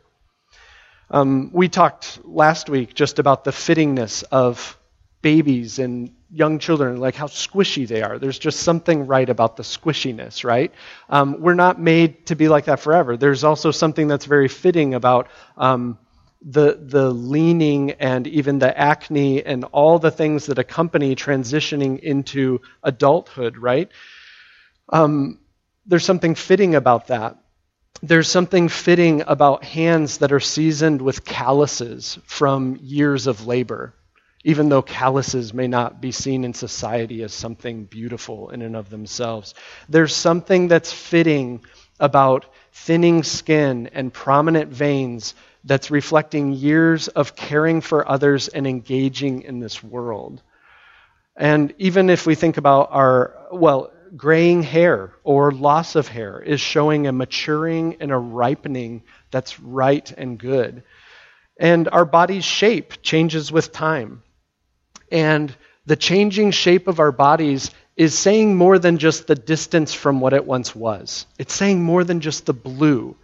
Um, 1.14 1.50
we 1.52 1.68
talked 1.68 2.18
last 2.24 2.68
week 2.68 2.92
just 2.92 3.20
about 3.20 3.44
the 3.44 3.52
fittingness 3.52 4.24
of 4.32 4.76
babies 5.22 5.78
and 5.78 6.10
young 6.28 6.58
children, 6.58 6.98
like 6.98 7.14
how 7.14 7.28
squishy 7.28 7.86
they 7.86 8.02
are. 8.02 8.18
There's 8.18 8.36
just 8.36 8.64
something 8.64 9.06
right 9.06 9.28
about 9.30 9.56
the 9.56 9.62
squishiness, 9.62 10.42
right? 10.42 10.74
Um, 11.08 11.40
we're 11.40 11.54
not 11.54 11.80
made 11.80 12.26
to 12.26 12.34
be 12.34 12.48
like 12.48 12.64
that 12.64 12.80
forever. 12.80 13.16
There's 13.16 13.44
also 13.44 13.70
something 13.70 14.08
that's 14.08 14.24
very 14.24 14.48
fitting 14.48 14.94
about 14.94 15.28
um, 15.56 15.98
the 16.42 16.80
the 16.82 17.08
leaning 17.12 17.92
and 17.92 18.26
even 18.26 18.58
the 18.58 18.76
acne 18.76 19.46
and 19.46 19.62
all 19.66 20.00
the 20.00 20.10
things 20.10 20.46
that 20.46 20.58
accompany 20.58 21.14
transitioning 21.14 22.00
into 22.00 22.60
adulthood, 22.82 23.56
right? 23.56 23.88
Um, 24.88 25.38
there's 25.86 26.04
something 26.04 26.34
fitting 26.34 26.74
about 26.74 27.06
that. 27.06 27.38
There's 28.06 28.28
something 28.28 28.68
fitting 28.68 29.22
about 29.26 29.64
hands 29.64 30.18
that 30.18 30.32
are 30.32 30.40
seasoned 30.40 31.00
with 31.02 31.24
calluses 31.24 32.18
from 32.26 32.78
years 32.82 33.26
of 33.26 33.46
labor 33.46 33.94
even 34.44 34.68
though 34.68 34.82
calluses 34.82 35.54
may 35.54 35.66
not 35.66 36.00
be 36.02 36.12
seen 36.12 36.44
in 36.44 36.52
society 36.52 37.22
as 37.22 37.32
something 37.32 37.84
beautiful 37.84 38.50
in 38.50 38.60
and 38.60 38.76
of 38.76 38.90
themselves. 38.90 39.54
There's 39.88 40.14
something 40.14 40.68
that's 40.68 40.92
fitting 40.92 41.64
about 41.98 42.44
thinning 42.72 43.22
skin 43.22 43.88
and 43.94 44.12
prominent 44.12 44.70
veins 44.70 45.34
that's 45.64 45.90
reflecting 45.90 46.52
years 46.52 47.08
of 47.08 47.34
caring 47.34 47.80
for 47.80 48.06
others 48.06 48.48
and 48.48 48.66
engaging 48.66 49.42
in 49.42 49.60
this 49.60 49.82
world. 49.82 50.42
And 51.36 51.72
even 51.78 52.10
if 52.10 52.26
we 52.26 52.34
think 52.34 52.58
about 52.58 52.88
our, 52.92 53.34
well, 53.50 53.90
graying 54.16 54.62
hair 54.62 55.12
or 55.24 55.50
loss 55.50 55.96
of 55.96 56.08
hair 56.08 56.40
is 56.40 56.60
showing 56.60 57.06
a 57.06 57.12
maturing 57.12 57.96
and 58.00 58.12
a 58.12 58.16
ripening 58.16 59.02
that's 59.30 59.58
right 59.60 60.10
and 60.12 60.38
good. 60.38 60.82
And 61.58 61.88
our 61.88 62.04
body's 62.04 62.44
shape 62.44 63.02
changes 63.02 63.50
with 63.50 63.72
time. 63.72 64.22
And 65.10 65.54
the 65.86 65.96
changing 65.96 66.50
shape 66.50 66.88
of 66.88 67.00
our 67.00 67.12
bodies 67.12 67.70
is 67.96 68.16
saying 68.16 68.56
more 68.56 68.78
than 68.78 68.98
just 68.98 69.26
the 69.26 69.34
distance 69.34 69.94
from 69.94 70.20
what 70.20 70.32
it 70.32 70.46
once 70.46 70.74
was. 70.74 71.26
It's 71.38 71.54
saying 71.54 71.82
more 71.82 72.02
than 72.04 72.20
just 72.20 72.46
the 72.46 72.52
blue. 72.52 73.16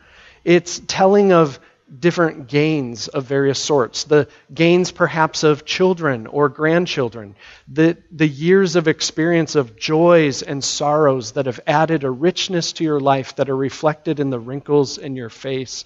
It's 0.44 0.80
telling 0.86 1.32
of 1.32 1.58
different 1.98 2.46
gains 2.46 3.08
of 3.08 3.24
various 3.24 3.58
sorts. 3.58 4.04
The 4.04 4.28
gains, 4.52 4.92
perhaps, 4.92 5.42
of 5.42 5.64
children 5.64 6.26
or 6.26 6.48
grandchildren. 6.48 7.34
The, 7.68 7.96
the 8.10 8.28
years 8.28 8.76
of 8.76 8.86
experience 8.86 9.56
of 9.56 9.76
joys 9.76 10.42
and 10.42 10.62
sorrows 10.62 11.32
that 11.32 11.46
have 11.46 11.60
added 11.66 12.04
a 12.04 12.10
richness 12.10 12.72
to 12.74 12.84
your 12.84 13.00
life 13.00 13.36
that 13.36 13.50
are 13.50 13.56
reflected 13.56 14.20
in 14.20 14.30
the 14.30 14.38
wrinkles 14.38 14.98
in 14.98 15.16
your 15.16 15.30
face. 15.30 15.84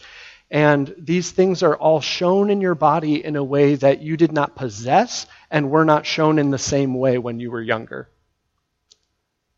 And 0.51 0.95
these 0.99 1.31
things 1.31 1.63
are 1.63 1.77
all 1.77 2.01
shown 2.01 2.51
in 2.51 2.61
your 2.61 2.75
body 2.75 3.25
in 3.25 3.37
a 3.37 3.45
way 3.45 3.77
that 3.77 4.03
you 4.03 4.17
did 4.17 4.33
not 4.33 4.55
possess 4.55 5.27
and 5.51 5.71
were 5.71 5.85
not 5.85 6.07
shown 6.07 6.39
in 6.39 6.51
the 6.51 6.59
same 6.59 6.95
way 6.95 7.19
when 7.19 7.41
you 7.41 7.51
were 7.51 7.63
younger. 7.63 8.09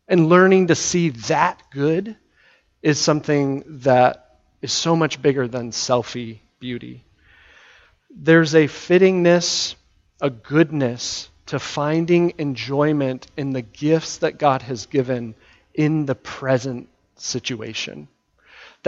And 0.07 0.29
learning 0.29 0.67
to 0.67 0.75
see 0.75 1.09
that 1.09 1.61
good 1.71 2.15
is 2.81 2.99
something 2.99 3.63
that 3.81 4.26
is 4.61 4.71
so 4.71 4.95
much 4.95 5.21
bigger 5.21 5.47
than 5.47 5.71
selfie 5.71 6.39
beauty. 6.59 7.03
There's 8.09 8.55
a 8.55 8.67
fittingness, 8.67 9.75
a 10.21 10.29
goodness 10.29 11.29
to 11.47 11.59
finding 11.59 12.33
enjoyment 12.37 13.27
in 13.37 13.53
the 13.53 13.61
gifts 13.61 14.17
that 14.17 14.37
God 14.37 14.61
has 14.63 14.85
given 14.85 15.35
in 15.73 16.05
the 16.05 16.15
present 16.15 16.89
situation. 17.15 18.07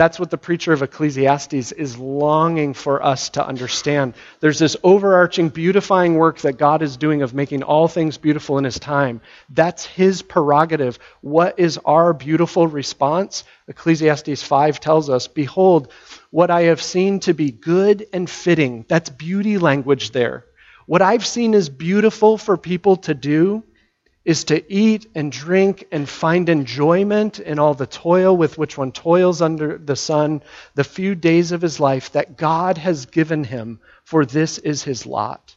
That's 0.00 0.18
what 0.18 0.30
the 0.30 0.38
preacher 0.38 0.72
of 0.72 0.80
Ecclesiastes 0.80 1.72
is 1.72 1.98
longing 1.98 2.72
for 2.72 3.04
us 3.04 3.28
to 3.36 3.46
understand. 3.46 4.14
There's 4.40 4.58
this 4.58 4.74
overarching, 4.82 5.50
beautifying 5.50 6.14
work 6.14 6.38
that 6.38 6.54
God 6.54 6.80
is 6.80 6.96
doing 6.96 7.20
of 7.20 7.34
making 7.34 7.64
all 7.64 7.86
things 7.86 8.16
beautiful 8.16 8.56
in 8.56 8.64
His 8.64 8.78
time. 8.78 9.20
That's 9.50 9.84
His 9.84 10.22
prerogative. 10.22 10.98
What 11.20 11.58
is 11.58 11.76
our 11.84 12.14
beautiful 12.14 12.66
response? 12.66 13.44
Ecclesiastes 13.68 14.42
5 14.42 14.80
tells 14.80 15.10
us 15.10 15.28
Behold, 15.28 15.92
what 16.30 16.50
I 16.50 16.62
have 16.62 16.80
seen 16.80 17.20
to 17.20 17.34
be 17.34 17.50
good 17.50 18.06
and 18.10 18.30
fitting. 18.30 18.86
That's 18.88 19.10
beauty 19.10 19.58
language 19.58 20.12
there. 20.12 20.46
What 20.86 21.02
I've 21.02 21.26
seen 21.26 21.52
is 21.52 21.68
beautiful 21.68 22.38
for 22.38 22.56
people 22.56 22.96
to 22.96 23.12
do 23.12 23.64
is 24.30 24.44
to 24.44 24.72
eat 24.72 25.10
and 25.16 25.32
drink 25.32 25.88
and 25.90 26.08
find 26.08 26.48
enjoyment 26.48 27.40
in 27.40 27.58
all 27.58 27.74
the 27.74 27.84
toil 27.84 28.36
with 28.36 28.56
which 28.56 28.78
one 28.78 28.92
toils 28.92 29.42
under 29.42 29.76
the 29.76 29.96
sun, 29.96 30.40
the 30.76 30.84
few 30.84 31.16
days 31.16 31.50
of 31.50 31.60
his 31.60 31.80
life 31.80 32.12
that 32.12 32.36
God 32.36 32.78
has 32.78 33.06
given 33.06 33.42
him, 33.42 33.80
for 34.04 34.24
this 34.24 34.58
is 34.58 34.84
his 34.84 35.04
lot. 35.04 35.56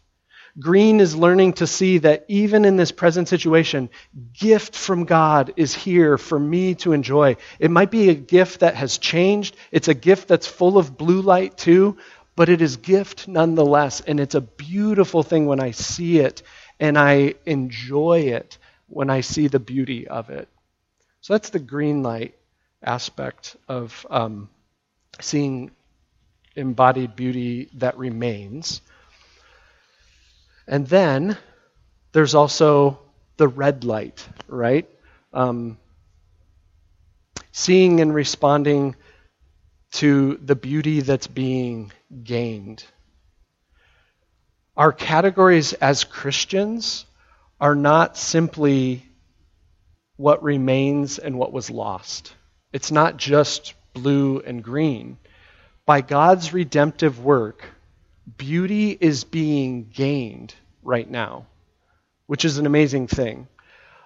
Green 0.59 1.01
is 1.01 1.15
learning 1.15 1.53
to 1.53 1.67
see 1.67 1.99
that 1.99 2.26
even 2.28 2.65
in 2.65 2.76
this 2.76 2.91
present 2.91 3.28
situation, 3.28 3.91
gift 4.34 4.76
from 4.76 5.05
God 5.05 5.53
is 5.55 5.76
here 5.76 6.17
for 6.17 6.39
me 6.39 6.74
to 6.76 6.93
enjoy. 6.93 7.38
It 7.59 7.69
might 7.69 7.91
be 7.91 8.09
a 8.09 8.15
gift 8.15 8.61
that 8.61 8.74
has 8.74 8.97
changed. 8.97 9.55
It's 9.71 9.88
a 9.88 9.93
gift 9.93 10.28
that's 10.28 10.47
full 10.47 10.80
of 10.80 10.97
blue 10.97 11.21
light 11.21 11.59
too, 11.59 11.97
but 12.36 12.49
it 12.49 12.59
is 12.59 12.78
gift 12.78 13.28
nonetheless. 13.28 14.01
And 14.01 14.19
it's 14.19 14.34
a 14.34 14.41
beautiful 14.41 15.21
thing 15.21 15.45
when 15.45 15.59
I 15.59 15.71
see 15.71 16.17
it 16.17 16.41
and 16.80 16.97
I 16.97 17.36
enjoy 17.45 18.21
it 18.21 18.57
when 18.93 19.09
I 19.09 19.21
see 19.21 19.47
the 19.47 19.59
beauty 19.59 20.07
of 20.07 20.29
it. 20.29 20.47
So 21.21 21.33
that's 21.33 21.49
the 21.49 21.59
green 21.59 22.03
light 22.03 22.35
aspect 22.83 23.55
of 23.67 24.05
um, 24.09 24.49
seeing 25.21 25.71
embodied 26.55 27.15
beauty 27.15 27.69
that 27.75 27.97
remains. 27.97 28.81
And 30.67 30.87
then 30.87 31.37
there's 32.13 32.35
also 32.35 32.99
the 33.37 33.47
red 33.47 33.83
light, 33.83 34.27
right? 34.47 34.89
Um, 35.33 35.77
seeing 37.51 38.01
and 38.01 38.13
responding 38.13 38.95
to 39.93 40.37
the 40.43 40.55
beauty 40.55 41.01
that's 41.01 41.27
being 41.27 41.91
gained. 42.23 42.83
Our 44.75 44.91
categories 44.91 45.73
as 45.73 46.03
Christians 46.03 47.05
are 47.64 47.76
not 47.76 48.18
simply 48.18 49.01
what 50.18 50.43
remains 50.43 51.18
and 51.18 51.39
what 51.39 51.53
was 51.53 51.70
lost. 51.70 52.36
It's 52.74 52.91
not 52.91 53.16
just 53.16 53.74
blue 53.93 54.41
and 54.41 54.61
green. 54.61 55.18
By 55.86 56.01
God's 56.01 56.51
redemptive 56.51 57.24
work, 57.24 57.64
beauty 58.36 58.97
is 58.99 59.24
being 59.24 59.89
gained 59.93 60.53
right 60.82 61.09
now, 61.09 61.45
which 62.28 62.43
is 62.43 62.57
an 62.57 62.66
amazing 62.66 63.07
thing. 63.07 63.47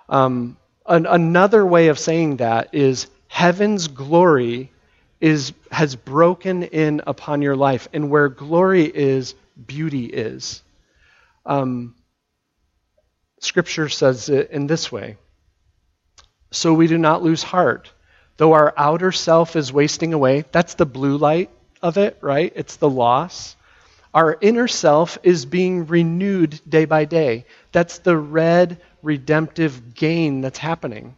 Um, 0.08 0.58
an, 0.86 1.08
another 1.08 1.66
way 1.66 1.88
of 1.88 1.97
saying 1.97 2.38
that 2.38 2.76
is 2.76 3.08
heaven's 3.28 3.88
glory 3.88 4.72
is, 5.20 5.51
has 5.72 5.95
broken 5.95 6.62
in 6.62 7.01
upon 7.08 7.41
your 7.41 7.55
life, 7.55 7.88
and 7.91 8.12
where 8.12 8.30
glory 8.30 8.84
is, 8.84 9.34
beauty 9.66 10.05
is. 10.05 10.62
Um, 11.43 11.95
Scripture 13.39 13.89
says 13.89 14.29
it 14.29 14.51
in 14.51 14.67
this 14.67 14.91
way 14.91 15.17
So 16.51 16.73
we 16.73 16.88
do 16.88 16.97
not 16.97 17.23
lose 17.23 17.43
heart. 17.43 17.91
Though 18.38 18.53
our 18.53 18.73
outer 18.77 19.11
self 19.11 19.55
is 19.55 19.73
wasting 19.73 20.13
away, 20.13 20.45
that's 20.51 20.75
the 20.75 20.85
blue 20.85 21.17
light 21.17 21.49
of 21.81 21.97
it, 21.97 22.17
right? 22.21 22.53
It's 22.55 22.75
the 22.75 22.89
loss. 22.89 23.55
Our 24.13 24.38
inner 24.39 24.67
self 24.67 25.17
is 25.23 25.45
being 25.45 25.88
renewed 25.88 26.59
day 26.67 26.85
by 26.85 27.05
day. 27.05 27.45
That's 27.71 27.99
the 27.99 28.17
red 28.17 28.79
redemptive 29.01 29.93
gain 29.95 30.41
that's 30.41 30.57
happening. 30.59 31.15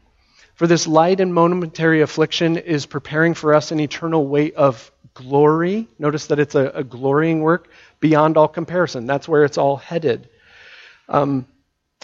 For 0.55 0.67
this 0.67 0.88
light 0.88 1.22
and 1.22 1.34
momentary 1.34 2.01
affliction 2.01 2.57
is 2.57 2.86
preparing 2.86 3.34
for 3.34 3.53
us 3.53 3.72
an 3.72 3.80
eternal 3.80 4.28
weight 4.28 4.55
of 4.55 4.91
glory. 5.13 5.88
Notice 5.97 6.28
that 6.28 6.39
it's 6.39 6.55
a, 6.55 6.72
a 6.76 6.84
glorying 6.84 7.41
work 7.41 7.70
beyond 7.99 8.36
all 8.36 8.47
comparison. 8.47 9.05
That's 9.05 9.28
where 9.28 9.45
it's 9.45 9.57
all 9.57 9.78
headed. 9.78 10.28
Um, 11.07 11.45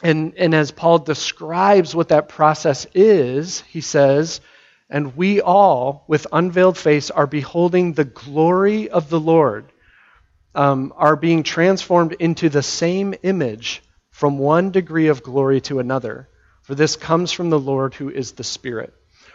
and, 0.03 0.33
and 0.37 0.53
as 0.53 0.71
Paul 0.71 0.99
describes 0.99 1.95
what 1.95 2.09
that 2.09 2.27
process 2.29 2.85
is, 2.93 3.61
he 3.61 3.81
says, 3.81 4.41
And 4.89 5.15
we 5.15 5.41
all, 5.41 6.03
with 6.07 6.27
unveiled 6.31 6.77
face, 6.77 7.09
are 7.11 7.27
beholding 7.27 7.93
the 7.93 8.03
glory 8.03 8.89
of 8.89 9.09
the 9.09 9.19
Lord, 9.19 9.71
um, 10.53 10.93
are 10.97 11.15
being 11.15 11.43
transformed 11.43 12.13
into 12.13 12.49
the 12.49 12.63
same 12.63 13.15
image 13.23 13.83
from 14.11 14.37
one 14.37 14.71
degree 14.71 15.07
of 15.07 15.23
glory 15.23 15.61
to 15.61 15.79
another. 15.79 16.29
For 16.63 16.75
this 16.75 16.95
comes 16.95 17.31
from 17.31 17.49
the 17.49 17.59
Lord 17.59 17.93
who 17.93 18.09
is 18.09 18.33
the 18.33 18.43
Spirit. 18.43 18.93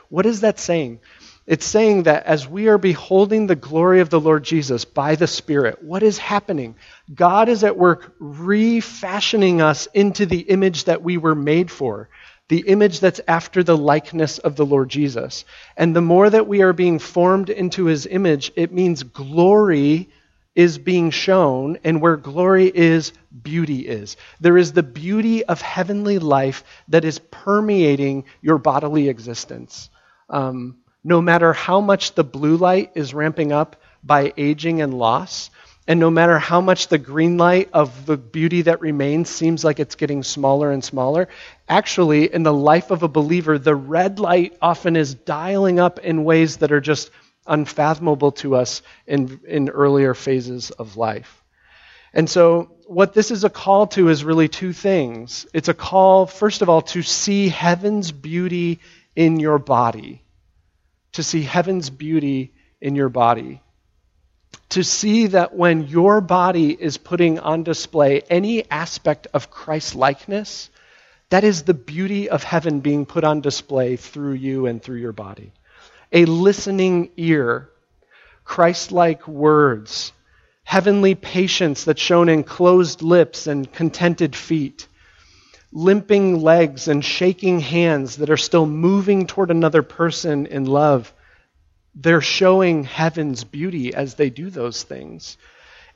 What 0.08 0.26
is 0.26 0.40
that 0.40 0.58
saying? 0.58 1.00
It's 1.46 1.66
saying 1.66 2.04
that 2.04 2.26
as 2.26 2.46
we 2.46 2.68
are 2.68 2.78
beholding 2.78 3.46
the 3.46 3.56
glory 3.56 4.00
of 4.00 4.10
the 4.10 4.20
Lord 4.20 4.44
Jesus 4.44 4.84
by 4.84 5.16
the 5.16 5.26
Spirit, 5.26 5.82
what 5.82 6.02
is 6.02 6.18
happening? 6.18 6.76
God 7.12 7.48
is 7.48 7.64
at 7.64 7.76
work 7.76 8.14
refashioning 8.20 9.60
us 9.60 9.86
into 9.86 10.26
the 10.26 10.40
image 10.40 10.84
that 10.84 11.02
we 11.02 11.16
were 11.16 11.34
made 11.34 11.70
for, 11.70 12.08
the 12.48 12.60
image 12.68 13.00
that's 13.00 13.20
after 13.26 13.62
the 13.62 13.76
likeness 13.76 14.38
of 14.38 14.54
the 14.56 14.66
Lord 14.66 14.90
Jesus. 14.90 15.44
And 15.76 15.96
the 15.96 16.00
more 16.02 16.28
that 16.28 16.46
we 16.46 16.62
are 16.62 16.72
being 16.72 16.98
formed 16.98 17.50
into 17.50 17.86
his 17.86 18.06
image, 18.06 18.52
it 18.54 18.72
means 18.72 19.02
glory 19.02 20.08
is 20.54 20.78
being 20.78 21.10
shown, 21.10 21.78
and 21.84 22.00
where 22.00 22.16
glory 22.16 22.66
is, 22.66 23.12
beauty 23.42 23.86
is. 23.88 24.16
There 24.40 24.58
is 24.58 24.72
the 24.72 24.82
beauty 24.82 25.44
of 25.44 25.62
heavenly 25.62 26.18
life 26.18 26.64
that 26.88 27.04
is 27.04 27.18
permeating 27.18 28.24
your 28.42 28.58
bodily 28.58 29.08
existence. 29.08 29.90
Um, 30.28 30.78
no 31.02 31.20
matter 31.20 31.52
how 31.52 31.80
much 31.80 32.14
the 32.14 32.24
blue 32.24 32.56
light 32.56 32.92
is 32.94 33.14
ramping 33.14 33.52
up 33.52 33.76
by 34.02 34.32
aging 34.36 34.82
and 34.82 34.94
loss, 34.94 35.50
and 35.86 35.98
no 35.98 36.10
matter 36.10 36.38
how 36.38 36.60
much 36.60 36.88
the 36.88 36.98
green 36.98 37.36
light 37.36 37.70
of 37.72 38.06
the 38.06 38.16
beauty 38.16 38.62
that 38.62 38.80
remains 38.80 39.28
seems 39.28 39.64
like 39.64 39.80
it's 39.80 39.96
getting 39.96 40.22
smaller 40.22 40.70
and 40.70 40.84
smaller, 40.84 41.28
actually, 41.68 42.32
in 42.32 42.42
the 42.42 42.52
life 42.52 42.90
of 42.90 43.02
a 43.02 43.08
believer, 43.08 43.58
the 43.58 43.74
red 43.74 44.18
light 44.18 44.56
often 44.62 44.94
is 44.94 45.14
dialing 45.14 45.80
up 45.80 45.98
in 45.98 46.24
ways 46.24 46.58
that 46.58 46.70
are 46.70 46.80
just 46.80 47.10
unfathomable 47.46 48.32
to 48.32 48.54
us 48.54 48.82
in, 49.06 49.40
in 49.48 49.68
earlier 49.68 50.14
phases 50.14 50.70
of 50.70 50.96
life. 50.96 51.42
And 52.12 52.28
so, 52.28 52.76
what 52.86 53.14
this 53.14 53.30
is 53.30 53.44
a 53.44 53.50
call 53.50 53.86
to 53.88 54.08
is 54.08 54.24
really 54.24 54.48
two 54.48 54.72
things. 54.72 55.46
It's 55.54 55.68
a 55.68 55.74
call, 55.74 56.26
first 56.26 56.60
of 56.60 56.68
all, 56.68 56.82
to 56.82 57.02
see 57.02 57.48
heaven's 57.48 58.12
beauty 58.12 58.80
in 59.16 59.40
your 59.40 59.58
body 59.58 60.22
to 61.20 61.24
see 61.24 61.42
heaven's 61.42 61.90
beauty 61.90 62.50
in 62.80 62.96
your 62.96 63.10
body. 63.10 63.60
To 64.70 64.82
see 64.82 65.26
that 65.26 65.54
when 65.54 65.86
your 65.86 66.22
body 66.22 66.70
is 66.70 66.96
putting 66.96 67.38
on 67.38 67.62
display 67.62 68.22
any 68.30 68.68
aspect 68.70 69.26
of 69.34 69.50
Christ 69.50 69.94
likeness, 69.94 70.70
that 71.28 71.44
is 71.44 71.64
the 71.64 71.74
beauty 71.74 72.30
of 72.30 72.42
heaven 72.42 72.80
being 72.80 73.04
put 73.04 73.22
on 73.22 73.42
display 73.42 73.96
through 73.96 74.32
you 74.32 74.64
and 74.64 74.82
through 74.82 74.96
your 74.96 75.12
body. 75.12 75.52
A 76.10 76.24
listening 76.24 77.10
ear, 77.18 77.68
Christ 78.42 78.90
like 78.90 79.28
words, 79.28 80.12
heavenly 80.64 81.14
patience 81.14 81.84
that's 81.84 82.00
shown 82.00 82.30
in 82.30 82.44
closed 82.44 83.02
lips 83.02 83.46
and 83.46 83.70
contented 83.70 84.34
feet, 84.34 84.88
limping 85.72 86.40
legs 86.40 86.88
and 86.88 87.04
shaking 87.04 87.60
hands 87.60 88.16
that 88.16 88.30
are 88.30 88.36
still 88.36 88.66
moving 88.66 89.26
toward 89.26 89.50
another 89.50 89.82
person 89.82 90.46
in 90.46 90.64
love. 90.64 91.12
They're 91.94 92.20
showing 92.20 92.84
heaven's 92.84 93.44
beauty 93.44 93.94
as 93.94 94.14
they 94.14 94.30
do 94.30 94.50
those 94.50 94.82
things. 94.82 95.36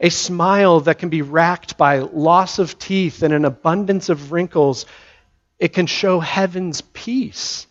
A 0.00 0.10
smile 0.10 0.80
that 0.80 0.98
can 0.98 1.08
be 1.08 1.22
racked 1.22 1.76
by 1.76 1.98
loss 1.98 2.58
of 2.58 2.78
teeth 2.78 3.22
and 3.22 3.32
an 3.32 3.44
abundance 3.44 4.08
of 4.08 4.32
wrinkles, 4.32 4.86
it 5.58 5.72
can 5.72 5.86
show 5.86 6.20
heaven's 6.20 6.80
peace, 6.80 7.66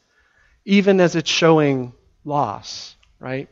even 0.66 1.00
as 1.00 1.16
it's 1.16 1.30
showing 1.30 1.94
loss, 2.24 2.96
right? 3.20 3.50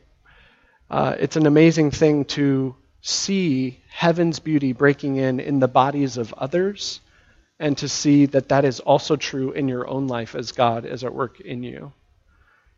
Uh, 0.90 1.16
it's 1.18 1.36
an 1.36 1.46
amazing 1.46 1.90
thing 1.90 2.24
to 2.24 2.74
see 3.02 3.80
heaven's 3.90 4.38
beauty 4.38 4.72
breaking 4.72 5.16
in 5.16 5.40
in 5.40 5.58
the 5.58 5.68
bodies 5.68 6.16
of 6.16 6.32
others 6.34 7.00
and 7.62 7.78
to 7.78 7.88
see 7.88 8.26
that 8.26 8.48
that 8.48 8.64
is 8.64 8.80
also 8.80 9.14
true 9.14 9.52
in 9.52 9.68
your 9.68 9.86
own 9.86 10.08
life 10.08 10.34
as 10.34 10.50
God 10.50 10.84
is 10.84 11.04
at 11.04 11.14
work 11.14 11.40
in 11.40 11.62
you. 11.62 11.92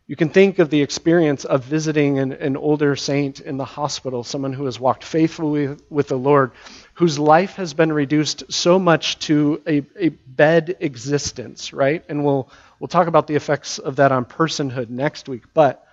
You 0.05 0.15
can 0.15 0.29
think 0.29 0.59
of 0.59 0.69
the 0.69 0.83
experience 0.83 1.43
of 1.43 1.63
visiting 1.63 2.19
an, 2.19 2.33
an, 2.33 2.55
older 2.55 2.95
saint 2.95 3.39
in 3.39 3.57
the 3.57 3.65
hospital, 3.65 4.23
someone 4.23 4.53
who 4.53 4.65
has 4.65 4.79
walked 4.79 5.03
faithfully 5.03 5.75
with, 5.89 6.09
the 6.09 6.19
Lord, 6.19 6.51
whose 6.93 7.17
life 7.17 7.55
has 7.55 7.73
been 7.73 7.91
reduced 7.91 8.53
so 8.53 8.77
much 8.77 9.17
to 9.21 9.59
a, 9.65 9.81
a 9.97 10.09
bed 10.09 10.77
existence, 10.79 11.73
right? 11.73 12.05
And 12.07 12.23
we'll, 12.23 12.47
we'll 12.79 12.87
talk 12.87 13.07
about 13.07 13.25
the 13.25 13.35
effects 13.35 13.79
of 13.79 13.95
that 13.95 14.11
on 14.11 14.23
personhood 14.23 14.89
next 14.89 15.27
week. 15.27 15.45
But 15.55 15.83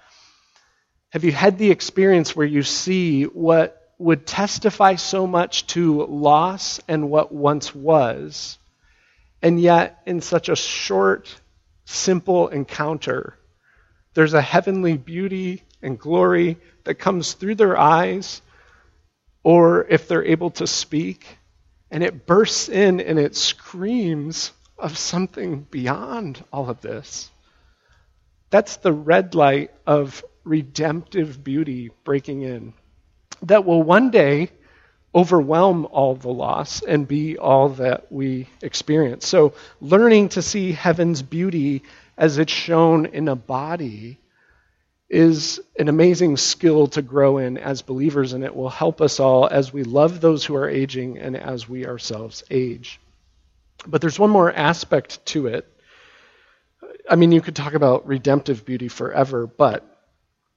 have 1.08 1.24
you 1.24 1.32
had 1.32 1.56
the 1.56 1.70
experience 1.70 2.36
where 2.36 2.46
you 2.46 2.62
see 2.62 3.22
what 3.22 3.90
would 3.96 4.26
testify 4.26 4.96
so 4.96 5.26
much 5.26 5.66
to 5.68 6.04
loss 6.04 6.78
and 6.88 7.08
what 7.08 7.32
once 7.32 7.74
was, 7.74 8.58
and 9.42 9.60
yet 9.60 10.00
in 10.06 10.20
such 10.20 10.48
a 10.48 10.56
short, 10.56 11.34
simple 11.84 12.48
encounter, 12.48 13.38
there's 14.14 14.34
a 14.34 14.42
heavenly 14.42 14.96
beauty 14.96 15.62
and 15.82 15.98
glory 15.98 16.58
that 16.84 16.94
comes 16.94 17.32
through 17.32 17.56
their 17.56 17.76
eyes, 17.76 18.40
or 19.42 19.86
if 19.88 20.06
they're 20.06 20.24
able 20.24 20.50
to 20.50 20.66
speak, 20.66 21.38
and 21.90 22.02
it 22.02 22.26
bursts 22.26 22.68
in 22.68 23.00
and 23.00 23.18
it 23.18 23.34
screams 23.34 24.52
of 24.78 24.96
something 24.96 25.66
beyond 25.70 26.42
all 26.52 26.70
of 26.70 26.80
this. 26.80 27.30
That's 28.50 28.76
the 28.76 28.92
red 28.92 29.34
light 29.34 29.72
of 29.86 30.24
redemptive 30.44 31.42
beauty 31.42 31.90
breaking 32.04 32.42
in 32.42 32.74
that 33.42 33.64
will 33.64 33.82
one 33.82 34.10
day 34.10 34.50
overwhelm 35.14 35.86
all 35.90 36.14
the 36.14 36.30
loss 36.30 36.82
and 36.82 37.06
be 37.06 37.36
all 37.38 37.70
that 37.70 38.10
we 38.10 38.48
experience. 38.62 39.26
So, 39.26 39.54
learning 39.80 40.30
to 40.30 40.42
see 40.42 40.72
heaven's 40.72 41.22
beauty 41.22 41.82
as 42.16 42.38
it's 42.38 42.52
shown 42.52 43.06
in 43.06 43.28
a 43.28 43.36
body 43.36 44.18
is 45.10 45.60
an 45.78 45.88
amazing 45.88 46.38
skill 46.38 46.86
to 46.86 47.02
grow 47.02 47.36
in 47.36 47.58
as 47.58 47.82
believers, 47.82 48.32
and 48.32 48.42
it 48.44 48.56
will 48.56 48.70
help 48.70 49.02
us 49.02 49.20
all 49.20 49.46
as 49.46 49.72
we 49.72 49.84
love 49.84 50.20
those 50.20 50.44
who 50.44 50.56
are 50.56 50.68
aging 50.68 51.18
and 51.18 51.36
as 51.36 51.68
we 51.68 51.86
ourselves 51.86 52.42
age. 52.50 52.98
But 53.86 54.00
there's 54.00 54.18
one 54.18 54.30
more 54.30 54.50
aspect 54.50 55.24
to 55.26 55.48
it. 55.48 55.68
I 57.10 57.16
mean, 57.16 57.32
you 57.32 57.42
could 57.42 57.56
talk 57.56 57.74
about 57.74 58.06
redemptive 58.06 58.64
beauty 58.64 58.88
forever, 58.88 59.46
but 59.46 59.84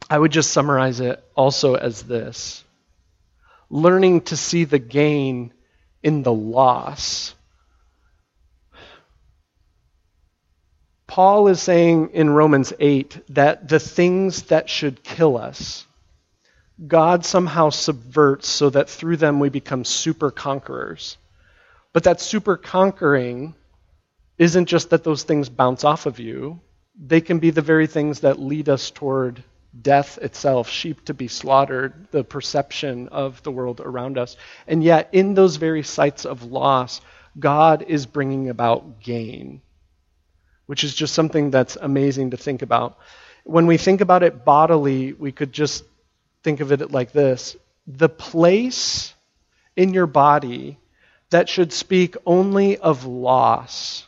I 0.10 0.18
would 0.18 0.32
just 0.32 0.52
summarize 0.52 1.00
it 1.00 1.22
also 1.36 1.76
as 1.76 2.04
this 2.04 2.65
learning 3.70 4.22
to 4.22 4.38
see 4.38 4.64
the 4.64 4.80
gain 4.80 5.54
in 6.04 6.24
the 6.24 6.34
loss 6.34 7.36
Paul 11.16 11.48
is 11.48 11.62
saying 11.62 12.10
in 12.12 12.30
Romans 12.30 12.74
8 12.78 13.22
that 13.36 13.70
the 13.70 13.80
things 13.80 14.44
that 14.44 14.70
should 14.70 15.02
kill 15.02 15.38
us, 15.38 15.86
God 16.86 17.24
somehow 17.24 17.70
subverts 17.70 18.50
so 18.50 18.70
that 18.72 18.90
through 18.90 19.16
them 19.16 19.40
we 19.40 19.48
become 19.48 19.86
super 19.86 20.30
conquerors. 20.30 21.18
But 21.94 22.04
that 22.04 22.20
super 22.20 22.58
conquering 22.58 23.56
isn't 24.38 24.66
just 24.66 24.90
that 24.90 25.06
those 25.06 25.24
things 25.24 25.48
bounce 25.48 25.86
off 25.86 26.06
of 26.06 26.20
you, 26.20 26.60
they 27.00 27.22
can 27.22 27.40
be 27.40 27.52
the 27.52 27.62
very 27.62 27.88
things 27.88 28.20
that 28.20 28.38
lead 28.38 28.68
us 28.68 28.92
toward 28.92 29.42
death 29.82 30.18
itself, 30.20 30.70
sheep 30.70 31.06
to 31.06 31.14
be 31.14 31.28
slaughtered, 31.28 32.08
the 32.12 32.24
perception 32.24 33.10
of 33.10 33.42
the 33.44 33.52
world 33.52 33.82
around 33.82 34.18
us. 34.18 34.38
And 34.68 34.84
yet, 34.84 35.10
in 35.12 35.34
those 35.34 35.58
very 35.58 35.84
sites 35.84 36.26
of 36.26 36.44
loss, 36.44 37.02
God 37.38 37.84
is 37.88 38.06
bringing 38.06 38.50
about 38.50 39.02
gain 39.02 39.62
which 40.66 40.84
is 40.84 40.94
just 40.94 41.14
something 41.14 41.52
that's 41.52 41.76
amazing 41.76 42.32
to 42.32 42.38
think 42.38 42.62
about. 42.62 42.98
When 43.44 43.68
we 43.68 43.78
think 43.78 44.02
about 44.02 44.24
it 44.24 44.44
bodily, 44.44 45.14
we 45.14 45.32
could 45.32 45.54
just 45.54 45.84
think 46.44 46.60
of 46.60 46.72
it 46.72 46.92
like 46.92 47.12
this 47.12 47.56
the 47.88 48.10
place 48.10 49.14
in 49.76 49.94
your 49.94 50.08
body 50.08 50.80
that 51.30 51.48
should 51.50 51.72
speak 51.72 52.16
only 52.26 52.78
of 52.78 53.06
loss. 53.06 54.08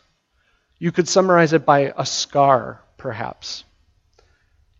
You 0.80 0.91
could 0.91 1.07
summarize 1.07 1.53
it 1.53 1.65
by 1.65 1.93
a 1.95 2.05
scar, 2.05 2.82
perhaps. 2.97 3.63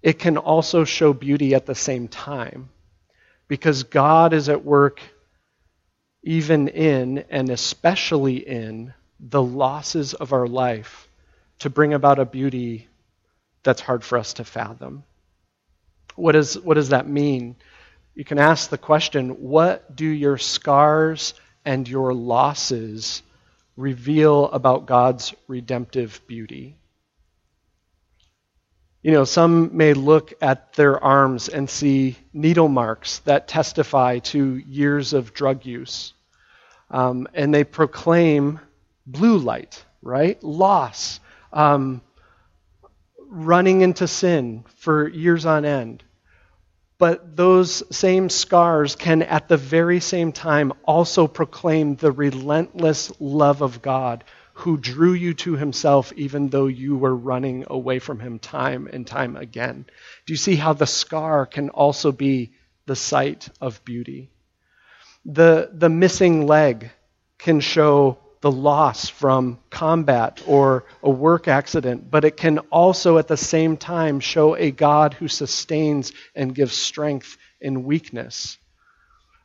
It 0.02 0.20
can 0.20 0.38
also 0.38 0.84
show 0.84 1.14
beauty 1.14 1.56
at 1.56 1.66
the 1.66 1.76
same 1.76 2.08
time 2.08 2.70
because 3.48 3.84
God 3.84 4.34
is 4.34 4.50
at 4.50 4.64
work 4.64 5.02
even 6.24 6.68
in 6.68 7.20
and 7.30 7.50
especially 7.50 8.36
in 8.38 8.94
the 9.20 9.42
losses 9.42 10.14
of 10.14 10.34
our 10.34 10.48
life 10.48 11.08
to 11.60 11.70
bring 11.70 11.94
about 11.94 12.20
a 12.20 12.26
beauty 12.26 12.88
that's 13.64 13.82
hard 13.82 14.04
for 14.04 14.18
us 14.18 14.34
to 14.34 14.44
fathom. 14.44 15.04
What, 16.16 16.36
is, 16.36 16.60
what 16.60 16.76
does 16.76 16.90
that 16.90 17.08
mean? 17.08 17.56
You 18.16 18.26
can 18.26 18.40
ask 18.40 18.70
the 18.70 18.78
question 18.78 19.30
what 19.42 19.96
do 19.96 20.06
your 20.06 20.38
scars 20.38 21.34
and 21.66 21.88
your 21.88 22.14
losses 22.14 23.24
reveal 23.76 24.46
about 24.46 24.86
God's 24.86 25.34
redemptive 25.48 26.22
beauty? 26.28 26.76
You 29.08 29.14
know, 29.14 29.24
some 29.24 29.70
may 29.72 29.94
look 29.94 30.34
at 30.42 30.74
their 30.74 31.02
arms 31.02 31.48
and 31.48 31.70
see 31.70 32.18
needle 32.34 32.68
marks 32.68 33.20
that 33.20 33.48
testify 33.48 34.20
to 34.20 34.58
years 34.58 35.14
of 35.14 35.34
drug 35.34 35.66
use. 35.66 36.12
Um, 36.92 37.26
and 37.34 37.54
they 37.54 37.64
proclaim 37.64 38.60
blue 39.06 39.38
light, 39.38 39.82
right? 40.02 40.44
Loss 40.44 41.22
um, 41.54 42.02
running 43.30 43.80
into 43.80 44.10
sin 44.10 44.66
for 44.76 45.08
years 45.08 45.46
on 45.46 45.64
end. 45.64 46.04
But 46.98 47.38
those 47.38 47.84
same 47.96 48.28
scars 48.28 48.98
can, 48.98 49.22
at 49.22 49.48
the 49.48 49.56
very 49.56 50.02
same 50.02 50.34
time, 50.34 50.74
also 50.84 51.28
proclaim 51.28 51.96
the 51.96 52.12
relentless 52.12 53.14
love 53.22 53.62
of 53.62 53.82
God 53.82 54.26
who 54.58 54.76
drew 54.76 55.14
you 55.14 55.36
to 55.36 55.56
himself 55.56 56.12
even 56.16 56.50
though 56.50 56.66
you 56.66 56.98
were 56.98 57.16
running 57.16 57.64
away 57.68 58.00
from 58.00 58.20
him 58.20 58.40
time 58.40 58.90
and 58.92 59.06
time 59.06 59.36
again. 59.36 59.86
Do 60.26 60.34
you 60.34 60.38
see 60.38 60.56
how 60.56 60.74
the 60.74 60.88
scar 60.88 61.46
can 61.46 61.70
also 61.70 62.12
be 62.12 62.54
the 62.88 62.96
site 62.96 63.50
of 63.62 63.86
beauty? 63.86 64.32
The, 65.26 65.70
the 65.72 65.90
missing 65.90 66.48
leg 66.48 66.90
can 67.38 67.60
show 67.60 68.18
the 68.42 68.52
loss 68.52 69.10
from 69.10 69.60
combat 69.70 70.42
or 70.48 70.86
a 71.04 71.10
work 71.10 71.48
accident, 71.48 72.10
but 72.10 72.26
it 72.26 72.36
can 72.36 72.58
also 72.72 73.20
at 73.20 73.28
the 73.28 73.38
same 73.38 73.78
time 73.78 74.20
show 74.20 74.56
a 74.56 74.72
God 74.72 75.14
who 75.14 75.28
sustains 75.28 76.14
and 76.34 76.56
gives 76.56 76.74
strength 76.74 77.38
in 77.62 77.84
weakness. 77.84 78.58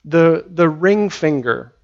The, 0.07 0.47
the 0.49 0.71
ring 0.71 1.11
finger 1.11 1.75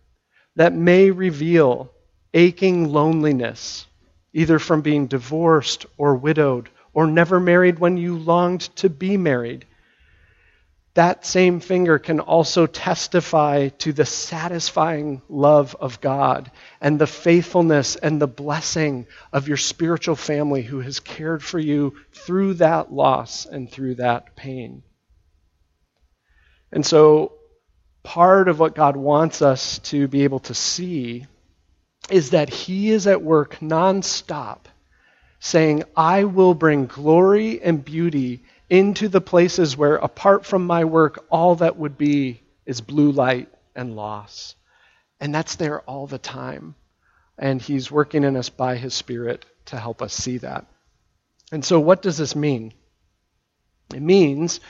that 0.56 0.72
may 0.72 1.10
reveal 1.10 1.92
aching 2.34 2.92
loneliness, 2.92 3.86
either 4.32 4.58
from 4.58 4.82
being 4.82 5.06
divorced 5.06 5.86
or 5.96 6.16
widowed 6.16 6.68
or 6.92 7.06
never 7.06 7.40
married 7.40 7.78
when 7.78 7.96
you 7.96 8.18
longed 8.18 8.62
to 8.76 8.88
be 8.88 9.16
married 9.16 9.64
that 10.98 11.24
same 11.24 11.60
finger 11.60 12.00
can 12.00 12.18
also 12.18 12.66
testify 12.66 13.68
to 13.68 13.92
the 13.92 14.04
satisfying 14.04 15.22
love 15.28 15.76
of 15.78 16.00
God 16.00 16.50
and 16.80 16.98
the 16.98 17.06
faithfulness 17.06 17.94
and 17.94 18.20
the 18.20 18.26
blessing 18.26 19.06
of 19.32 19.46
your 19.46 19.58
spiritual 19.58 20.16
family 20.16 20.62
who 20.62 20.80
has 20.80 20.98
cared 20.98 21.40
for 21.40 21.60
you 21.60 21.94
through 22.12 22.54
that 22.54 22.92
loss 22.92 23.46
and 23.46 23.70
through 23.70 23.94
that 23.94 24.34
pain. 24.34 24.82
And 26.72 26.84
so, 26.84 27.34
part 28.02 28.48
of 28.48 28.58
what 28.58 28.74
God 28.74 28.96
wants 28.96 29.40
us 29.40 29.78
to 29.90 30.08
be 30.08 30.24
able 30.24 30.40
to 30.40 30.54
see 30.54 31.28
is 32.10 32.30
that 32.30 32.48
He 32.48 32.90
is 32.90 33.06
at 33.06 33.22
work 33.22 33.56
nonstop, 33.60 34.60
saying, 35.40 35.84
I 35.96 36.24
will 36.24 36.54
bring 36.54 36.86
glory 36.86 37.60
and 37.60 37.84
beauty 37.84 38.42
into 38.70 39.08
the 39.08 39.20
places 39.20 39.76
where, 39.76 39.96
apart 39.96 40.44
from 40.44 40.66
my 40.66 40.84
work, 40.84 41.24
all 41.30 41.56
that 41.56 41.76
would 41.76 41.96
be 41.96 42.42
is 42.66 42.80
blue 42.80 43.12
light 43.12 43.48
and 43.74 43.96
loss. 43.96 44.54
And 45.20 45.34
that's 45.34 45.56
there 45.56 45.80
all 45.80 46.06
the 46.06 46.18
time. 46.18 46.74
And 47.38 47.62
He's 47.62 47.90
working 47.90 48.24
in 48.24 48.36
us 48.36 48.48
by 48.48 48.76
His 48.76 48.94
Spirit 48.94 49.44
to 49.66 49.76
help 49.76 50.02
us 50.02 50.12
see 50.12 50.38
that. 50.38 50.66
And 51.52 51.64
so, 51.64 51.80
what 51.80 52.02
does 52.02 52.18
this 52.18 52.34
mean? 52.36 52.74
It 53.94 54.02
means 54.02 54.60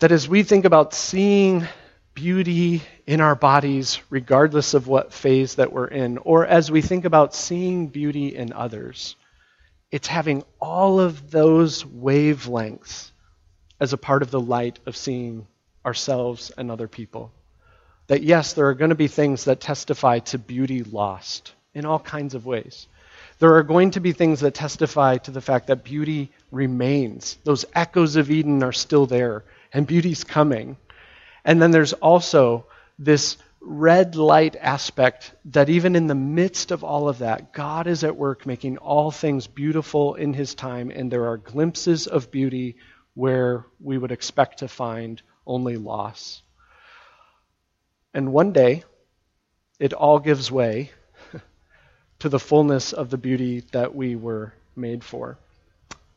that 0.00 0.10
as 0.10 0.28
we 0.28 0.42
think 0.42 0.64
about 0.64 0.94
seeing 0.94 1.66
beauty 2.14 2.82
in 3.06 3.20
our 3.20 3.34
bodies, 3.34 4.00
regardless 4.10 4.74
of 4.74 4.86
what 4.86 5.12
phase 5.12 5.56
that 5.56 5.72
we're 5.72 5.86
in, 5.86 6.18
or 6.18 6.46
as 6.46 6.70
we 6.70 6.82
think 6.82 7.04
about 7.04 7.34
seeing 7.34 7.88
beauty 7.88 8.34
in 8.34 8.52
others, 8.52 9.16
it's 9.90 10.08
having 10.08 10.44
all 10.60 11.00
of 11.00 11.30
those 11.30 11.84
wavelengths 11.84 13.10
as 13.80 13.92
a 13.92 13.98
part 13.98 14.22
of 14.22 14.30
the 14.30 14.40
light 14.40 14.78
of 14.86 14.96
seeing 14.96 15.46
ourselves 15.84 16.52
and 16.56 16.70
other 16.70 16.88
people. 16.88 17.32
That 18.06 18.22
yes, 18.22 18.52
there 18.52 18.68
are 18.68 18.74
going 18.74 18.90
to 18.90 18.94
be 18.94 19.08
things 19.08 19.44
that 19.44 19.60
testify 19.60 20.20
to 20.20 20.38
beauty 20.38 20.82
lost 20.82 21.52
in 21.74 21.84
all 21.84 21.98
kinds 21.98 22.34
of 22.34 22.46
ways. 22.46 22.86
There 23.38 23.56
are 23.56 23.62
going 23.62 23.92
to 23.92 24.00
be 24.00 24.12
things 24.12 24.40
that 24.40 24.54
testify 24.54 25.16
to 25.18 25.30
the 25.30 25.40
fact 25.40 25.66
that 25.66 25.84
beauty 25.84 26.30
remains. 26.50 27.38
Those 27.44 27.64
echoes 27.74 28.16
of 28.16 28.30
Eden 28.30 28.62
are 28.62 28.72
still 28.72 29.06
there, 29.06 29.44
and 29.72 29.86
beauty's 29.86 30.24
coming. 30.24 30.76
And 31.44 31.60
then 31.60 31.70
there's 31.70 31.92
also 31.92 32.66
this 32.98 33.36
red 33.60 34.16
light 34.16 34.56
aspect 34.56 35.32
that 35.46 35.68
even 35.68 35.94
in 35.94 36.06
the 36.06 36.14
midst 36.14 36.70
of 36.70 36.82
all 36.82 37.08
of 37.08 37.18
that, 37.18 37.52
God 37.52 37.86
is 37.86 38.04
at 38.04 38.16
work 38.16 38.44
making 38.44 38.78
all 38.78 39.10
things 39.10 39.46
beautiful 39.46 40.14
in 40.14 40.34
His 40.34 40.54
time, 40.54 40.90
and 40.90 41.10
there 41.10 41.26
are 41.26 41.36
glimpses 41.36 42.06
of 42.06 42.30
beauty 42.30 42.76
where 43.14 43.66
we 43.80 43.98
would 43.98 44.12
expect 44.12 44.58
to 44.58 44.68
find 44.68 45.22
only 45.46 45.76
loss. 45.76 46.42
And 48.14 48.32
one 48.32 48.52
day, 48.52 48.84
it 49.78 49.92
all 49.92 50.18
gives 50.18 50.50
way 50.50 50.90
to 52.18 52.28
the 52.28 52.38
fullness 52.38 52.92
of 52.92 53.10
the 53.10 53.18
beauty 53.18 53.64
that 53.72 53.94
we 53.94 54.16
were 54.16 54.52
made 54.76 55.02
for. 55.04 55.38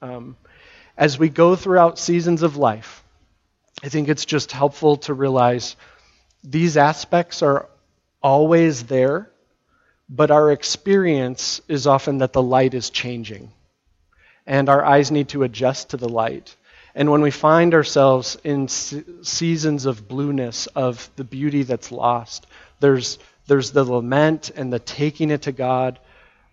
Um, 0.01 0.36
as 0.97 1.17
we 1.17 1.30
go 1.30 1.55
throughout 1.55 1.99
seasons 1.99 2.43
of 2.43 2.57
life, 2.57 3.03
I 3.84 3.89
think 3.89 4.07
it's 4.07 4.26
just 4.26 4.51
helpful 4.51 4.97
to 4.97 5.13
realize 5.13 5.76
these 6.43 6.78
aspects 6.78 7.41
are 7.41 7.67
always 8.21 8.84
there, 8.84 9.30
but 10.09 10.32
our 10.32 10.51
experience 10.51 11.61
is 11.67 11.88
often 11.88 12.19
that 12.19 12.34
the 12.34 12.41
light 12.41 12.73
is 12.73 12.89
changing. 12.89 13.51
And 14.47 14.69
our 14.69 14.86
eyes 14.86 15.11
need 15.11 15.30
to 15.30 15.43
adjust 15.43 15.89
to 15.89 15.97
the 15.97 16.09
light. 16.09 16.55
And 16.93 17.11
when 17.11 17.21
we 17.21 17.32
find 17.32 17.73
ourselves 17.73 18.38
in 18.43 18.67
seasons 18.67 19.86
of 19.86 20.07
blueness, 20.07 20.67
of 20.67 21.09
the 21.17 21.23
beauty 21.23 21.63
that's 21.63 21.91
lost, 21.91 22.47
there's, 22.80 23.19
there's 23.47 23.71
the 23.71 23.84
lament 23.84 24.51
and 24.55 24.71
the 24.71 24.80
taking 24.80 25.32
it 25.32 25.43
to 25.43 25.51
God, 25.51 25.99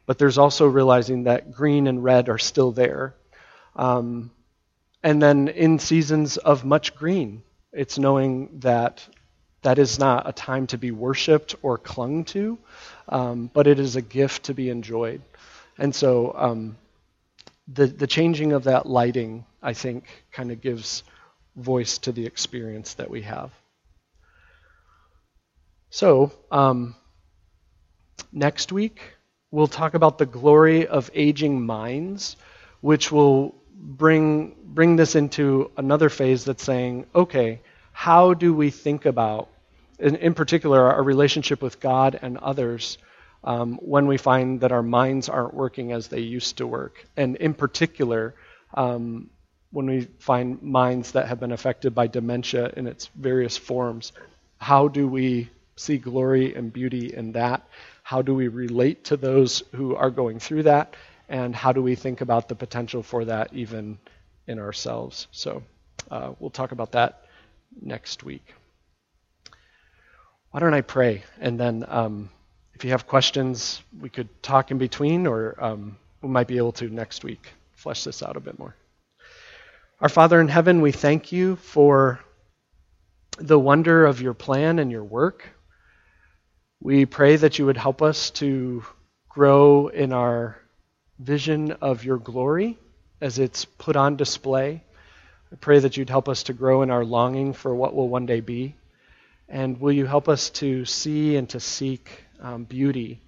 but 0.07 0.19
there's 0.19 0.39
also 0.39 0.67
realizing 0.67 1.25
that 1.25 1.53
green 1.53 1.87
and 1.87 2.03
red 2.03 2.29
are 2.29 2.39
still 2.39 2.73
there. 2.73 3.15
Um, 3.77 4.31
and 5.03 5.23
then 5.23 5.49
in 5.49 5.79
seasons 5.79 6.37
of 6.37 6.65
much 6.65 6.95
green, 6.95 7.43
it's 7.73 7.99
knowing 7.99 8.61
that 8.61 9.07
that 9.63 9.79
is 9.79 9.99
not 9.99 10.29
a 10.29 10.33
time 10.33 10.67
to 10.69 10.79
be 10.79 10.91
worshiped 10.91 11.55
or 11.63 11.79
clung 11.79 12.25
to, 12.25 12.59
um, 13.09 13.51
but 13.53 13.67
it 13.67 13.79
is 13.79 13.97
a 13.97 14.03
gift 14.03 14.45
to 14.45 14.55
be 14.55 14.71
enjoyed. 14.71 15.23
And 15.79 15.95
so 15.95 16.35
um, 16.37 16.77
the, 17.69 17.87
the 17.87 18.07
changing 18.07 18.53
of 18.53 18.65
that 18.65 18.87
lighting, 18.87 19.45
I 19.63 19.73
think, 19.73 20.05
kind 20.33 20.51
of 20.51 20.61
gives 20.61 21.05
voice 21.57 21.99
to 21.99 22.13
the 22.13 22.27
experience 22.27 22.95
that 22.95 23.11
we 23.11 23.23
have. 23.23 23.53
So, 25.91 26.33
um, 26.51 26.95
next 28.33 28.73
week, 28.73 29.01
we'll 29.51 29.67
talk 29.67 29.95
about 29.95 30.19
the 30.19 30.27
glory 30.27 30.87
of 30.87 31.11
aging 31.15 31.65
minds, 31.65 32.37
which 32.81 33.13
will 33.13 33.62
bring, 33.83 34.55
bring 34.65 34.97
this 34.97 35.17
into 35.17 35.71
another 35.77 36.09
phase 36.09 36.45
that's 36.45 36.65
saying, 36.65 37.07
okay, 37.15 37.61
how 37.93 38.33
do 38.33 38.55
we 38.55 38.71
think 38.71 39.05
about, 39.05 39.49
in, 39.99 40.17
in 40.17 40.35
particular, 40.35 40.81
our 40.93 41.03
relationship 41.03 41.61
with 41.61 41.81
God 41.81 42.19
and 42.23 42.39
others? 42.39 42.97
um, 43.45 43.79
when 43.83 44.07
we 44.07 44.17
find 44.17 44.61
that 44.61 44.73
our 44.73 44.83
minds 44.83 45.29
aren't 45.29 45.55
working 45.55 45.93
as 45.93 46.09
they 46.09 46.21
used 46.21 46.59
to 46.59 46.67
work. 46.67 47.05
And 47.17 47.37
in 47.37 47.55
particular, 47.55 48.35
um, 48.75 49.31
when 49.71 49.87
we 49.87 50.03
find 50.19 50.63
minds 50.63 51.13
that 51.13 51.29
have 51.29 51.41
been 51.41 51.53
affected 51.53 51.95
by 51.95 52.07
dementia 52.07 52.73
in 52.77 52.87
its 52.87 53.09
various 53.15 53.57
forms, 53.57 54.13
how 54.59 54.89
do 54.89 55.09
we 55.09 55.51
see 55.77 55.99
glory 55.99 56.55
and 56.55 56.73
beauty 56.73 57.13
in 57.15 57.33
that? 57.33 57.67
How 58.03 58.23
do 58.23 58.35
we 58.35 58.49
relate 58.49 59.05
to 59.05 59.17
those 59.17 59.63
who 59.75 59.97
are 59.97 60.11
going 60.11 60.39
through 60.39 60.65
that? 60.65 60.95
And 61.33 61.55
how 61.57 61.73
do 61.73 61.83
we 61.83 61.95
think 61.95 62.21
about 62.21 62.49
the 62.49 62.55
potential 62.55 63.03
for 63.03 63.25
that 63.25 63.53
even 63.53 63.99
in 64.47 64.59
ourselves? 64.59 65.27
So 65.33 65.63
uh, 66.11 66.33
we'll 66.39 66.51
talk 66.51 66.73
about 66.73 66.93
that 66.93 67.27
next 67.81 68.23
week. 68.23 68.55
Why 70.51 70.61
don't 70.61 70.75
I 70.75 70.83
pray? 70.83 71.25
And 71.41 71.59
then. 71.59 71.85
Um, 71.89 72.31
if 72.75 72.85
you 72.85 72.91
have 72.91 73.07
questions, 73.07 73.83
we 74.01 74.09
could 74.09 74.29
talk 74.43 74.71
in 74.71 74.79
between, 74.79 75.27
or 75.27 75.55
um, 75.63 75.97
we 76.21 76.29
might 76.29 76.49
be 76.49 76.57
able 76.57 76.73
to 76.73 76.89
next 76.89 77.23
week 77.23 77.53
flesh 77.75 78.05
this 78.05 78.23
out 78.23 78.37
a 78.37 78.41
bit 78.41 78.59
more. 78.59 78.75
Our 80.01 80.09
Father 80.09 80.41
in 80.41 80.49
heaven, 80.49 80.81
we 80.81 80.93
thank 80.93 81.31
you 81.33 81.57
for 81.57 82.21
the 83.39 83.59
wonder 83.59 84.05
of 84.05 84.21
your 84.21 84.35
plan 84.35 84.79
and 84.79 84.91
your 84.91 85.05
work. 85.05 85.49
We 86.81 87.07
pray 87.07 87.37
that 87.37 87.59
you 87.59 87.67
would 87.67 87.77
help 87.77 88.03
us 88.03 88.31
to 88.31 88.85
grow 89.29 89.87
in 89.89 90.13
our 90.13 90.59
vision 91.19 91.73
of 91.73 92.05
your 92.05 92.19
glory 92.19 92.79
as 93.21 93.39
it's 93.39 93.65
put 93.65 93.97
on 93.97 94.17
display. 94.17 94.83
I 95.53 95.57
pray 95.57 95.79
that 95.79 95.97
you'd 95.97 96.11
help 96.11 96.29
us 96.29 96.45
to 96.45 96.53
grow 96.53 96.83
in 96.83 96.91
our 96.91 97.05
longing 97.05 97.53
for 97.53 97.75
what 97.75 97.95
will 97.95 98.09
one 98.09 98.27
day 98.27 98.41
be. 98.41 98.75
And 99.49 99.81
will 99.81 99.93
you 99.93 100.07
help 100.07 100.29
us 100.29 100.51
to 100.51 100.85
see 100.85 101.37
and 101.37 101.49
to 101.51 101.61
seek 101.61 102.25
um, 102.41 102.65
beauty, 102.65 103.21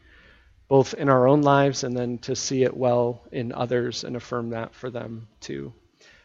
both 0.69 0.95
in 0.95 1.09
our 1.09 1.29
own 1.29 1.43
lives 1.43 1.85
and 1.85 1.97
then 1.97 2.19
to 2.19 2.35
see 2.35 2.65
it 2.65 2.77
well 2.77 3.23
in 3.31 3.53
others 3.53 4.05
and 4.05 4.17
affirm 4.17 4.51
that 4.51 4.75
for 4.75 4.91
them 4.91 5.29
too. 5.41 5.73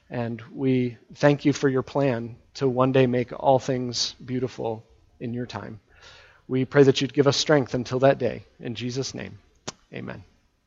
And 0.10 0.42
we 0.54 0.98
thank 1.16 1.46
you 1.46 1.54
for 1.54 1.70
your 1.70 1.84
plan 1.84 2.36
to 2.56 2.68
one 2.68 2.92
day 2.92 3.06
make 3.06 3.32
all 3.38 3.60
things 3.60 4.16
beautiful 4.26 4.84
in 5.20 5.34
your 5.34 5.46
time. 5.46 5.80
We 6.48 6.66
pray 6.66 6.84
that 6.84 7.02
you'd 7.02 7.14
give 7.14 7.28
us 7.28 7.38
strength 7.38 7.76
until 7.76 8.00
that 8.00 8.18
day. 8.18 8.44
In 8.60 8.74
Jesus' 8.74 9.14
name, 9.14 9.38
amen. 9.94 10.24